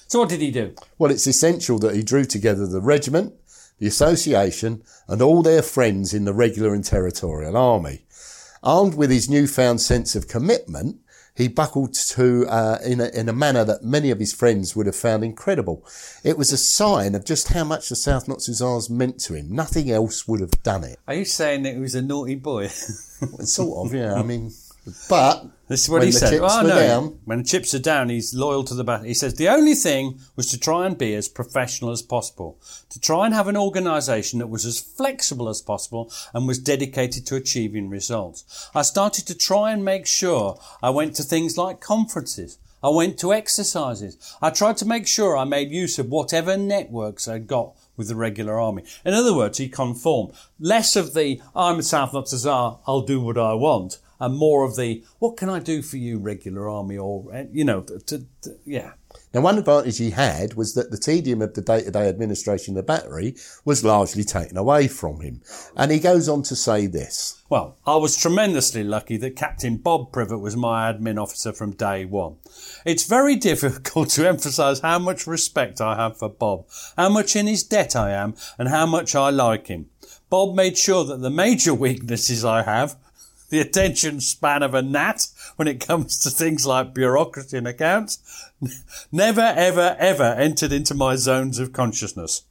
So 0.07 0.19
what 0.19 0.29
did 0.29 0.41
he 0.41 0.51
do? 0.51 0.73
Well, 0.97 1.11
it's 1.11 1.27
essential 1.27 1.79
that 1.79 1.95
he 1.95 2.03
drew 2.03 2.25
together 2.25 2.65
the 2.65 2.81
regiment, 2.81 3.33
the 3.79 3.87
association, 3.87 4.83
and 5.07 5.21
all 5.21 5.41
their 5.41 5.61
friends 5.61 6.13
in 6.13 6.25
the 6.25 6.33
regular 6.33 6.73
and 6.73 6.83
territorial 6.83 7.57
army. 7.57 8.05
Armed 8.63 8.95
with 8.95 9.11
his 9.11 9.29
newfound 9.29 9.81
sense 9.81 10.15
of 10.15 10.27
commitment, 10.27 11.01
he 11.35 11.49
buckled 11.49 11.93
to 11.93 12.47
uh, 12.47 12.79
in, 12.83 13.01
a, 13.01 13.09
in 13.09 13.27
a 13.27 13.33
manner 13.33 13.65
that 13.65 13.83
many 13.83 14.09
of 14.09 14.19
his 14.19 14.33
friends 14.33 14.75
would 14.75 14.85
have 14.85 14.95
found 14.95 15.23
incredible. 15.23 15.85
It 16.23 16.37
was 16.37 16.51
a 16.51 16.57
sign 16.57 17.13
of 17.13 17.25
just 17.25 17.49
how 17.49 17.65
much 17.65 17.89
the 17.89 17.95
South 17.95 18.27
Notts 18.27 18.47
Hussars 18.47 18.89
meant 18.89 19.19
to 19.21 19.33
him. 19.33 19.53
Nothing 19.53 19.91
else 19.91 20.27
would 20.27 20.39
have 20.39 20.63
done 20.63 20.85
it. 20.85 20.97
Are 21.07 21.13
you 21.13 21.25
saying 21.25 21.63
that 21.63 21.73
he 21.73 21.79
was 21.79 21.95
a 21.95 22.01
naughty 22.01 22.35
boy? 22.35 22.67
Sort 22.67 23.87
of, 23.87 23.93
yeah. 23.93 24.15
I 24.15 24.23
mean, 24.23 24.51
but 25.09 25.45
This 25.67 25.83
is 25.83 25.89
what 25.89 25.99
when 25.99 26.07
he 26.07 26.11
the 26.13 26.19
said. 26.19 26.29
chips 26.31 26.43
Oh, 26.47 26.61
were 26.63 26.69
no. 26.69 26.75
down, 26.75 27.19
When 27.25 27.39
the 27.39 27.43
chips 27.43 27.73
are 27.73 27.79
down, 27.79 28.09
he's 28.09 28.33
loyal 28.33 28.63
to 28.65 28.73
the 28.75 28.83
battle. 28.83 29.05
He 29.07 29.13
says 29.13 29.33
the 29.35 29.49
only 29.49 29.73
thing 29.73 30.19
was 30.35 30.47
to 30.51 30.59
try 30.59 30.85
and 30.85 30.97
be 30.97 31.13
as 31.15 31.27
professional 31.27 31.91
as 31.91 32.01
possible, 32.01 32.59
to 32.89 32.99
try 32.99 33.25
and 33.25 33.33
have 33.33 33.47
an 33.47 33.57
organisation 33.57 34.39
that 34.39 34.47
was 34.47 34.65
as 34.65 34.79
flexible 34.79 35.49
as 35.49 35.61
possible 35.61 36.11
and 36.33 36.47
was 36.47 36.59
dedicated 36.59 37.25
to 37.27 37.35
achieving 37.35 37.89
results. 37.89 38.69
I 38.75 38.83
started 38.83 39.25
to 39.27 39.35
try 39.35 39.71
and 39.71 39.83
make 39.83 40.05
sure 40.05 40.59
I 40.83 40.91
went 40.91 41.15
to 41.15 41.23
things 41.23 41.57
like 41.57 41.79
conferences. 41.81 42.57
I 42.83 42.89
went 42.89 43.17
to 43.19 43.33
exercises. 43.33 44.15
I 44.43 44.51
tried 44.51 44.77
to 44.77 44.85
make 44.85 45.07
sure 45.07 45.35
I 45.35 45.43
made 45.45 45.71
use 45.71 45.97
of 45.97 46.09
whatever 46.09 46.55
networks 46.55 47.27
I 47.27 47.39
got 47.39 47.73
with 47.97 48.09
the 48.09 48.15
regular 48.15 48.59
army. 48.59 48.83
In 49.03 49.15
other 49.15 49.33
words, 49.35 49.57
he 49.57 49.67
conformed. 49.69 50.33
Less 50.59 50.95
of 50.95 51.15
the, 51.15 51.41
I'm 51.55 51.79
a 51.79 51.83
South 51.83 52.13
Notts 52.13 52.31
Hussar, 52.31 52.77
I'll 52.85 53.01
do 53.01 53.19
what 53.19 53.39
I 53.39 53.55
want, 53.55 53.97
and 54.19 54.35
more 54.35 54.63
of 54.63 54.75
the 54.75 55.03
what 55.19 55.37
can 55.37 55.49
I 55.49 55.59
do 55.59 55.81
for 55.81 55.97
you, 55.97 56.17
regular 56.19 56.69
army, 56.69 56.97
or 56.97 57.33
uh, 57.33 57.43
you 57.51 57.63
know, 57.63 57.81
to, 57.81 58.25
to, 58.41 58.55
yeah. 58.65 58.93
Now, 59.33 59.41
one 59.41 59.57
advantage 59.57 59.97
he 59.97 60.11
had 60.11 60.53
was 60.53 60.75
that 60.75 60.91
the 60.91 60.97
tedium 60.97 61.41
of 61.41 61.53
the 61.53 61.61
day-to-day 61.61 62.07
administration 62.07 62.73
of 62.73 62.77
the 62.77 62.83
battery 62.83 63.35
was 63.65 63.83
largely 63.83 64.23
taken 64.23 64.57
away 64.57 64.87
from 64.87 65.21
him. 65.21 65.41
And 65.75 65.91
he 65.91 65.99
goes 65.99 66.29
on 66.29 66.43
to 66.43 66.55
say 66.55 66.87
this. 66.87 67.41
Well, 67.49 67.77
I 67.85 67.95
was 67.97 68.17
tremendously 68.17 68.83
lucky 68.83 69.17
that 69.17 69.35
Captain 69.35 69.77
Bob 69.77 70.11
Privet 70.11 70.39
was 70.39 70.55
my 70.55 70.91
admin 70.91 71.21
officer 71.21 71.53
from 71.53 71.75
day 71.75 72.05
one. 72.05 72.37
It's 72.85 73.05
very 73.05 73.35
difficult 73.51 74.09
to 74.11 74.27
emphasise 74.27 74.79
how 74.79 74.99
much 74.99 75.27
respect 75.27 75.81
I 75.81 75.95
have 75.95 76.17
for 76.17 76.29
Bob, 76.29 76.65
how 76.97 77.09
much 77.09 77.35
in 77.35 77.47
his 77.47 77.63
debt 77.63 77.95
I 77.95 78.11
am, 78.11 78.35
and 78.57 78.69
how 78.69 78.85
much 78.85 79.15
I 79.15 79.29
like 79.29 79.67
him. 79.67 79.89
Bob 80.29 80.55
made 80.55 80.77
sure 80.77 81.03
that 81.03 81.21
the 81.21 81.29
major 81.29 81.73
weaknesses 81.85 82.43
I 82.43 82.63
have, 82.63 82.95
the 83.49 83.59
attention 83.59 84.19
span 84.21 84.63
of 84.63 84.73
a 84.73 84.81
gnat 84.81 85.27
when 85.55 85.67
it 85.67 85.85
comes 85.85 86.19
to 86.19 86.29
things 86.29 86.65
like 86.65 86.93
bureaucracy 86.93 87.57
and 87.57 87.67
accounts, 87.67 88.51
never, 89.11 89.41
ever, 89.41 89.95
ever 89.99 90.23
entered 90.23 90.71
into 90.71 90.93
my 90.93 91.15
zones 91.15 91.59
of 91.59 91.73
consciousness. 91.73 92.43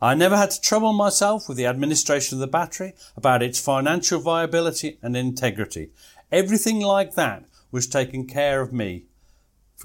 I 0.00 0.14
never 0.14 0.36
had 0.36 0.50
to 0.50 0.60
trouble 0.60 0.92
myself 0.92 1.48
with 1.48 1.56
the 1.56 1.66
administration 1.66 2.36
of 2.36 2.40
the 2.40 2.46
battery 2.46 2.94
about 3.16 3.42
its 3.42 3.60
financial 3.60 4.20
viability 4.20 4.98
and 5.02 5.16
integrity. 5.16 5.90
Everything 6.30 6.80
like 6.80 7.14
that 7.14 7.44
was 7.70 7.86
taken 7.86 8.26
care 8.26 8.60
of 8.60 8.72
me, 8.72 9.06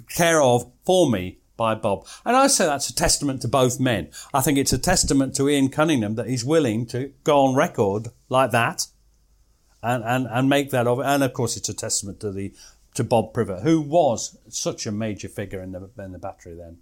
care 0.10 0.41
of 0.41 0.72
for 0.84 1.10
me 1.10 1.39
by 1.55 1.76
Bob. 1.76 2.05
And 2.26 2.36
I 2.36 2.47
say 2.47 2.66
that's 2.66 2.89
a 2.89 2.95
testament 2.95 3.41
to 3.41 3.47
both 3.47 3.80
men. 3.80 4.10
I 4.34 4.41
think 4.41 4.58
it's 4.58 4.74
a 4.74 4.78
testament 4.78 5.36
to 5.36 5.49
Ian 5.49 5.70
Cunningham 5.70 6.16
that 6.16 6.28
he's 6.28 6.45
willing 6.45 6.86
to 6.88 7.14
go 7.24 7.45
on 7.45 7.55
record 7.55 8.10
like 8.30 8.51
that 8.51 8.88
and, 9.82 10.03
and, 10.03 10.28
and 10.30 10.49
make 10.49 10.71
that 10.71 10.88
of 10.88 10.99
it. 10.99 11.05
And 11.05 11.23
of 11.23 11.34
course, 11.34 11.57
it's 11.57 11.69
a 11.69 11.73
testament 11.73 12.19
to 12.21 12.32
the 12.32 12.53
to 12.95 13.03
Bob 13.03 13.32
Privet, 13.32 13.61
who 13.61 13.80
was 13.80 14.38
such 14.49 14.88
a 14.88 14.91
major 14.91 15.28
figure 15.28 15.61
in 15.61 15.71
the 15.71 15.89
in 15.99 16.11
the 16.13 16.19
battery 16.19 16.55
then. 16.55 16.78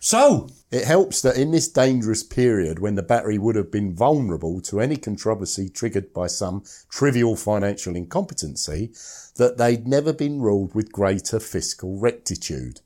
So 0.00 0.48
it 0.70 0.84
helps 0.84 1.22
that 1.22 1.36
in 1.36 1.50
this 1.50 1.68
dangerous 1.68 2.22
period 2.22 2.78
when 2.78 2.94
the 2.94 3.02
battery 3.02 3.36
would 3.36 3.56
have 3.56 3.70
been 3.70 3.94
vulnerable 3.94 4.60
to 4.62 4.80
any 4.80 4.96
controversy 4.96 5.68
triggered 5.68 6.12
by 6.12 6.28
some 6.28 6.62
trivial 6.88 7.34
financial 7.34 7.96
incompetency, 7.96 8.92
that 9.36 9.58
they'd 9.58 9.88
never 9.88 10.12
been 10.12 10.40
ruled 10.40 10.74
with 10.74 10.92
greater 10.92 11.40
fiscal 11.40 11.98
rectitude. 11.98 12.80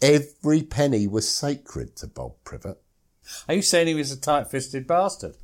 Every 0.00 0.62
penny 0.62 1.08
was 1.08 1.28
sacred 1.28 1.96
to 1.96 2.06
Bob 2.06 2.34
Privet. 2.44 2.80
Are 3.48 3.54
you 3.54 3.62
saying 3.62 3.88
he 3.88 3.94
was 3.94 4.12
a 4.12 4.20
tight-fisted 4.20 4.86
bastard? 4.86 5.36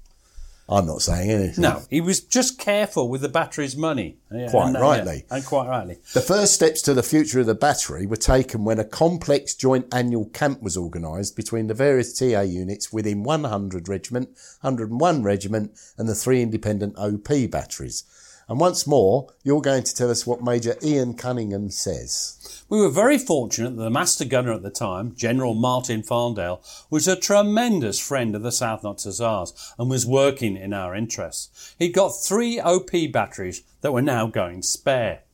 I'm 0.70 0.86
not 0.86 1.00
saying 1.00 1.30
anything. 1.30 1.62
No, 1.62 1.82
he 1.88 2.02
was 2.02 2.20
just 2.20 2.58
careful 2.58 3.08
with 3.08 3.22
the 3.22 3.28
battery's 3.28 3.74
money. 3.74 4.18
Quite 4.28 4.68
and, 4.68 4.76
uh, 4.76 4.80
rightly. 4.80 5.24
Yeah, 5.28 5.36
and 5.36 5.44
quite 5.46 5.66
rightly. 5.66 5.96
The 6.12 6.20
first 6.20 6.52
steps 6.52 6.82
to 6.82 6.92
the 6.92 7.02
future 7.02 7.40
of 7.40 7.46
the 7.46 7.54
battery 7.54 8.04
were 8.04 8.16
taken 8.16 8.64
when 8.64 8.78
a 8.78 8.84
complex 8.84 9.54
joint 9.54 9.86
annual 9.92 10.26
camp 10.26 10.62
was 10.62 10.76
organised 10.76 11.36
between 11.36 11.68
the 11.68 11.74
various 11.74 12.18
TA 12.18 12.42
units 12.42 12.92
within 12.92 13.22
100 13.22 13.88
Regiment, 13.88 14.28
101 14.60 15.22
Regiment, 15.22 15.72
and 15.96 16.06
the 16.06 16.14
three 16.14 16.42
independent 16.42 16.98
OP 16.98 17.50
batteries. 17.50 18.04
And 18.48 18.58
once 18.58 18.86
more, 18.86 19.28
you're 19.42 19.60
going 19.60 19.82
to 19.82 19.94
tell 19.94 20.10
us 20.10 20.26
what 20.26 20.42
Major 20.42 20.76
Ian 20.82 21.14
Cunningham 21.14 21.68
says. 21.68 22.64
We 22.70 22.80
were 22.80 22.88
very 22.88 23.18
fortunate 23.18 23.76
that 23.76 23.82
the 23.82 23.90
master 23.90 24.24
gunner 24.24 24.52
at 24.52 24.62
the 24.62 24.70
time, 24.70 25.14
General 25.14 25.54
Martin 25.54 26.02
Farndale, 26.02 26.60
was 26.90 27.06
a 27.06 27.14
tremendous 27.14 27.98
friend 27.98 28.34
of 28.34 28.42
the 28.42 28.52
South 28.52 28.82
Notts 28.82 29.04
Hussars 29.04 29.74
and 29.78 29.90
was 29.90 30.06
working 30.06 30.56
in 30.56 30.72
our 30.72 30.94
interests. 30.94 31.74
He'd 31.78 31.94
got 31.94 32.08
three 32.08 32.58
OP 32.58 32.90
batteries 33.12 33.62
that 33.82 33.92
were 33.92 34.02
now 34.02 34.26
going 34.26 34.62
spare. 34.62 35.24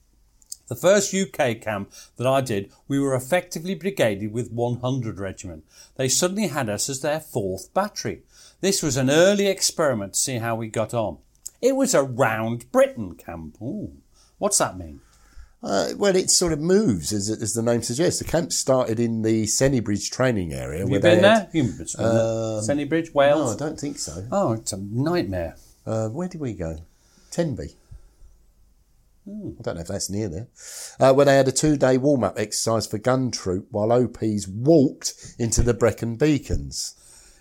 The 0.66 0.74
first 0.74 1.14
UK 1.14 1.60
camp 1.60 1.92
that 2.16 2.26
I 2.26 2.40
did, 2.40 2.72
we 2.88 2.98
were 2.98 3.14
effectively 3.14 3.74
brigaded 3.74 4.32
with 4.32 4.50
100 4.50 5.20
Regiment. 5.20 5.64
They 5.96 6.08
suddenly 6.08 6.48
had 6.48 6.68
us 6.68 6.88
as 6.88 7.00
their 7.00 7.20
fourth 7.20 7.72
battery. 7.74 8.22
This 8.60 8.82
was 8.82 8.96
an 8.96 9.10
early 9.10 9.46
experiment 9.46 10.14
to 10.14 10.20
see 10.20 10.38
how 10.38 10.56
we 10.56 10.68
got 10.68 10.94
on. 10.94 11.18
It 11.64 11.76
was 11.76 11.94
a 11.94 12.02
round 12.02 12.70
Britain 12.70 13.14
camp. 13.14 13.56
Ooh, 13.62 13.92
what's 14.36 14.58
that 14.58 14.76
mean? 14.76 15.00
Uh, 15.62 15.92
well, 15.96 16.14
it 16.14 16.28
sort 16.28 16.52
of 16.52 16.60
moves, 16.60 17.10
as, 17.10 17.30
as 17.30 17.54
the 17.54 17.62
name 17.62 17.80
suggests. 17.80 18.18
The 18.18 18.26
camp 18.26 18.52
started 18.52 19.00
in 19.00 19.22
the 19.22 19.44
Sennybridge 19.44 20.12
training 20.12 20.52
area. 20.52 20.80
Have 20.80 20.90
where 20.90 20.98
you 20.98 21.02
been 21.02 21.16
they 21.16 21.22
there? 21.22 21.48
You've 21.54 21.78
been. 21.78 21.86
Um, 21.98 22.60
Sennybridge, 22.60 23.06
No, 23.06 23.12
Wales? 23.14 23.54
I 23.54 23.58
don't 23.66 23.80
think 23.80 23.98
so. 23.98 24.26
Oh, 24.30 24.52
it's 24.52 24.74
a 24.74 24.76
nightmare. 24.76 25.56
Uh, 25.86 26.08
where 26.10 26.28
did 26.28 26.42
we 26.42 26.52
go? 26.52 26.80
Tenby. 27.30 27.76
Hmm. 29.24 29.52
I 29.58 29.62
don't 29.62 29.76
know 29.76 29.80
if 29.80 29.88
that's 29.88 30.10
near 30.10 30.28
there. 30.28 30.48
Uh, 31.00 31.14
where 31.14 31.24
they 31.24 31.36
had 31.36 31.48
a 31.48 31.52
two-day 31.52 31.96
warm-up 31.96 32.38
exercise 32.38 32.86
for 32.86 32.98
gun 32.98 33.30
troop 33.30 33.68
while 33.70 33.90
OPs 33.90 34.46
walked 34.46 35.14
into 35.38 35.62
the 35.62 35.72
Brecon 35.72 36.16
Beacons. 36.16 36.94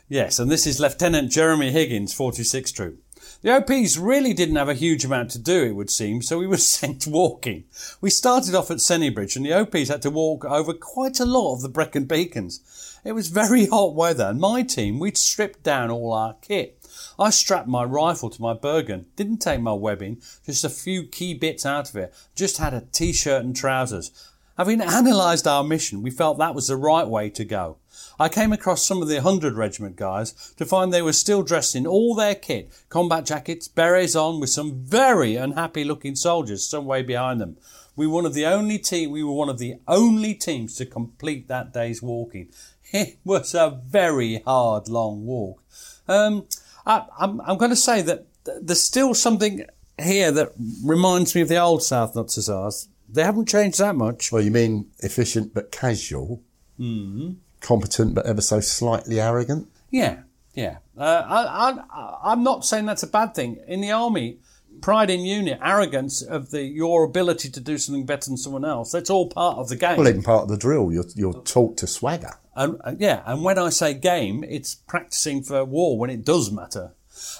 Yes, 0.07 0.39
and 0.39 0.49
this 0.49 0.65
is 0.65 0.79
Lieutenant 0.79 1.29
Jeremy 1.29 1.71
Higgins, 1.71 2.13
46 2.13 2.71
Troop. 2.71 3.03
The 3.41 3.55
OPs 3.55 3.97
really 3.97 4.33
didn't 4.33 4.55
have 4.55 4.69
a 4.69 4.73
huge 4.73 5.03
amount 5.03 5.31
to 5.31 5.39
do, 5.39 5.63
it 5.63 5.73
would 5.73 5.89
seem, 5.89 6.21
so 6.21 6.39
we 6.39 6.47
were 6.47 6.57
sent 6.77 7.07
walking. 7.07 7.65
We 7.99 8.09
started 8.09 8.55
off 8.55 8.71
at 8.71 8.77
Sennybridge 8.77 9.35
and 9.35 9.45
the 9.45 9.53
OPs 9.53 9.89
had 9.89 10.01
to 10.03 10.09
walk 10.09 10.45
over 10.45 10.73
quite 10.73 11.19
a 11.19 11.25
lot 11.25 11.55
of 11.55 11.61
the 11.61 11.69
Brecon 11.69 12.05
Beacons. 12.05 12.99
It 13.03 13.13
was 13.13 13.27
very 13.27 13.65
hot 13.67 13.95
weather 13.95 14.25
and 14.25 14.39
my 14.39 14.63
team, 14.63 14.99
we'd 14.99 15.17
stripped 15.17 15.63
down 15.63 15.89
all 15.89 16.13
our 16.13 16.35
kit. 16.41 16.79
I 17.19 17.31
strapped 17.31 17.67
my 17.67 17.83
rifle 17.83 18.29
to 18.29 18.41
my 18.41 18.53
Bergen, 18.53 19.07
didn't 19.15 19.39
take 19.39 19.61
my 19.61 19.73
webbing, 19.73 20.21
just 20.45 20.63
a 20.63 20.69
few 20.69 21.03
key 21.03 21.33
bits 21.33 21.65
out 21.65 21.89
of 21.89 21.95
it, 21.95 22.13
just 22.35 22.57
had 22.57 22.73
a 22.73 22.81
t-shirt 22.91 23.43
and 23.43 23.55
trousers. 23.55 24.11
Having 24.57 24.81
analysed 24.85 25.47
our 25.47 25.63
mission, 25.63 26.01
we 26.01 26.11
felt 26.11 26.37
that 26.37 26.55
was 26.55 26.67
the 26.67 26.77
right 26.77 27.07
way 27.07 27.29
to 27.31 27.45
go. 27.45 27.77
I 28.23 28.29
came 28.29 28.53
across 28.53 28.85
some 28.85 29.01
of 29.01 29.09
the 29.09 29.15
100 29.15 29.55
Regiment 29.55 29.97
guys 29.97 30.53
to 30.55 30.65
find 30.65 30.93
they 30.93 31.01
were 31.01 31.11
still 31.11 31.43
dressed 31.43 31.75
in 31.75 31.85
all 31.85 32.15
their 32.15 32.35
kit, 32.35 32.71
combat 32.87 33.25
jackets, 33.25 33.67
berets 33.67 34.15
on, 34.15 34.39
with 34.39 34.49
some 34.49 34.75
very 34.75 35.35
unhappy 35.35 35.83
looking 35.83 36.15
soldiers 36.15 36.65
some 36.65 36.85
way 36.85 37.01
behind 37.01 37.41
them. 37.41 37.57
We 37.97 38.07
were 38.07 38.13
one 38.13 38.25
of 38.25 38.33
the 38.33 38.45
only 38.45 38.79
team, 38.79 39.11
we 39.11 39.25
were 39.25 39.33
one 39.33 39.49
of 39.49 39.57
the 39.57 39.75
only 39.89 40.35
teams 40.35 40.77
to 40.77 40.85
complete 40.85 41.49
that 41.49 41.73
day's 41.73 42.01
walking. 42.01 42.47
It 42.93 43.17
was 43.25 43.53
a 43.53 43.81
very 43.85 44.41
hard, 44.45 44.87
long 44.87 45.25
walk. 45.25 45.61
Um, 46.07 46.45
I, 46.85 47.05
I'm, 47.19 47.41
I'm 47.41 47.57
going 47.57 47.71
to 47.71 47.75
say 47.75 48.01
that 48.03 48.27
there's 48.61 48.83
still 48.83 49.13
something 49.15 49.65
here 50.01 50.31
that 50.31 50.53
reminds 50.81 51.35
me 51.35 51.41
of 51.41 51.49
the 51.49 51.57
old 51.57 51.83
South 51.83 52.15
Notts 52.15 52.35
Hussars. 52.35 52.87
They 53.09 53.23
haven't 53.23 53.49
changed 53.49 53.79
that 53.79 53.95
much. 53.97 54.31
Well, 54.31 54.43
you 54.43 54.51
mean 54.51 54.91
efficient 54.99 55.53
but 55.53 55.73
casual, 55.73 56.41
Mm-hmm. 56.79 57.33
Competent 57.63 58.13
but 58.13 58.25
ever 58.25 58.41
so 58.41 58.59
slightly 58.59 59.19
arrogant? 59.19 59.67
Yeah, 59.89 60.19
yeah. 60.53 60.77
Uh, 60.97 61.23
I, 61.25 61.79
I, 61.89 62.31
I'm 62.31 62.43
not 62.43 62.65
saying 62.65 62.85
that's 62.85 63.03
a 63.03 63.07
bad 63.07 63.33
thing. 63.33 63.59
In 63.67 63.81
the 63.81 63.91
army, 63.91 64.37
pride 64.81 65.09
in 65.09 65.21
unit, 65.21 65.59
arrogance 65.63 66.21
of 66.21 66.51
the 66.51 66.63
your 66.63 67.03
ability 67.03 67.49
to 67.49 67.59
do 67.59 67.77
something 67.77 68.05
better 68.05 68.29
than 68.29 68.37
someone 68.37 68.65
else, 68.65 68.91
that's 68.91 69.09
all 69.09 69.29
part 69.29 69.57
of 69.57 69.69
the 69.69 69.75
game. 69.75 69.97
Well, 69.97 70.07
even 70.07 70.21
part 70.21 70.43
of 70.43 70.49
the 70.49 70.57
drill, 70.57 70.91
you're, 70.91 71.05
you're 71.15 71.41
taught 71.41 71.77
to 71.77 71.87
swagger. 71.87 72.33
And 72.55 72.79
uh, 72.83 72.93
yeah, 72.99 73.23
and 73.25 73.43
when 73.43 73.57
I 73.57 73.69
say 73.69 73.93
game, 73.95 74.43
it's 74.47 74.75
practicing 74.75 75.41
for 75.41 75.65
war 75.65 75.97
when 75.97 76.09
it 76.09 76.23
does 76.23 76.51
matter. 76.51 76.93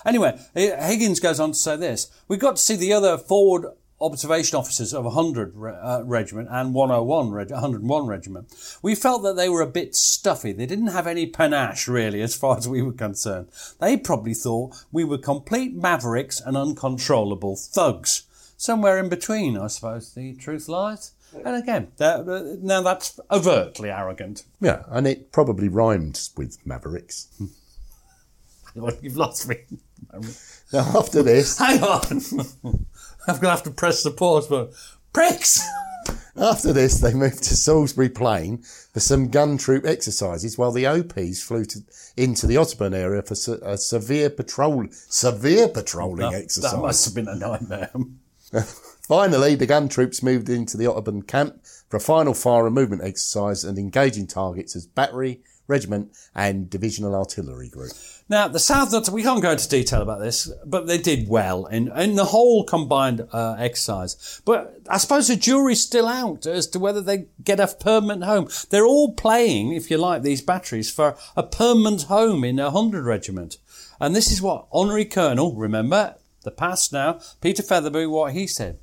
Anyway, 0.05 0.39
Higgins 0.55 1.19
goes 1.19 1.39
on 1.39 1.51
to 1.51 1.57
say 1.57 1.75
this: 1.75 2.09
We've 2.27 2.39
got 2.39 2.55
to 2.55 2.61
see 2.61 2.75
the 2.75 2.93
other 2.93 3.17
forward 3.17 3.65
observation 4.03 4.57
officers 4.57 4.93
of 4.93 5.05
100 5.05 5.55
uh, 5.55 6.03
regiment 6.05 6.49
and 6.51 6.73
101 6.73 7.31
reg- 7.31 7.51
101 7.51 8.05
regiment. 8.05 8.77
We 8.81 8.95
felt 8.95 9.23
that 9.23 9.35
they 9.35 9.49
were 9.49 9.61
a 9.61 9.67
bit 9.67 9.95
stuffy. 9.95 10.51
They 10.51 10.65
didn't 10.65 10.87
have 10.87 11.07
any 11.07 11.25
panache 11.25 11.87
really, 11.87 12.21
as 12.21 12.35
far 12.35 12.57
as 12.57 12.67
we 12.67 12.81
were 12.81 12.93
concerned. 12.93 13.47
They 13.79 13.97
probably 13.97 14.33
thought 14.33 14.85
we 14.91 15.03
were 15.03 15.17
complete 15.17 15.75
mavericks 15.75 16.39
and 16.39 16.57
uncontrollable 16.57 17.55
thugs. 17.55 18.23
Somewhere 18.57 18.97
in 18.97 19.09
between, 19.09 19.57
I 19.57 19.67
suppose 19.67 20.13
the 20.13 20.33
truth 20.35 20.67
lies. 20.67 21.11
And 21.33 21.55
again, 21.55 21.91
that, 21.97 22.59
now 22.61 22.81
that's 22.81 23.19
overtly 23.31 23.89
arrogant. 23.89 24.43
Yeah, 24.61 24.83
and 24.87 25.07
it 25.07 25.31
probably 25.31 25.67
rhymed 25.67 26.19
with 26.37 26.65
Mavericks. 26.65 27.27
You've 29.01 29.17
lost 29.17 29.47
me. 29.47 29.57
Now, 30.73 30.91
after 30.97 31.21
this, 31.23 31.57
Hang 31.59 31.83
on. 31.83 32.01
I'm 32.03 33.35
going 33.35 33.41
to 33.41 33.49
have 33.49 33.63
to 33.63 33.71
press 33.71 34.03
the 34.03 34.11
pause 34.11 34.47
button. 34.47 34.73
Pricks! 35.13 35.61
after 36.35 36.73
this, 36.73 36.99
they 36.99 37.13
moved 37.13 37.43
to 37.43 37.55
Salisbury 37.55 38.09
Plain 38.09 38.57
for 38.91 38.99
some 38.99 39.29
gun 39.29 39.57
troop 39.57 39.85
exercises, 39.85 40.57
while 40.57 40.71
the 40.71 40.87
OPs 40.87 41.41
flew 41.41 41.63
to, 41.65 41.79
into 42.17 42.47
the 42.47 42.55
Otterburn 42.55 42.95
area 42.95 43.21
for 43.21 43.35
se- 43.35 43.59
a 43.61 43.77
severe 43.77 44.29
patrol, 44.31 44.87
severe 44.91 45.67
patrolling 45.67 46.31
That, 46.31 46.41
exercise. 46.41 46.71
that 46.71 46.79
must 46.81 47.05
have 47.05 47.13
been 47.13 47.27
a 47.27 47.35
nightmare. 47.35 47.91
Finally, 49.07 49.55
the 49.55 49.65
gun 49.65 49.87
troops 49.89 50.23
moved 50.23 50.49
into 50.49 50.77
the 50.77 50.85
Otterburn 50.85 51.27
camp 51.27 51.63
for 51.89 51.97
a 51.97 52.01
final 52.01 52.33
fire 52.33 52.65
and 52.65 52.75
movement 52.75 53.03
exercise 53.03 53.63
and 53.63 53.77
engaging 53.77 54.25
targets 54.27 54.75
as 54.75 54.87
battery, 54.87 55.41
Regiment 55.67 56.11
and 56.35 56.69
Divisional 56.69 57.15
Artillery 57.15 57.69
Group. 57.69 57.93
Now, 58.29 58.47
the 58.47 58.59
South, 58.59 59.09
we 59.09 59.23
can't 59.23 59.41
go 59.41 59.51
into 59.51 59.67
detail 59.67 60.01
about 60.01 60.19
this, 60.19 60.51
but 60.65 60.87
they 60.87 60.97
did 60.97 61.27
well 61.27 61.65
in, 61.65 61.91
in 61.91 62.15
the 62.15 62.25
whole 62.25 62.63
combined 62.63 63.27
uh, 63.31 63.55
exercise. 63.57 64.41
But 64.45 64.81
I 64.89 64.97
suppose 64.97 65.27
the 65.27 65.35
jury's 65.35 65.81
still 65.81 66.07
out 66.07 66.45
as 66.45 66.67
to 66.67 66.79
whether 66.79 67.01
they 67.01 67.27
get 67.43 67.59
a 67.59 67.67
permanent 67.67 68.23
home. 68.23 68.49
They're 68.69 68.85
all 68.85 69.13
playing, 69.13 69.73
if 69.73 69.89
you 69.89 69.97
like, 69.97 70.21
these 70.21 70.41
batteries 70.41 70.91
for 70.91 71.17
a 71.35 71.43
permanent 71.43 72.03
home 72.03 72.43
in 72.43 72.59
a 72.59 72.71
100 72.71 73.05
regiment. 73.05 73.57
And 73.99 74.15
this 74.15 74.31
is 74.31 74.41
what 74.41 74.67
Honorary 74.71 75.05
Colonel, 75.05 75.55
remember, 75.55 76.15
the 76.43 76.51
past 76.51 76.91
now, 76.91 77.19
Peter 77.41 77.63
Featherby, 77.63 78.05
what 78.05 78.33
he 78.33 78.47
said. 78.47 78.79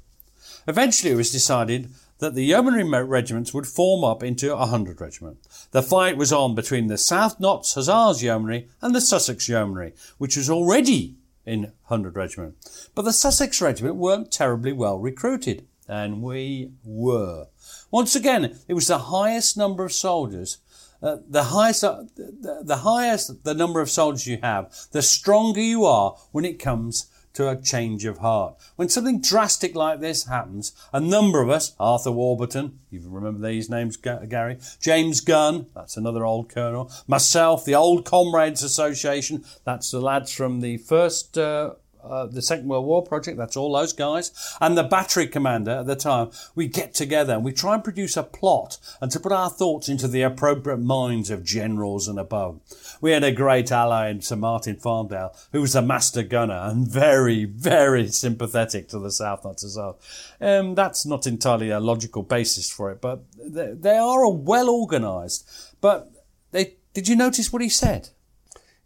Eventually 0.67 1.13
it 1.13 1.17
was 1.17 1.33
decided 1.33 1.91
that 2.21 2.35
the 2.35 2.45
yeomanry 2.45 2.85
regiments 2.85 3.53
would 3.53 3.67
form 3.67 4.05
up 4.05 4.23
into 4.23 4.55
a 4.55 4.67
hundred 4.67 5.01
regiment. 5.01 5.39
The 5.73 5.83
fight 5.83 6.17
was 6.17 6.33
on 6.33 6.55
between 6.55 6.87
the 6.87 6.99
South 6.99 7.41
Notts 7.41 7.75
Hussars 7.75 8.23
Yeomanry 8.23 8.69
and 8.81 8.95
the 8.95 9.01
Sussex 9.01 9.49
Yeomanry, 9.49 9.95
which 10.19 10.37
was 10.37 10.49
already 10.49 11.17
in 11.45 11.73
hundred 11.85 12.17
regiment. 12.17 12.55
But 12.95 13.03
the 13.03 13.13
Sussex 13.13 13.61
regiment 13.61 13.97
weren't 13.97 14.31
terribly 14.31 14.73
well 14.73 14.99
recruited, 14.99 15.67
and 15.89 16.23
we 16.23 16.73
were. 16.85 17.49
Once 17.91 18.15
again, 18.15 18.59
it 18.69 18.75
was 18.75 18.87
the 18.87 18.99
highest 18.99 19.57
number 19.57 19.85
of 19.85 19.93
soldiers. 19.93 20.59
Uh, 21.03 21.17
the 21.27 21.45
highest, 21.45 21.83
uh, 21.83 22.03
the, 22.15 22.61
the 22.63 22.77
highest 22.77 23.43
the 23.45 23.55
number 23.55 23.81
of 23.81 23.89
soldiers 23.89 24.27
you 24.27 24.39
have, 24.43 24.71
the 24.93 25.01
stronger 25.01 25.61
you 25.61 25.85
are 25.87 26.15
when 26.31 26.45
it 26.45 26.59
comes 26.59 27.10
to 27.35 27.49
a 27.49 27.57
change 27.57 28.05
of 28.05 28.19
heart. 28.19 28.57
When 28.77 28.89
something 28.89 29.21
drastic 29.21 29.75
like 29.75 30.01
this 30.01 30.27
happens, 30.27 30.73
a 30.93 31.01
number 31.01 31.41
of 31.43 31.51
us, 31.51 31.75
Arthur 31.79 32.13
Warburton, 32.13 32.79
you 32.91 33.01
remember 33.05 33.47
these 33.47 33.71
names, 33.71 33.97
Gary, 33.97 34.59
James 34.81 35.21
Gunn, 35.21 35.67
that's 35.75 35.97
another 35.97 36.25
old 36.25 36.49
colonel, 36.49 36.91
myself, 37.07 37.65
the 37.65 37.75
Old 37.75 38.05
Comrades 38.05 38.63
Association, 38.63 39.45
that's 39.65 39.91
the 39.91 40.01
lads 40.01 40.33
from 40.33 40.61
the 40.61 40.79
first 40.79 41.39
uh, 41.39 41.75
uh, 42.05 42.27
the 42.27 42.43
Second 42.43 42.69
World 42.69 42.87
War 42.87 43.03
project, 43.03 43.37
that's 43.39 43.57
all 43.57 43.73
those 43.73 43.93
guys, 43.93 44.57
and 44.61 44.77
the 44.77 44.83
battery 44.83 45.27
commander 45.27 45.71
at 45.71 45.87
the 45.87 45.97
time, 45.97 46.31
we 46.55 46.67
get 46.67 46.95
together 46.95 47.35
and 47.35 47.45
we 47.45 47.53
try 47.53 47.75
and 47.75 47.85
produce 47.85 48.17
a 48.17 48.23
plot 48.23 48.79
and 49.01 49.11
to 49.11 49.21
put 49.21 49.33
our 49.33 49.51
thoughts 49.51 49.89
into 49.89 50.09
the 50.09 50.23
appropriate 50.23 50.79
minds 50.79 51.31
of 51.31 51.45
generals 51.45 52.09
and 52.09 52.19
above. 52.19 52.61
We 53.01 53.13
had 53.13 53.25
a 53.25 53.33
great 53.33 53.73
ally 53.73 54.09
in 54.09 54.21
Sir 54.21 54.37
Martin 54.37 54.77
Farndale, 54.77 55.37
who 55.53 55.61
was 55.61 55.75
a 55.75 55.83
master 55.83 56.23
gunner 56.23 56.61
and 56.65 56.87
very, 56.87 57.45
very 57.45 58.09
sympathetic 58.09 58.89
to 58.89 58.99
the 58.99 59.11
South 59.11 59.45
Notts 59.45 59.65
as 59.65 59.77
well. 59.77 59.99
Um, 60.41 60.75
that's 60.75 61.07
not 61.07 61.27
entirely 61.27 61.71
a 61.71 61.81
logical 61.81 62.23
basis 62.23 62.71
for 62.71 62.91
it, 62.91 63.01
but 63.01 63.23
they, 63.37 63.73
they 63.73 63.97
are 63.97 64.23
a 64.23 64.31
well 64.31 64.71
organised. 64.71 65.49
But 65.81 66.11
they, 66.53 66.77
did 66.95 67.09
you 67.09 67.17
notice 67.17 67.53
what 67.53 67.63
he 67.63 67.69
said? 67.69 68.11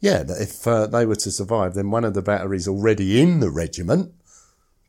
Yeah, 0.00 0.24
if 0.28 0.66
uh, 0.66 0.86
they 0.86 1.06
were 1.06 1.16
to 1.16 1.30
survive, 1.30 1.74
then 1.74 1.90
one 1.90 2.04
of 2.04 2.14
the 2.14 2.22
batteries 2.22 2.68
already 2.68 3.20
in 3.20 3.40
the 3.40 3.50
regiment, 3.50 4.12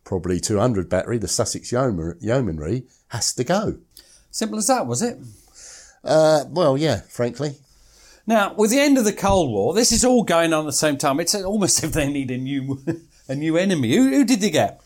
probably 0.03 0.39
200 0.39 0.89
battery, 0.89 1.17
the 1.17 1.27
Sussex 1.27 1.71
Yeomanry, 1.71 2.83
has 3.09 3.33
to 3.33 3.43
go. 3.43 3.77
Simple 4.31 4.57
as 4.57 4.67
that, 4.67 4.87
was 4.87 5.01
it? 5.01 5.17
Uh, 6.03 6.43
well, 6.49 6.77
yeah, 6.77 7.01
frankly. 7.09 7.55
Now, 8.27 8.53
with 8.55 8.71
the 8.71 8.79
end 8.79 8.97
of 8.97 9.05
the 9.05 9.13
Cold 9.13 9.51
War, 9.51 9.73
this 9.73 9.91
is 9.91 10.03
all 10.03 10.23
going 10.23 10.51
on 10.51 10.65
at 10.65 10.65
the 10.65 10.73
same 10.73 10.97
time. 10.97 11.19
It's 11.19 11.35
almost 11.35 11.77
as 11.83 11.89
if 11.89 11.93
they 11.93 12.11
need 12.11 12.31
a 12.31 12.37
new, 12.37 12.83
a 13.27 13.35
new 13.35 13.57
enemy. 13.57 13.95
Who, 13.95 14.09
who 14.09 14.25
did 14.25 14.41
they 14.41 14.49
get? 14.49 14.81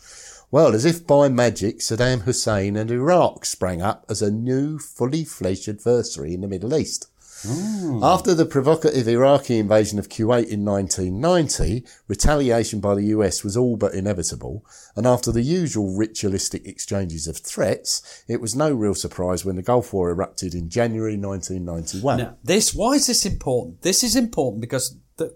Well, 0.52 0.74
as 0.74 0.84
if 0.84 1.06
by 1.06 1.28
magic, 1.28 1.78
Saddam 1.78 2.22
Hussein 2.22 2.76
and 2.76 2.90
Iraq 2.90 3.44
sprang 3.44 3.82
up 3.82 4.04
as 4.08 4.20
a 4.20 4.32
new, 4.32 4.78
fully 4.78 5.24
fledged 5.24 5.68
adversary 5.68 6.34
in 6.34 6.40
the 6.40 6.48
Middle 6.48 6.76
East. 6.76 7.06
Mm. 7.42 8.02
After 8.02 8.34
the 8.34 8.44
provocative 8.44 9.08
Iraqi 9.08 9.58
invasion 9.58 9.98
of 9.98 10.08
Kuwait 10.08 10.48
in 10.48 10.64
1990, 10.64 11.84
retaliation 12.06 12.80
by 12.80 12.94
the 12.94 13.04
US 13.06 13.42
was 13.42 13.56
all 13.56 13.76
but 13.76 13.94
inevitable, 13.94 14.64
and 14.94 15.06
after 15.06 15.32
the 15.32 15.42
usual 15.42 15.96
ritualistic 15.96 16.66
exchanges 16.66 17.26
of 17.26 17.38
threats, 17.38 18.24
it 18.28 18.40
was 18.40 18.54
no 18.54 18.72
real 18.72 18.94
surprise 18.94 19.44
when 19.44 19.56
the 19.56 19.62
Gulf 19.62 19.92
War 19.92 20.10
erupted 20.10 20.54
in 20.54 20.68
January 20.68 21.16
1991. 21.16 22.18
Now, 22.18 22.36
this 22.44 22.74
why 22.74 22.92
is 22.92 23.06
this 23.06 23.24
important? 23.24 23.82
This 23.82 24.04
is 24.04 24.16
important 24.16 24.60
because 24.60 24.96
the, 25.16 25.34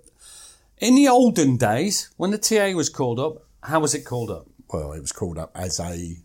in 0.79 0.95
the 0.95 1.09
olden 1.09 1.57
days, 1.57 2.11
when 2.17 2.31
the 2.31 2.39
TA 2.39 2.77
was 2.77 2.91
called 2.91 3.19
up, 3.19 3.47
how 3.63 3.81
was 3.81 3.95
it 3.95 4.05
called 4.05 4.31
up? 4.31 4.47
Well, 4.73 4.93
it 4.93 5.01
was 5.01 5.13
called 5.13 5.39
up 5.39 5.53
as 5.55 5.81
a 5.81 6.17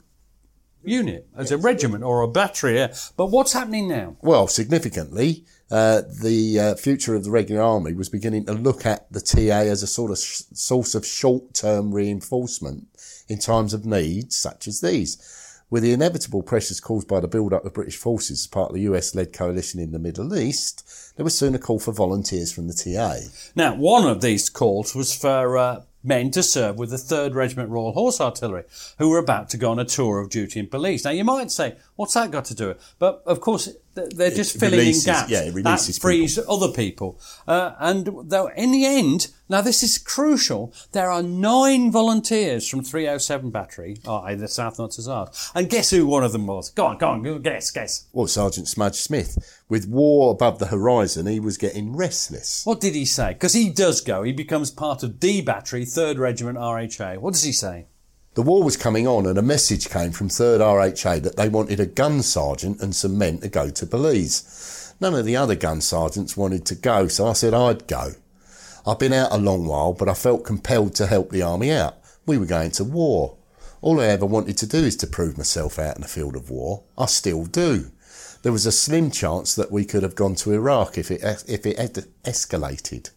unit, 0.84 1.28
as 1.36 1.52
a 1.52 1.58
regiment 1.58 2.04
or 2.04 2.22
a 2.22 2.28
battery. 2.28 2.88
But 3.16 3.28
what's 3.28 3.54
happening 3.54 3.88
now? 3.88 4.18
Well, 4.22 4.48
significantly, 4.48 5.46
uh, 5.72 6.02
the 6.22 6.60
uh, 6.60 6.76
future 6.76 7.16
of 7.16 7.24
the 7.24 7.32
regular 7.32 7.62
army 7.62 7.94
was 7.94 8.10
beginning 8.10 8.46
to 8.46 8.54
look 8.54 8.86
at 8.86 9.12
the 9.12 9.22
TA 9.22 9.62
as 9.70 9.84
a 9.84 9.88
sort 9.88 10.12
of 10.12 10.18
sh- 10.18 10.42
source 10.54 10.96
of 10.96 11.06
short-term 11.06 11.94
reinforcement 11.94 12.88
in 13.28 13.38
times 13.38 13.74
of 13.74 13.86
need, 13.86 14.34
such 14.34 14.68
as 14.68 14.82
these. 14.82 15.36
With 15.70 15.84
the 15.84 15.94
inevitable 15.94 16.42
pressures 16.42 16.80
caused 16.80 17.08
by 17.08 17.20
the 17.20 17.28
build-up 17.28 17.64
of 17.64 17.74
British 17.74 17.98
forces 17.98 18.42
as 18.42 18.48
part 18.48 18.70
of 18.70 18.76
the 18.76 18.82
US-led 18.82 19.32
coalition 19.32 19.80
in 19.80 19.92
the 19.92 20.00
Middle 20.00 20.36
East, 20.36 21.14
there 21.16 21.24
was 21.24 21.38
soon 21.38 21.54
a 21.54 21.60
call 21.60 21.78
for 21.78 21.92
volunteers 21.92 22.52
from 22.52 22.68
the 22.68 22.74
TA. 22.74 23.30
Now, 23.56 23.76
one 23.76 24.08
of 24.08 24.22
these 24.22 24.50
calls 24.50 24.96
was 24.96 25.14
for 25.14 25.58
uh, 25.58 25.84
men 26.04 26.32
to 26.32 26.42
serve 26.42 26.78
with 26.78 26.90
the 26.90 26.96
3rd 26.96 27.36
Regiment 27.36 27.70
Royal 27.70 27.92
Horse 27.92 28.20
Artillery, 28.20 28.64
who 28.98 29.10
were 29.10 29.20
about 29.20 29.50
to 29.50 29.58
go 29.58 29.70
on 29.70 29.80
a 29.80 29.86
tour 29.86 30.20
of 30.20 30.30
duty 30.30 30.60
in 30.60 30.66
Belize. 30.68 31.04
Now, 31.04 31.12
you 31.12 31.24
might 31.24 31.52
say, 31.52 31.76
what's 32.00 32.14
that 32.14 32.32
got 32.32 32.46
to 32.46 32.56
do 32.56 32.70
with 32.70 32.78
it? 32.78 32.84
But, 32.98 33.22
of 33.26 33.42
course, 33.42 33.68
they're 33.94 34.32
just 34.32 34.56
it 34.56 34.60
filling 34.60 34.80
releases, 34.80 35.06
in 35.06 35.14
gaps. 35.14 35.30
Yeah, 35.30 35.42
it 35.42 35.54
releases 35.54 35.96
that 35.98 36.02
frees 36.02 36.36
people. 36.38 36.54
other 36.54 36.74
people. 36.74 37.20
Uh, 37.46 37.74
and 37.78 38.10
though 38.24 38.48
in 38.56 38.72
the 38.72 38.86
end, 38.86 39.28
now 39.50 39.60
this 39.60 39.84
is 39.84 39.98
crucial, 39.98 40.74
there 40.94 41.12
are 41.12 41.22
nine 41.22 41.92
volunteers 41.92 42.70
from 42.70 42.86
307 42.86 43.52
Battery, 43.52 43.98
i.e. 44.08 44.36
the 44.36 44.48
South 44.48 44.80
Notts 44.80 44.96
Hussars. 44.96 45.52
And 45.54 45.70
guess 45.70 45.90
who 45.90 46.08
one 46.08 46.24
of 46.24 46.32
them 46.32 46.48
was? 46.48 46.70
Go 46.70 46.86
on, 46.86 46.98
go 47.00 47.10
on, 47.10 47.42
guess, 47.42 47.70
guess. 47.70 48.08
Well, 48.14 48.28
Sergeant 48.28 48.70
Smudge 48.70 48.96
Smith. 48.96 49.62
With 49.68 49.86
war 49.86 50.32
above 50.32 50.60
the 50.60 50.68
horizon, 50.68 51.28
he 51.28 51.42
was 51.42 51.58
getting 51.58 51.98
restless. 51.98 52.66
What 52.66 52.80
did 52.80 52.96
he 52.96 53.04
say? 53.04 53.34
Because 53.34 53.54
he 53.54 53.70
does 53.70 54.00
go. 54.00 54.24
He 54.24 54.32
becomes 54.32 54.72
part 54.72 55.04
of 55.04 55.20
D 55.20 55.42
Battery, 55.42 55.84
3rd 55.84 56.18
Regiment 56.18 56.58
RHA. 56.58 57.18
What 57.18 57.34
does 57.34 57.44
he 57.44 57.52
say? 57.52 57.88
The 58.36 58.42
war 58.42 58.64
was 58.64 58.78
coming 58.78 59.08
on, 59.08 59.26
and 59.26 59.38
a 59.38 59.42
message 59.42 59.90
came 59.90 60.12
from 60.12 60.30
3rd 60.30 60.60
RHA 60.60 61.24
that 61.24 61.36
they 61.36 61.50
wanted 61.50 61.80
a 61.80 61.86
gun 61.86 62.22
sergeant 62.22 62.82
and 62.82 62.96
some 62.96 63.18
men 63.18 63.40
to 63.40 63.50
go 63.50 63.70
to 63.70 63.86
Belize. 63.86 64.94
None 65.02 65.16
of 65.16 65.26
the 65.26 65.36
other 65.36 65.56
gun 65.56 65.82
sergeants 65.82 66.38
wanted 66.38 66.66
to 66.68 66.76
go, 66.76 67.08
so 67.08 67.28
I 67.28 67.34
said 67.34 67.54
I'd 67.54 67.88
go. 67.88 68.12
I've 68.86 69.00
been 69.00 69.14
out 69.14 69.32
a 69.32 69.38
long 69.38 69.66
while, 69.66 69.94
but 69.94 70.10
I 70.10 70.14
felt 70.14 70.46
compelled 70.46 70.96
to 70.96 71.08
help 71.08 71.32
the 71.32 71.42
army 71.42 71.72
out. 71.72 71.98
We 72.26 72.38
were 72.38 72.46
going 72.46 72.72
to 72.72 72.84
war. 72.84 73.38
All 73.82 74.00
I 74.00 74.06
ever 74.06 74.26
wanted 74.26 74.58
to 74.58 74.68
do 74.68 74.78
is 74.78 74.96
to 74.98 75.08
prove 75.08 75.38
myself 75.38 75.80
out 75.80 75.96
in 75.96 76.02
the 76.02 76.08
field 76.08 76.36
of 76.36 76.50
war. 76.50 76.84
I 76.98 77.08
still 77.08 77.46
do 77.46 77.92
there 78.42 78.52
was 78.52 78.66
a 78.66 78.72
slim 78.72 79.12
chance 79.12 79.56
that 79.56 79.72
we 79.72 79.86
could 79.86 80.04
have 80.04 80.16
gone 80.16 80.36
to 80.36 80.54
Iraq 80.54 80.98
if 80.98 81.12
it 81.12 81.22
if 81.48 81.66
it 81.66 81.78
had 81.78 81.94
escalated. 82.24 83.10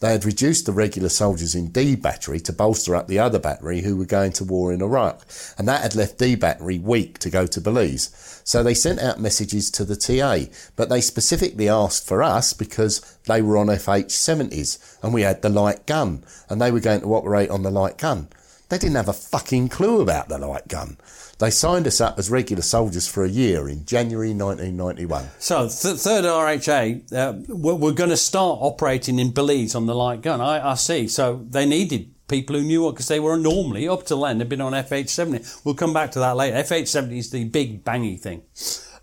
They 0.00 0.12
had 0.12 0.24
reduced 0.24 0.64
the 0.64 0.72
regular 0.72 1.08
soldiers 1.08 1.54
in 1.54 1.68
D 1.68 1.96
Battery 1.96 2.38
to 2.40 2.52
bolster 2.52 2.94
up 2.94 3.08
the 3.08 3.18
other 3.18 3.38
battery 3.38 3.80
who 3.80 3.96
were 3.96 4.04
going 4.04 4.32
to 4.32 4.44
war 4.44 4.72
in 4.72 4.80
Iraq, 4.80 5.26
and 5.56 5.66
that 5.66 5.82
had 5.82 5.96
left 5.96 6.18
D 6.18 6.36
Battery 6.36 6.78
weak 6.78 7.18
to 7.18 7.30
go 7.30 7.46
to 7.46 7.60
Belize. 7.60 8.42
So 8.44 8.62
they 8.62 8.74
sent 8.74 9.00
out 9.00 9.20
messages 9.20 9.70
to 9.72 9.84
the 9.84 9.96
TA, 9.96 10.50
but 10.76 10.88
they 10.88 11.00
specifically 11.00 11.68
asked 11.68 12.06
for 12.06 12.22
us 12.22 12.52
because 12.52 13.00
they 13.24 13.42
were 13.42 13.58
on 13.58 13.66
FH70s 13.66 14.98
and 15.02 15.12
we 15.12 15.22
had 15.22 15.42
the 15.42 15.48
light 15.48 15.84
gun, 15.86 16.24
and 16.48 16.60
they 16.60 16.70
were 16.70 16.80
going 16.80 17.00
to 17.00 17.14
operate 17.14 17.50
on 17.50 17.62
the 17.62 17.70
light 17.70 17.98
gun. 17.98 18.28
They 18.68 18.78
didn't 18.78 18.96
have 18.96 19.08
a 19.08 19.14
fucking 19.14 19.70
clue 19.70 20.00
about 20.00 20.28
the 20.28 20.38
light 20.38 20.68
gun. 20.68 20.98
They 21.38 21.50
signed 21.50 21.86
us 21.86 22.00
up 22.00 22.18
as 22.18 22.30
regular 22.30 22.62
soldiers 22.62 23.06
for 23.06 23.24
a 23.24 23.28
year 23.28 23.68
in 23.68 23.84
January 23.84 24.34
1991. 24.34 25.28
So, 25.38 25.68
th- 25.68 25.96
third 25.96 26.24
RHA, 26.24 27.12
uh, 27.12 27.34
we're, 27.48 27.92
going 27.92 28.10
to 28.10 28.16
start 28.16 28.58
operating 28.60 29.20
in 29.20 29.30
Belize 29.30 29.76
on 29.76 29.86
the 29.86 29.94
light 29.94 30.20
gun. 30.20 30.40
I, 30.40 30.72
I 30.72 30.74
see. 30.74 31.06
So 31.06 31.46
they 31.48 31.64
needed 31.64 32.12
people 32.26 32.56
who 32.56 32.62
knew 32.62 32.82
what, 32.82 32.94
because 32.94 33.06
they 33.06 33.20
were 33.20 33.36
normally, 33.36 33.88
up 33.88 34.04
till 34.04 34.22
then, 34.22 34.38
they'd 34.38 34.48
been 34.48 34.60
on 34.60 34.72
FH70. 34.72 35.64
We'll 35.64 35.76
come 35.76 35.92
back 35.92 36.10
to 36.12 36.18
that 36.18 36.36
later. 36.36 36.56
FH70 36.56 37.18
is 37.18 37.30
the 37.30 37.44
big 37.44 37.84
bangy 37.84 38.18
thing. 38.18 38.42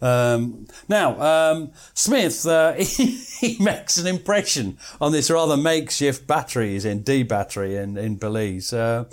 Um, 0.02 0.68
now, 0.90 1.20
um, 1.22 1.72
Smith, 1.94 2.46
uh, 2.46 2.74
he, 2.78 3.16
he, 3.16 3.64
makes 3.64 3.98
an 3.98 4.08
impression 4.08 4.78
on 5.00 5.14
this 5.14 5.32
rather 5.32 5.56
makeshift 5.56 6.28
batteries 6.28 6.84
in 6.84 7.02
D 7.02 7.24
battery 7.24 7.78
in, 7.78 7.98
in 7.98 8.18
Belize. 8.18 8.74
Uh, 8.74 9.06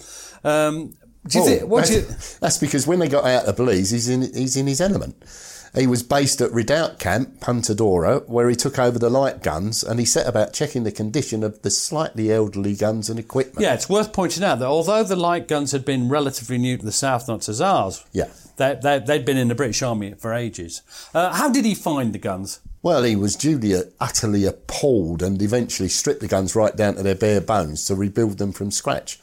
um, 0.42 0.94
do 1.26 1.38
you 1.38 1.44
Oh, 1.44 1.46
think, 1.46 1.62
what 1.70 1.86
do 1.86 1.94
you, 1.94 2.00
that's, 2.02 2.38
that's 2.38 2.58
because 2.58 2.86
when 2.86 2.98
they 2.98 3.08
got 3.08 3.24
out 3.24 3.44
of 3.46 3.56
Belize, 3.56 3.90
he's 3.90 4.08
in, 4.08 4.22
he's 4.34 4.56
in 4.56 4.66
his 4.66 4.80
element. 4.80 5.16
He 5.74 5.86
was 5.86 6.02
based 6.02 6.42
at 6.42 6.52
Rideau 6.52 6.94
Camp, 6.98 7.40
Punta 7.40 7.74
Gorda, 7.74 8.24
where 8.26 8.50
he 8.50 8.54
took 8.54 8.78
over 8.78 8.98
the 8.98 9.08
light 9.08 9.42
guns 9.42 9.82
and 9.82 9.98
he 9.98 10.04
set 10.04 10.26
about 10.26 10.52
checking 10.52 10.84
the 10.84 10.92
condition 10.92 11.42
of 11.42 11.62
the 11.62 11.70
slightly 11.70 12.30
elderly 12.30 12.74
guns 12.74 13.08
and 13.08 13.18
equipment. 13.18 13.60
Yeah, 13.62 13.72
it's 13.72 13.88
worth 13.88 14.12
pointing 14.12 14.44
out 14.44 14.58
that 14.58 14.66
although 14.66 15.02
the 15.02 15.16
light 15.16 15.48
guns 15.48 15.72
had 15.72 15.86
been 15.86 16.10
relatively 16.10 16.58
new 16.58 16.76
to 16.76 16.84
the 16.84 16.92
South 16.92 17.26
Notts 17.26 17.46
Hussars, 17.46 18.04
Yeah. 18.12 18.28
they, 18.58 18.78
they, 18.82 18.98
they'd 18.98 19.24
been 19.24 19.38
in 19.38 19.48
the 19.48 19.54
British 19.54 19.80
Army 19.80 20.12
for 20.18 20.34
ages. 20.34 20.82
Uh, 21.14 21.32
how 21.32 21.48
did 21.48 21.64
he 21.64 21.74
find 21.74 22.12
the 22.12 22.18
guns? 22.18 22.60
Well, 22.82 23.04
he 23.04 23.16
was 23.16 23.34
duly 23.36 23.74
utterly 23.98 24.44
appalled 24.44 25.22
and 25.22 25.40
eventually 25.40 25.88
stripped 25.88 26.20
the 26.20 26.28
guns 26.28 26.54
right 26.54 26.76
down 26.76 26.96
to 26.96 27.02
their 27.02 27.14
bare 27.14 27.40
bones 27.40 27.86
to 27.86 27.94
rebuild 27.94 28.36
them 28.36 28.52
from 28.52 28.70
scratch. 28.72 29.18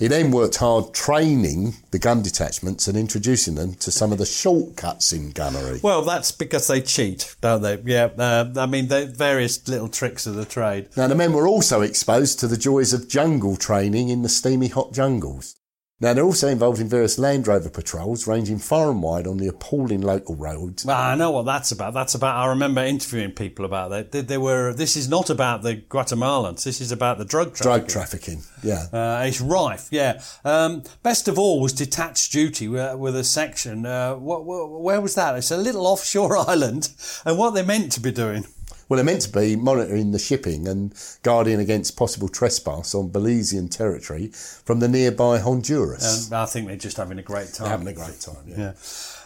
He 0.00 0.08
then 0.08 0.30
worked 0.30 0.56
hard 0.56 0.94
training 0.94 1.74
the 1.90 1.98
gun 1.98 2.22
detachments 2.22 2.88
and 2.88 2.96
introducing 2.96 3.54
them 3.54 3.74
to 3.74 3.90
some 3.90 4.12
of 4.12 4.18
the 4.18 4.24
shortcuts 4.24 5.12
in 5.12 5.30
gunnery. 5.32 5.80
Well, 5.82 6.00
that's 6.00 6.32
because 6.32 6.68
they 6.68 6.80
cheat, 6.80 7.36
don't 7.42 7.60
they? 7.60 7.78
Yeah, 7.84 8.08
uh, 8.16 8.50
I 8.56 8.64
mean, 8.64 8.88
they, 8.88 9.04
various 9.04 9.68
little 9.68 9.88
tricks 9.88 10.26
of 10.26 10.36
the 10.36 10.46
trade. 10.46 10.88
Now, 10.96 11.06
the 11.06 11.14
men 11.14 11.34
were 11.34 11.46
also 11.46 11.82
exposed 11.82 12.40
to 12.40 12.46
the 12.46 12.56
joys 12.56 12.94
of 12.94 13.08
jungle 13.08 13.56
training 13.56 14.08
in 14.08 14.22
the 14.22 14.30
steamy 14.30 14.68
hot 14.68 14.94
jungles. 14.94 15.59
Now, 16.02 16.14
they're 16.14 16.24
also 16.24 16.48
involved 16.48 16.80
in 16.80 16.88
various 16.88 17.18
Land 17.18 17.46
Rover 17.46 17.68
patrols 17.68 18.26
ranging 18.26 18.58
far 18.58 18.90
and 18.90 19.02
wide 19.02 19.26
on 19.26 19.36
the 19.36 19.48
appalling 19.48 20.00
local 20.00 20.34
roads. 20.34 20.86
Well, 20.86 20.96
I 20.96 21.14
know 21.14 21.30
what 21.30 21.44
that's 21.44 21.72
about. 21.72 21.92
That's 21.92 22.14
about, 22.14 22.36
I 22.36 22.48
remember 22.48 22.82
interviewing 22.82 23.32
people 23.32 23.66
about 23.66 23.90
that. 23.90 24.10
They, 24.10 24.22
they 24.22 24.38
were, 24.38 24.72
this 24.72 24.96
is 24.96 25.10
not 25.10 25.28
about 25.28 25.62
the 25.62 25.76
Guatemalans. 25.76 26.64
This 26.64 26.80
is 26.80 26.90
about 26.90 27.18
the 27.18 27.26
drug 27.26 27.54
trafficking. 27.54 27.86
Drug 27.86 27.88
trafficking, 27.88 28.42
yeah. 28.62 28.86
Uh, 28.90 29.24
it's 29.26 29.42
rife, 29.42 29.88
yeah. 29.90 30.22
Um, 30.42 30.84
best 31.02 31.28
of 31.28 31.38
all 31.38 31.60
was 31.60 31.74
detached 31.74 32.32
duty 32.32 32.66
with, 32.66 32.96
with 32.96 33.14
a 33.14 33.24
section. 33.24 33.84
Uh, 33.84 34.14
what, 34.14 34.46
where 34.46 35.02
was 35.02 35.14
that? 35.16 35.36
It's 35.36 35.50
a 35.50 35.58
little 35.58 35.86
offshore 35.86 36.36
island. 36.48 36.90
And 37.26 37.36
what 37.36 37.50
they 37.50 37.62
meant 37.62 37.92
to 37.92 38.00
be 38.00 38.10
doing 38.10 38.46
well, 38.90 38.96
they're 38.96 39.04
meant 39.04 39.22
to 39.22 39.30
be 39.30 39.54
monitoring 39.54 40.10
the 40.10 40.18
shipping 40.18 40.66
and 40.66 40.92
guarding 41.22 41.60
against 41.60 41.96
possible 41.96 42.28
trespass 42.28 42.92
on 42.92 43.08
Belizean 43.08 43.70
territory 43.70 44.26
from 44.26 44.80
the 44.80 44.88
nearby 44.88 45.38
Honduras. 45.38 46.32
Um, 46.32 46.42
I 46.42 46.46
think 46.46 46.66
they're 46.66 46.76
just 46.76 46.96
having 46.96 47.16
a 47.16 47.22
great 47.22 47.54
time. 47.54 47.68
They're 47.68 47.78
having 47.78 47.88
a 47.88 47.92
great 47.92 48.18
time, 48.18 48.42
yeah. 48.48 48.56
yeah. 48.58 48.72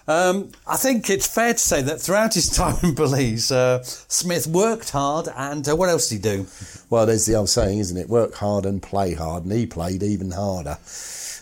Um, 0.07 0.53
I 0.67 0.77
think 0.77 1.09
it's 1.09 1.27
fair 1.27 1.55
to 1.55 1.59
say 1.59 1.81
that 1.81 1.99
throughout 1.99 2.35
his 2.35 2.51
time 2.51 2.77
in 2.83 2.95
Belize, 2.95 3.51
uh, 3.51 3.83
Smith 3.83 4.47
worked 4.47 4.91
hard 4.91 5.29
and 5.35 5.67
uh, 5.67 5.75
what 5.75 5.89
else 5.89 6.11
did 6.11 6.17
he 6.17 6.21
do? 6.21 6.47
Well, 6.91 7.07
there's 7.07 7.25
the 7.25 7.35
old 7.35 7.49
saying, 7.49 7.79
isn't 7.79 7.97
it? 7.97 8.11
Work 8.11 8.35
hard 8.35 8.67
and 8.67 8.83
play 8.83 9.15
hard, 9.15 9.45
and 9.45 9.53
he 9.53 9.65
played 9.65 10.03
even 10.03 10.33
harder. 10.33 10.77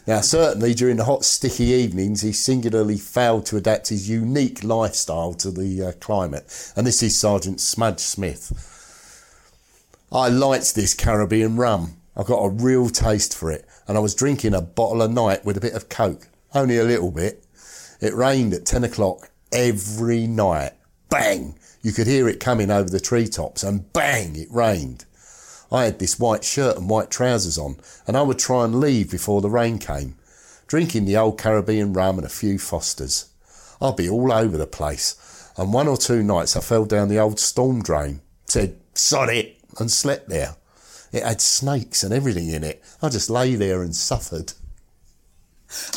Now, 0.06 0.20
certainly 0.20 0.74
during 0.74 0.96
the 0.96 1.04
hot, 1.04 1.24
sticky 1.24 1.66
evenings, 1.66 2.22
he 2.22 2.32
singularly 2.32 2.98
failed 2.98 3.46
to 3.46 3.56
adapt 3.56 3.88
his 3.88 4.08
unique 4.08 4.64
lifestyle 4.64 5.32
to 5.34 5.50
the 5.52 5.82
uh, 5.82 5.92
climate. 6.00 6.72
And 6.74 6.84
this 6.86 7.02
is 7.04 7.16
Sergeant 7.16 7.60
Smudge 7.60 8.00
Smith. 8.00 8.68
I 10.10 10.28
liked 10.28 10.74
this 10.74 10.94
Caribbean 10.94 11.56
rum. 11.56 11.98
I 12.16 12.24
got 12.24 12.44
a 12.44 12.50
real 12.50 12.90
taste 12.90 13.36
for 13.36 13.52
it. 13.52 13.64
And 13.86 13.96
I 13.96 14.00
was 14.00 14.14
drinking 14.14 14.54
a 14.54 14.60
bottle 14.60 15.02
a 15.02 15.08
night 15.08 15.44
with 15.44 15.56
a 15.56 15.60
bit 15.60 15.74
of 15.74 15.88
Coke. 15.88 16.28
Only 16.52 16.78
a 16.78 16.84
little 16.84 17.12
bit. 17.12 17.44
It 18.00 18.14
rained 18.14 18.52
at 18.54 18.66
10 18.66 18.82
o'clock 18.82 19.30
every 19.52 20.26
night. 20.26 20.72
Bang! 21.08 21.54
You 21.80 21.92
could 21.92 22.08
hear 22.08 22.28
it 22.28 22.40
coming 22.40 22.70
over 22.70 22.90
the 22.90 23.00
treetops 23.00 23.62
and 23.62 23.92
bang! 23.92 24.34
It 24.34 24.48
rained. 24.50 25.04
I 25.72 25.84
had 25.86 25.98
this 25.98 26.18
white 26.18 26.44
shirt 26.44 26.76
and 26.76 26.88
white 26.90 27.10
trousers 27.10 27.56
on, 27.56 27.78
and 28.06 28.14
I 28.14 28.22
would 28.22 28.38
try 28.38 28.64
and 28.64 28.78
leave 28.78 29.10
before 29.10 29.40
the 29.40 29.48
rain 29.48 29.78
came, 29.78 30.16
drinking 30.66 31.06
the 31.06 31.16
old 31.16 31.38
Caribbean 31.38 31.94
rum 31.94 32.18
and 32.18 32.26
a 32.26 32.30
few 32.30 32.58
Fosters. 32.58 33.30
I'd 33.80 33.96
be 33.96 34.08
all 34.08 34.30
over 34.30 34.58
the 34.58 34.66
place, 34.66 35.50
and 35.56 35.72
one 35.72 35.88
or 35.88 35.96
two 35.96 36.22
nights 36.22 36.56
I 36.56 36.60
fell 36.60 36.84
down 36.84 37.08
the 37.08 37.18
old 37.18 37.40
storm 37.40 37.82
drain, 37.82 38.20
said, 38.44 38.76
sod 38.94 39.30
it, 39.30 39.56
and 39.78 39.90
slept 39.90 40.28
there. 40.28 40.56
It 41.10 41.22
had 41.22 41.40
snakes 41.40 42.04
and 42.04 42.12
everything 42.12 42.48
in 42.48 42.64
it. 42.64 42.82
I 43.00 43.08
just 43.08 43.30
lay 43.30 43.54
there 43.54 43.82
and 43.82 43.96
suffered. 43.96 44.52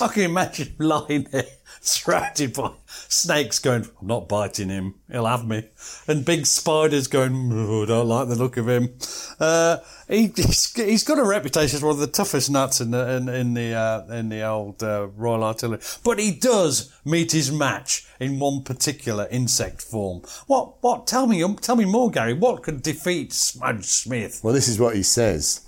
I 0.01 0.07
can 0.07 0.23
imagine 0.23 0.73
lying 0.79 1.27
there 1.31 1.43
surrounded 1.85 2.53
by 2.53 2.71
snakes 2.87 3.59
going, 3.59 3.87
I'm 4.01 4.07
not 4.07 4.27
biting 4.27 4.69
him, 4.69 4.95
he'll 5.11 5.25
have 5.25 5.47
me. 5.47 5.69
And 6.07 6.25
big 6.25 6.45
spiders 6.45 7.07
going, 7.07 7.51
oh, 7.53 7.85
don't 7.85 8.07
like 8.07 8.27
the 8.27 8.35
look 8.35 8.57
of 8.57 8.67
him. 8.67 8.97
Uh, 9.39 9.77
he, 10.07 10.27
he's, 10.35 10.73
he's 10.73 11.03
got 11.03 11.19
a 11.19 11.23
reputation 11.23 11.77
as 11.77 11.83
one 11.83 11.93
of 11.93 11.99
the 11.99 12.07
toughest 12.07 12.49
nuts 12.49 12.81
in 12.81 12.91
the, 12.91 13.09
in, 13.15 13.29
in 13.29 13.53
the, 13.53 13.73
uh, 13.73 14.05
in 14.13 14.29
the 14.29 14.43
old 14.43 14.83
uh, 14.83 15.07
Royal 15.15 15.43
Artillery. 15.43 15.81
But 16.03 16.19
he 16.19 16.31
does 16.31 16.93
meet 17.03 17.31
his 17.31 17.51
match 17.51 18.07
in 18.19 18.39
one 18.39 18.63
particular 18.63 19.27
insect 19.29 19.81
form. 19.81 20.21
What, 20.47 20.81
what, 20.81 21.07
tell 21.07 21.27
me, 21.27 21.43
tell 21.55 21.75
me 21.75 21.85
more, 21.85 22.09
Gary. 22.09 22.33
What 22.33 22.63
could 22.63 22.81
defeat 22.81 23.33
Smudge 23.33 23.85
Smith? 23.85 24.41
Well, 24.43 24.53
this 24.53 24.67
is 24.67 24.79
what 24.79 24.95
he 24.95 25.03
says. 25.03 25.61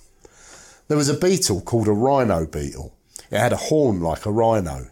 There 0.88 0.98
was 0.98 1.10
a 1.10 1.18
beetle 1.18 1.62
called 1.62 1.88
a 1.88 1.92
rhino 1.92 2.46
beetle. 2.46 2.96
It 3.30 3.40
had 3.40 3.52
a 3.52 3.58
horn 3.58 4.00
like 4.00 4.26
a 4.26 4.32
rhino 4.32 4.88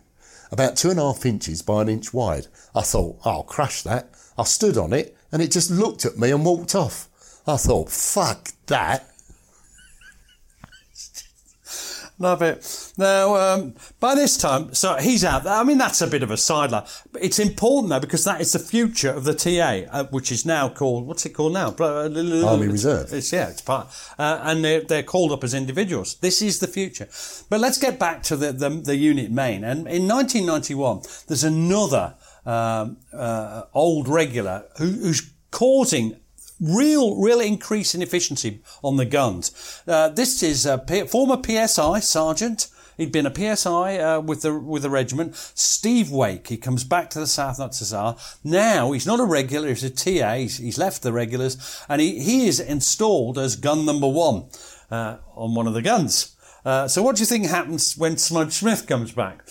about 0.56 0.78
two 0.78 0.90
and 0.90 0.98
a 0.98 1.04
half 1.04 1.26
inches 1.26 1.62
by 1.62 1.82
an 1.82 1.90
inch 1.90 2.14
wide. 2.14 2.48
I 2.74 2.82
thought, 2.82 3.20
I'll 3.26 3.44
crush 3.44 3.82
that. 3.82 4.10
I 4.38 4.46
stood 4.46 4.78
on 4.78 4.94
it 4.94 5.14
and 5.30 5.42
it 5.42 5.52
just 5.52 5.70
looked 5.70 6.06
at 6.06 6.18
me 6.18 6.32
and 6.32 6.46
walked 6.46 6.74
off. 6.74 7.10
I 7.46 7.58
thought, 7.58 7.90
fuck 7.90 8.52
that. 8.68 9.10
Love 12.18 12.42
it. 12.42 12.94
Now, 12.98 13.36
um, 13.36 13.76
by 14.00 14.16
this 14.16 14.38
time, 14.38 14.74
so 14.74 14.96
he's 14.96 15.26
out 15.26 15.44
there. 15.44 15.54
I 15.54 15.64
mean, 15.64 15.78
that's 15.78 16.02
a 16.02 16.08
bit 16.08 16.24
of 16.24 16.32
a 16.32 16.38
sideline. 16.38 16.86
But 17.12 17.24
it's 17.24 17.40
important, 17.40 17.90
though, 17.90 18.00
because 18.00 18.24
that 18.24 18.40
is 18.40 18.54
the 18.54 18.60
future 18.60 19.10
of 19.10 19.26
the 19.26 19.34
TA, 19.34 19.90
uh, 19.92 20.06
which 20.06 20.32
is 20.32 20.46
now 20.46 20.70
called, 20.70 21.08
what's 21.08 21.26
it 21.26 21.32
called 21.32 21.54
now? 21.54 21.76
Army 21.78 22.68
Reserve. 22.68 23.12
It's, 23.12 23.34
yeah, 23.34 23.50
it's 23.50 23.62
part. 23.62 23.88
Uh, 24.18 24.40
and 24.44 24.64
they're, 24.64 24.82
they're 24.82 25.04
called 25.04 25.34
up 25.34 25.44
as 25.44 25.54
individuals. 25.54 26.16
This 26.16 26.42
is 26.42 26.60
the 26.60 26.68
future. 26.68 27.10
But 27.50 27.60
let's 27.60 27.78
get 27.78 28.00
back 28.00 28.24
to 28.24 28.38
the, 28.38 28.54
the, 28.54 28.70
the 28.70 28.96
unit 28.96 29.30
main. 29.30 29.66
And 29.66 29.80
in 29.88 30.08
1991, 30.08 31.02
there's 31.28 31.44
another 31.44 32.16
um, 32.46 32.98
uh, 33.12 33.64
old 33.74 34.08
regular 34.08 34.66
who, 34.78 34.86
who's 34.86 35.34
causing 35.52 36.18
real, 36.60 37.22
real 37.22 37.40
increase 37.40 37.96
in 37.96 38.02
efficiency 38.02 38.62
on 38.84 38.98
the 38.98 39.06
guns. 39.06 39.82
Uh, 39.88 40.10
this 40.10 40.42
is 40.44 40.66
a 40.66 40.78
P- 40.78 41.08
former 41.08 41.42
PSI 41.42 42.00
sergeant. 42.00 42.68
He'd 42.98 43.12
been 43.12 43.26
a 43.26 43.56
PSI 43.56 43.98
uh, 43.98 44.20
with 44.22 44.42
the 44.42 44.58
with 44.58 44.84
the 44.84 44.90
regiment. 44.90 45.36
Steve 45.36 46.12
Wake. 46.12 46.48
He 46.48 46.58
comes 46.58 46.84
back 46.84 47.10
to 47.10 47.20
the 47.20 47.28
South 47.28 47.60
Notts 47.60 47.94
Now 48.44 48.92
he's 48.94 49.06
not 49.06 49.20
a 49.20 49.26
regular. 49.26 49.68
He's 49.68 49.84
a 49.84 49.90
TA. 49.90 50.36
He's, 50.36 50.58
he's 50.58 50.78
left 50.78 51.02
the 51.02 51.12
regulars, 51.12 51.84
and 51.90 52.00
he, 52.00 52.20
he 52.20 52.48
is 52.48 52.60
installed 52.60 53.38
as 53.38 53.58
gun 53.58 53.86
number 53.86 54.08
one 54.08 54.46
uh, 54.90 55.18
on 55.36 55.56
one 55.56 55.68
of 55.68 55.74
the 55.74 55.82
guns. 55.82 56.36
Uh, 56.64 56.88
so 56.88 57.04
what 57.04 57.16
do 57.16 57.22
you 57.22 57.26
think 57.26 57.46
happens 57.46 57.98
when 57.98 58.18
Smudge 58.18 58.54
Smith 58.54 58.88
comes 58.88 59.12
back? 59.12 59.44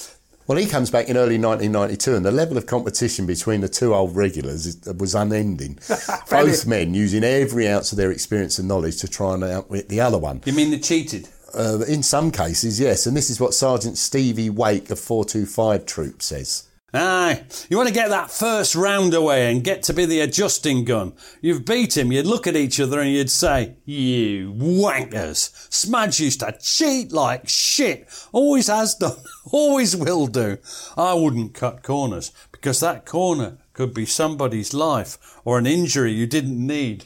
Well, 0.47 0.59
he 0.59 0.66
comes 0.66 0.90
back 0.90 1.09
in 1.09 1.16
early 1.16 1.38
1992, 1.38 2.16
and 2.16 2.24
the 2.24 2.30
level 2.30 2.59
of 2.59 2.66
competition 2.66 3.24
between 3.24 3.62
the 3.62 3.68
two 3.68 3.95
old 3.95 4.14
regulars 4.14 4.76
was 4.99 5.14
unending. 5.14 5.78
Both 6.30 6.66
men 6.66 6.92
using 6.92 7.24
every 7.24 7.66
ounce 7.66 7.92
of 7.92 7.99
their 7.99 8.11
experience 8.11 8.59
and 8.59 8.68
knowledge 8.68 8.99
to 8.99 9.09
try 9.09 9.34
and 9.34 9.42
outwit 9.42 9.88
the 9.88 10.01
other 10.01 10.18
one. 10.18 10.42
You 10.45 10.53
mean 10.53 10.70
they 10.70 10.78
cheated? 10.78 11.28
Uh, 11.55 11.80
in 11.88 12.03
some 12.03 12.30
cases, 12.30 12.78
yes. 12.78 13.07
And 13.07 13.16
this 13.16 13.30
is 13.30 13.40
what 13.40 13.55
Sergeant 13.55 13.97
Stevie 13.97 14.51
Wake 14.51 14.90
of 14.90 14.99
425 14.99 15.86
Troop 15.86 16.20
says. 16.20 16.68
Aye, 16.97 17.42
you 17.68 17.76
want 17.76 17.88
to 17.88 17.95
get 17.95 18.11
that 18.11 18.30
first 18.30 18.76
round 18.76 19.14
away 19.14 19.51
and 19.51 19.64
get 19.64 19.82
to 19.84 19.92
be 19.92 20.07
the 20.07 20.20
adjusting 20.20 20.84
gun. 20.84 21.14
You've 21.40 21.64
beat 21.64 21.97
him, 21.97 22.12
you'd 22.12 22.24
look 22.24 22.47
at 22.47 22.55
each 22.55 22.78
other 22.78 23.01
and 23.01 23.11
you'd 23.11 23.32
say, 23.32 23.74
You 23.84 24.53
wankers! 24.53 25.51
Smudge 25.74 26.20
used 26.20 26.38
to 26.38 26.57
cheat 26.61 27.11
like 27.11 27.49
shit. 27.49 28.09
Always 28.30 28.68
has 28.68 28.95
done, 28.95 29.16
always 29.51 29.97
will 29.97 30.28
do. 30.28 30.59
I 30.97 31.14
wouldn't 31.14 31.53
cut 31.53 31.82
corners 31.82 32.30
because 32.53 32.78
that 32.78 33.07
corner 33.07 33.59
could 33.72 33.92
be 33.92 34.07
somebody's 34.07 34.72
life 34.72 35.18
or 35.45 35.59
an 35.59 35.66
injury 35.66 36.12
you 36.12 36.28
didn't 36.28 36.64
need. 36.64 37.01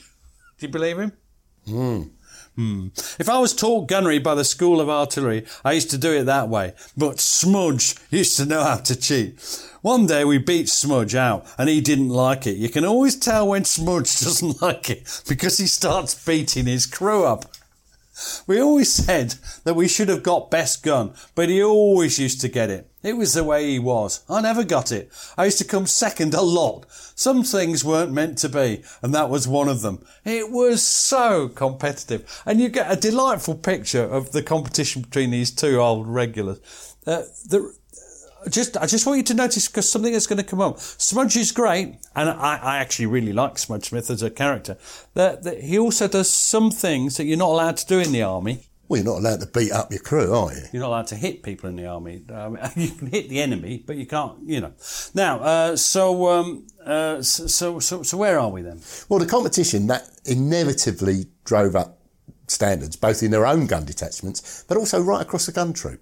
Do 0.58 0.66
you 0.66 0.68
believe 0.68 0.98
him? 0.98 1.12
Hmm. 1.66 2.02
Hmm. 2.56 2.88
If 3.20 3.28
I 3.30 3.38
was 3.38 3.54
taught 3.54 3.88
gunnery 3.88 4.18
by 4.18 4.34
the 4.34 4.44
School 4.44 4.80
of 4.80 4.90
Artillery, 4.90 5.46
I 5.64 5.72
used 5.72 5.90
to 5.92 5.98
do 5.98 6.12
it 6.12 6.24
that 6.24 6.48
way. 6.48 6.74
But 6.96 7.20
Smudge 7.20 7.94
used 8.10 8.36
to 8.36 8.44
know 8.44 8.64
how 8.64 8.78
to 8.78 8.96
cheat. 8.96 9.38
One 9.82 10.06
day 10.06 10.24
we 10.24 10.38
beat 10.38 10.68
Smudge 10.68 11.14
out 11.14 11.46
and 11.56 11.68
he 11.68 11.80
didn't 11.80 12.08
like 12.08 12.46
it. 12.46 12.56
You 12.56 12.68
can 12.68 12.84
always 12.84 13.16
tell 13.16 13.48
when 13.48 13.64
Smudge 13.64 14.18
doesn't 14.20 14.60
like 14.60 14.90
it 14.90 15.22
because 15.28 15.58
he 15.58 15.66
starts 15.66 16.14
beating 16.26 16.66
his 16.66 16.86
crew 16.86 17.24
up. 17.24 17.44
We 18.48 18.60
always 18.60 18.92
said 18.92 19.36
that 19.62 19.76
we 19.76 19.86
should 19.86 20.08
have 20.08 20.24
got 20.24 20.50
best 20.50 20.82
gun, 20.82 21.12
but 21.36 21.48
he 21.48 21.62
always 21.62 22.18
used 22.18 22.40
to 22.40 22.48
get 22.48 22.68
it. 22.68 22.90
It 23.00 23.16
was 23.16 23.34
the 23.34 23.44
way 23.44 23.70
he 23.70 23.78
was. 23.78 24.24
I 24.28 24.40
never 24.40 24.64
got 24.64 24.90
it. 24.90 25.12
I 25.36 25.44
used 25.44 25.58
to 25.58 25.64
come 25.64 25.86
second 25.86 26.34
a 26.34 26.42
lot. 26.42 26.86
Some 27.14 27.44
things 27.44 27.84
weren't 27.84 28.10
meant 28.10 28.38
to 28.38 28.48
be, 28.48 28.82
and 29.02 29.14
that 29.14 29.30
was 29.30 29.46
one 29.46 29.68
of 29.68 29.82
them. 29.82 30.04
It 30.24 30.50
was 30.50 30.82
so 30.82 31.48
competitive. 31.48 32.42
And 32.44 32.60
you 32.60 32.68
get 32.68 32.90
a 32.90 33.00
delightful 33.00 33.54
picture 33.54 34.02
of 34.02 34.32
the 34.32 34.42
competition 34.42 35.02
between 35.02 35.30
these 35.30 35.52
two 35.52 35.78
old 35.78 36.08
regulars. 36.08 36.58
Uh, 37.06 37.22
the, 37.48 37.72
just 38.48 38.76
I 38.76 38.86
just 38.86 39.06
want 39.06 39.18
you 39.18 39.24
to 39.24 39.34
notice 39.34 39.68
because 39.68 39.90
something 39.90 40.12
is 40.12 40.26
going 40.26 40.38
to 40.38 40.44
come 40.44 40.60
up. 40.60 40.78
Smudge 40.78 41.36
is 41.36 41.52
great, 41.52 41.96
and 42.14 42.30
I, 42.30 42.56
I 42.56 42.78
actually 42.78 43.06
really 43.06 43.32
like 43.32 43.58
Smudge 43.58 43.88
Smith 43.88 44.10
as 44.10 44.22
a 44.22 44.30
character. 44.30 44.76
That, 45.14 45.42
that 45.44 45.62
he 45.62 45.78
also 45.78 46.08
does 46.08 46.30
some 46.30 46.70
things 46.70 47.16
that 47.16 47.24
you're 47.24 47.38
not 47.38 47.50
allowed 47.50 47.76
to 47.78 47.86
do 47.86 47.98
in 47.98 48.12
the 48.12 48.22
army. 48.22 48.64
Well, 48.88 49.02
you're 49.02 49.12
not 49.12 49.18
allowed 49.18 49.40
to 49.40 49.46
beat 49.46 49.70
up 49.70 49.90
your 49.90 50.00
crew, 50.00 50.34
are 50.34 50.52
you? 50.52 50.62
You're 50.72 50.80
not 50.80 50.88
allowed 50.88 51.06
to 51.08 51.16
hit 51.16 51.42
people 51.42 51.68
in 51.68 51.76
the 51.76 51.86
army. 51.86 52.22
Um, 52.32 52.58
you 52.76 52.88
can 52.90 53.08
hit 53.08 53.28
the 53.28 53.42
enemy, 53.42 53.84
but 53.86 53.96
you 53.96 54.06
can't, 54.06 54.38
you 54.44 54.60
know. 54.60 54.72
Now, 55.14 55.40
uh, 55.40 55.76
so, 55.76 56.28
um, 56.28 56.66
uh, 56.84 57.20
so, 57.20 57.80
so, 57.80 58.02
so, 58.02 58.16
where 58.16 58.40
are 58.40 58.48
we 58.48 58.62
then? 58.62 58.80
Well, 59.08 59.18
the 59.18 59.26
competition 59.26 59.88
that 59.88 60.08
inevitably 60.24 61.26
drove 61.44 61.76
up 61.76 61.98
standards, 62.46 62.96
both 62.96 63.22
in 63.22 63.30
their 63.30 63.46
own 63.46 63.66
gun 63.66 63.84
detachments, 63.84 64.64
but 64.66 64.78
also 64.78 65.02
right 65.02 65.20
across 65.20 65.44
the 65.44 65.52
gun 65.52 65.74
troop. 65.74 66.00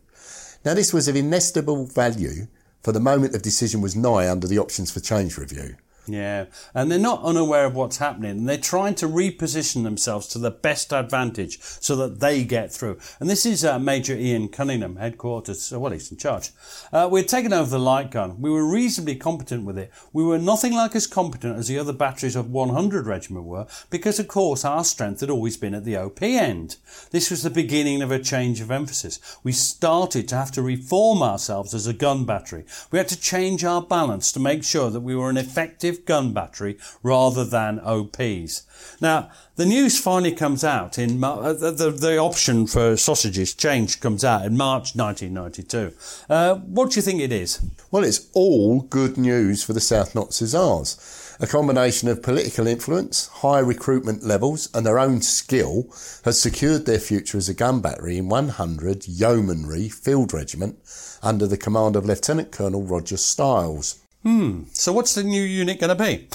Now, 0.67 0.75
this 0.75 0.93
was 0.93 1.07
of 1.07 1.15
inestimable 1.15 1.87
value 1.87 2.49
for 2.83 2.91
the 2.91 2.99
moment 2.99 3.37
of 3.37 3.43
decision 3.43 3.81
was 3.81 3.95
nigh 3.95 4.29
under 4.29 4.49
the 4.49 4.59
options 4.59 4.91
for 4.91 4.99
change 4.99 5.39
review. 5.39 5.77
Yeah, 6.09 6.47
and 6.73 6.91
they're 6.91 6.99
not 6.99 7.25
unaware 7.25 7.65
of 7.65 7.75
what's 7.75 7.97
happening. 7.97 8.45
They're 8.45 8.59
trying 8.59 8.95
to 8.97 9.09
reposition 9.09 9.83
themselves 9.83 10.29
to 10.29 10.39
the 10.39 10.53
best 10.53 10.93
advantage 10.93 11.61
so 11.61 11.97
that 11.97 12.21
they 12.21 12.45
get 12.45 12.73
through. 12.73 12.99
And 13.19 13.29
this 13.29 13.45
is 13.45 13.65
uh, 13.65 13.81
Major 13.81 14.15
Ian 14.15 14.49
Cunningham, 14.49 14.97
headquarters, 14.97 15.73
uh, 15.73 15.81
well, 15.81 15.91
he's 15.91 16.11
in 16.13 16.17
charge. 16.17 16.51
Uh, 16.93 17.09
we 17.11 17.21
had 17.21 17.29
taken 17.29 17.53
over 17.53 17.69
the 17.69 17.81
light 17.81 18.13
gun. 18.13 18.41
We 18.41 18.51
were 18.51 18.65
reasonably 18.65 19.17
competent 19.17 19.65
with 19.65 19.77
it. 19.79 19.91
We 20.13 20.23
were 20.23 20.39
nothing 20.39 20.73
like 20.73 20.95
as 20.95 21.09
competent 21.09 21.59
as 21.59 21.67
the 21.67 21.79
other 21.79 21.93
batteries 21.93 22.37
of 22.37 22.51
100 22.51 23.07
Regiment 23.07 23.47
were, 23.47 23.67
because 23.91 24.21
of 24.21 24.29
course 24.29 24.65
our 24.65 24.85
strength 24.85 25.21
had 25.21 25.31
always 25.31 25.57
been 25.57 25.75
at 25.75 25.85
the 25.85 25.97
OP 25.97 26.23
end. 26.23 26.77
This 27.11 27.31
was 27.31 27.43
the 27.43 27.51
beginning 27.51 28.01
of 28.01 28.13
a 28.13 28.21
change 28.21 28.61
of 28.61 28.71
emphasis. 28.71 29.19
We 29.43 29.53
started 29.53 30.29
to 30.29 30.37
have 30.37 30.53
to 30.53 30.63
reform 30.63 31.23
ourselves 31.23 31.75
as 31.75 31.89
a 31.89 31.93
gun 31.93 32.25
battery. 32.25 32.65
We 32.93 32.99
had 32.99 33.09
to 33.09 33.21
change 33.21 33.65
our 33.65 33.83
balance 33.83 34.31
to 34.33 34.41
make 34.41 34.63
sure 34.63 34.91
that 34.91 35.01
we 35.01 35.17
were 35.17 35.31
an 35.31 35.37
effective 35.37 35.96
gun 36.05 36.33
battery 36.33 36.79
rather 37.03 37.45
than 37.45 37.81
OPs. 37.81 38.63
Now, 39.01 39.31
the 39.57 39.67
news 39.67 39.99
finally 39.99 40.33
comes 40.33 40.65
out 40.65 40.99
in 40.99 41.23
uh, 41.25 41.53
the, 41.55 41.91
the, 41.91 42.19
option 42.19 42.67
for 42.67 42.97
sausages 42.97 43.55
change 43.55 44.01
comes 44.01 44.25
out 44.25 44.45
in 44.45 44.57
March 44.57 44.95
1992. 44.95 45.93
Uh, 46.29 46.57
what 46.57 46.91
do 46.91 46.97
you 46.97 47.03
think 47.03 47.21
it 47.21 47.33
is? 47.33 47.61
Well, 47.91 48.05
it's 48.05 48.29
all 48.35 48.83
good 48.83 49.17
news 49.17 49.63
for 49.63 49.73
the 49.73 49.81
South 49.81 50.15
Notts 50.15 50.41
Hussars. 50.41 51.37
A 51.39 51.47
combination 51.47 52.09
of 52.09 52.23
political 52.23 52.67
influence, 52.67 53.29
high 53.29 53.59
recruitment 53.59 54.25
levels, 54.25 54.71
and 54.75 54.87
their 54.87 54.99
own 54.99 55.21
skill 55.21 55.85
has 56.25 56.41
secured 56.41 56.87
their 56.87 56.99
future 56.99 57.37
as 57.37 57.49
a 57.49 57.55
gun 57.55 57.81
battery 57.81 58.17
in 58.17 58.29
100 58.29 59.07
Yeomanry 59.07 59.91
Field 59.91 60.33
Regiment 60.33 60.79
under 61.23 61.47
the 61.47 61.59
command 61.59 61.95
of 61.95 62.07
Lieutenant 62.07 62.53
Colonel 62.53 62.83
Roger 62.83 63.19
Stiles. 63.19 63.99
Hmm. 64.27 64.65
So 64.73 64.93
what's 64.93 65.15
the 65.15 65.23
new 65.23 65.41
unit 65.41 65.79
going 65.79 65.97
to 65.97 66.05
be? 66.05 66.27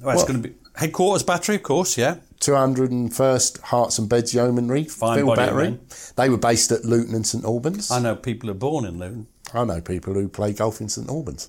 Well, 0.00 0.14
it's 0.14 0.24
going 0.24 0.42
to 0.42 0.48
be 0.48 0.54
headquarters 0.76 1.22
battery, 1.22 1.56
of 1.56 1.62
course. 1.62 1.98
Yeah. 1.98 2.16
201st 2.40 3.60
Herts 3.60 3.98
and 3.98 4.08
Beds 4.08 4.32
Yeomanry 4.32 4.84
Fine 4.84 5.18
Field 5.18 5.36
Battery. 5.36 5.78
They 6.16 6.30
were 6.30 6.38
based 6.38 6.72
at 6.72 6.86
Luton 6.86 7.14
and 7.14 7.26
St 7.26 7.44
Albans. 7.44 7.90
I 7.90 7.98
know 7.98 8.16
people 8.16 8.46
who 8.46 8.52
are 8.52 8.58
born 8.58 8.86
in 8.86 8.98
Luton. 8.98 9.26
I 9.52 9.64
know 9.64 9.82
people 9.82 10.14
who 10.14 10.26
play 10.26 10.54
golf 10.54 10.80
in 10.80 10.88
St 10.88 11.06
Albans. 11.10 11.48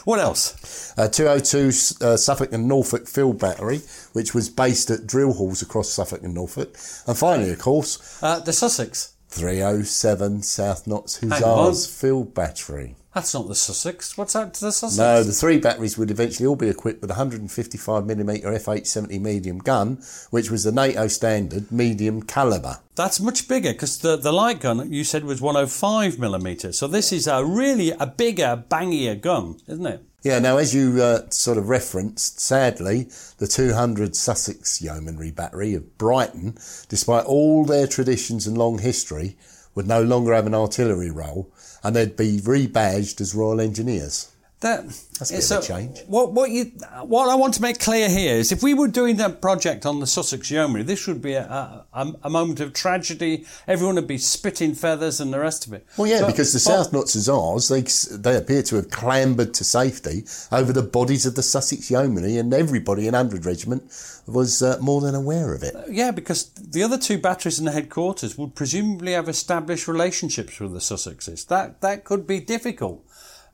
what 0.04 0.18
else? 0.18 0.92
Uh, 0.98 1.06
202 1.06 1.68
uh, 2.04 2.16
Suffolk 2.16 2.52
and 2.52 2.66
Norfolk 2.66 3.06
Field 3.06 3.38
Battery, 3.38 3.80
which 4.12 4.34
was 4.34 4.48
based 4.48 4.90
at 4.90 5.06
drill 5.06 5.34
halls 5.34 5.62
across 5.62 5.88
Suffolk 5.88 6.24
and 6.24 6.34
Norfolk. 6.34 6.76
And 7.06 7.16
finally, 7.16 7.52
of 7.52 7.60
course, 7.60 8.20
uh, 8.24 8.40
the 8.40 8.52
Sussex. 8.52 9.12
307 9.28 10.42
South 10.42 10.88
Notts 10.88 11.20
Hussars 11.20 11.86
Field 11.86 12.34
Battery. 12.34 12.96
That's 13.14 13.32
not 13.32 13.46
the 13.46 13.54
Sussex. 13.54 14.18
What's 14.18 14.32
that 14.32 14.54
to 14.54 14.60
the 14.60 14.72
Sussex? 14.72 14.98
No, 14.98 15.22
the 15.22 15.30
three 15.30 15.58
batteries 15.58 15.96
would 15.96 16.10
eventually 16.10 16.48
all 16.48 16.56
be 16.56 16.68
equipped 16.68 17.00
with 17.00 17.12
a 17.12 17.14
155mm 17.14 18.42
FH70 18.42 19.20
medium 19.20 19.58
gun, 19.58 20.02
which 20.30 20.50
was 20.50 20.64
the 20.64 20.72
NATO 20.72 21.06
standard 21.06 21.70
medium 21.70 22.22
calibre. 22.22 22.80
That's 22.96 23.20
much 23.20 23.46
bigger 23.46 23.72
because 23.72 23.98
the, 23.98 24.16
the 24.16 24.32
light 24.32 24.60
gun 24.60 24.92
you 24.92 25.04
said 25.04 25.24
was 25.24 25.40
105mm. 25.40 26.74
So 26.74 26.88
this 26.88 27.12
is 27.12 27.28
a 27.28 27.44
really 27.44 27.92
a 27.92 28.06
bigger, 28.06 28.64
bangier 28.68 29.20
gun, 29.20 29.60
isn't 29.68 29.86
it? 29.86 30.04
Yeah, 30.24 30.40
now 30.40 30.56
as 30.56 30.74
you 30.74 31.00
uh, 31.00 31.28
sort 31.30 31.58
of 31.58 31.68
referenced, 31.68 32.40
sadly, 32.40 33.08
the 33.38 33.46
200 33.46 34.16
Sussex 34.16 34.80
Yeomanry 34.80 35.30
Battery 35.30 35.74
of 35.74 35.98
Brighton, 35.98 36.54
despite 36.88 37.26
all 37.26 37.64
their 37.64 37.86
traditions 37.86 38.46
and 38.46 38.58
long 38.58 38.78
history, 38.78 39.36
would 39.74 39.86
no 39.86 40.02
longer 40.02 40.32
have 40.34 40.46
an 40.46 40.54
artillery 40.54 41.10
role 41.10 41.52
and 41.84 41.94
they'd 41.94 42.16
be 42.16 42.38
rebadged 42.38 43.20
as 43.20 43.34
Royal 43.34 43.60
Engineers. 43.60 44.33
That, 44.64 44.86
That's 45.18 45.30
a 45.30 45.34
bit 45.34 45.50
of 45.50 45.62
a 45.62 45.66
change. 45.66 46.00
What, 46.06 46.32
what, 46.32 46.50
you, 46.50 46.64
what 47.02 47.28
I 47.28 47.34
want 47.34 47.52
to 47.52 47.60
make 47.60 47.78
clear 47.78 48.08
here 48.08 48.34
is 48.34 48.50
if 48.50 48.62
we 48.62 48.72
were 48.72 48.88
doing 48.88 49.16
that 49.16 49.42
project 49.42 49.84
on 49.84 50.00
the 50.00 50.06
Sussex 50.06 50.50
Yeomanry, 50.50 50.84
this 50.84 51.06
would 51.06 51.20
be 51.20 51.34
a, 51.34 51.84
a, 51.92 52.14
a, 52.22 52.30
moment 52.30 52.60
of 52.60 52.72
tragedy. 52.72 53.44
Everyone 53.68 53.96
would 53.96 54.06
be 54.06 54.16
spitting 54.16 54.74
feathers 54.74 55.20
and 55.20 55.34
the 55.34 55.38
rest 55.38 55.66
of 55.66 55.74
it. 55.74 55.86
Well, 55.98 56.06
yeah, 56.06 56.26
because 56.26 56.54
the 56.54 56.58
South 56.58 56.94
Notts 56.94 57.12
Hussars, 57.12 57.68
they, 57.68 57.82
they 58.16 58.38
appear 58.38 58.62
to 58.62 58.76
have 58.76 58.88
clambered 58.88 59.52
to 59.52 59.64
safety 59.64 60.24
over 60.50 60.72
the 60.72 60.82
bodies 60.82 61.26
of 61.26 61.34
the 61.34 61.42
Sussex 61.42 61.90
Yeomanry, 61.90 62.38
and 62.38 62.54
everybody 62.54 63.06
in 63.06 63.12
100 63.12 63.44
Regiment 63.44 63.82
was 64.26 64.62
uh, 64.62 64.78
more 64.80 65.02
than 65.02 65.14
aware 65.14 65.52
of 65.52 65.62
it. 65.62 65.76
Yeah, 65.90 66.10
because 66.10 66.48
the 66.54 66.82
other 66.82 66.96
two 66.96 67.18
batteries 67.18 67.58
in 67.58 67.66
the 67.66 67.72
headquarters 67.72 68.38
would 68.38 68.54
presumably 68.54 69.12
have 69.12 69.28
established 69.28 69.86
relationships 69.86 70.58
with 70.58 70.72
the 70.72 70.78
Sussexes. 70.78 71.46
That, 71.48 71.82
that 71.82 72.04
could 72.04 72.26
be 72.26 72.40
difficult. 72.40 73.04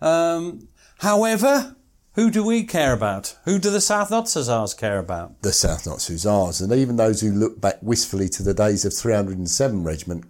Um, 0.00 0.68
However, 1.01 1.76
who 2.12 2.30
do 2.30 2.44
we 2.44 2.64
care 2.64 2.92
about? 2.92 3.34
Who 3.46 3.59
do 3.59 3.70
the 3.70 3.80
South 3.80 4.11
Notts 4.11 4.34
Hussars 4.34 4.74
care 4.74 4.98
about? 4.98 5.40
The 5.40 5.51
South 5.51 5.86
Notts 5.86 6.09
Hussars, 6.09 6.61
and 6.61 6.74
even 6.74 6.96
those 6.96 7.22
who 7.22 7.32
look 7.32 7.59
back 7.59 7.78
wistfully 7.80 8.28
to 8.28 8.42
the 8.42 8.53
days 8.53 8.84
of 8.84 8.92
307 8.92 9.82
Regiment 9.82 10.24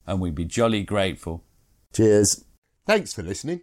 And 0.06 0.20
we'd 0.20 0.34
be 0.36 0.44
jolly 0.44 0.84
grateful. 0.84 1.42
Cheers. 1.92 2.44
Thanks 2.86 3.12
for 3.12 3.24
listening. 3.24 3.62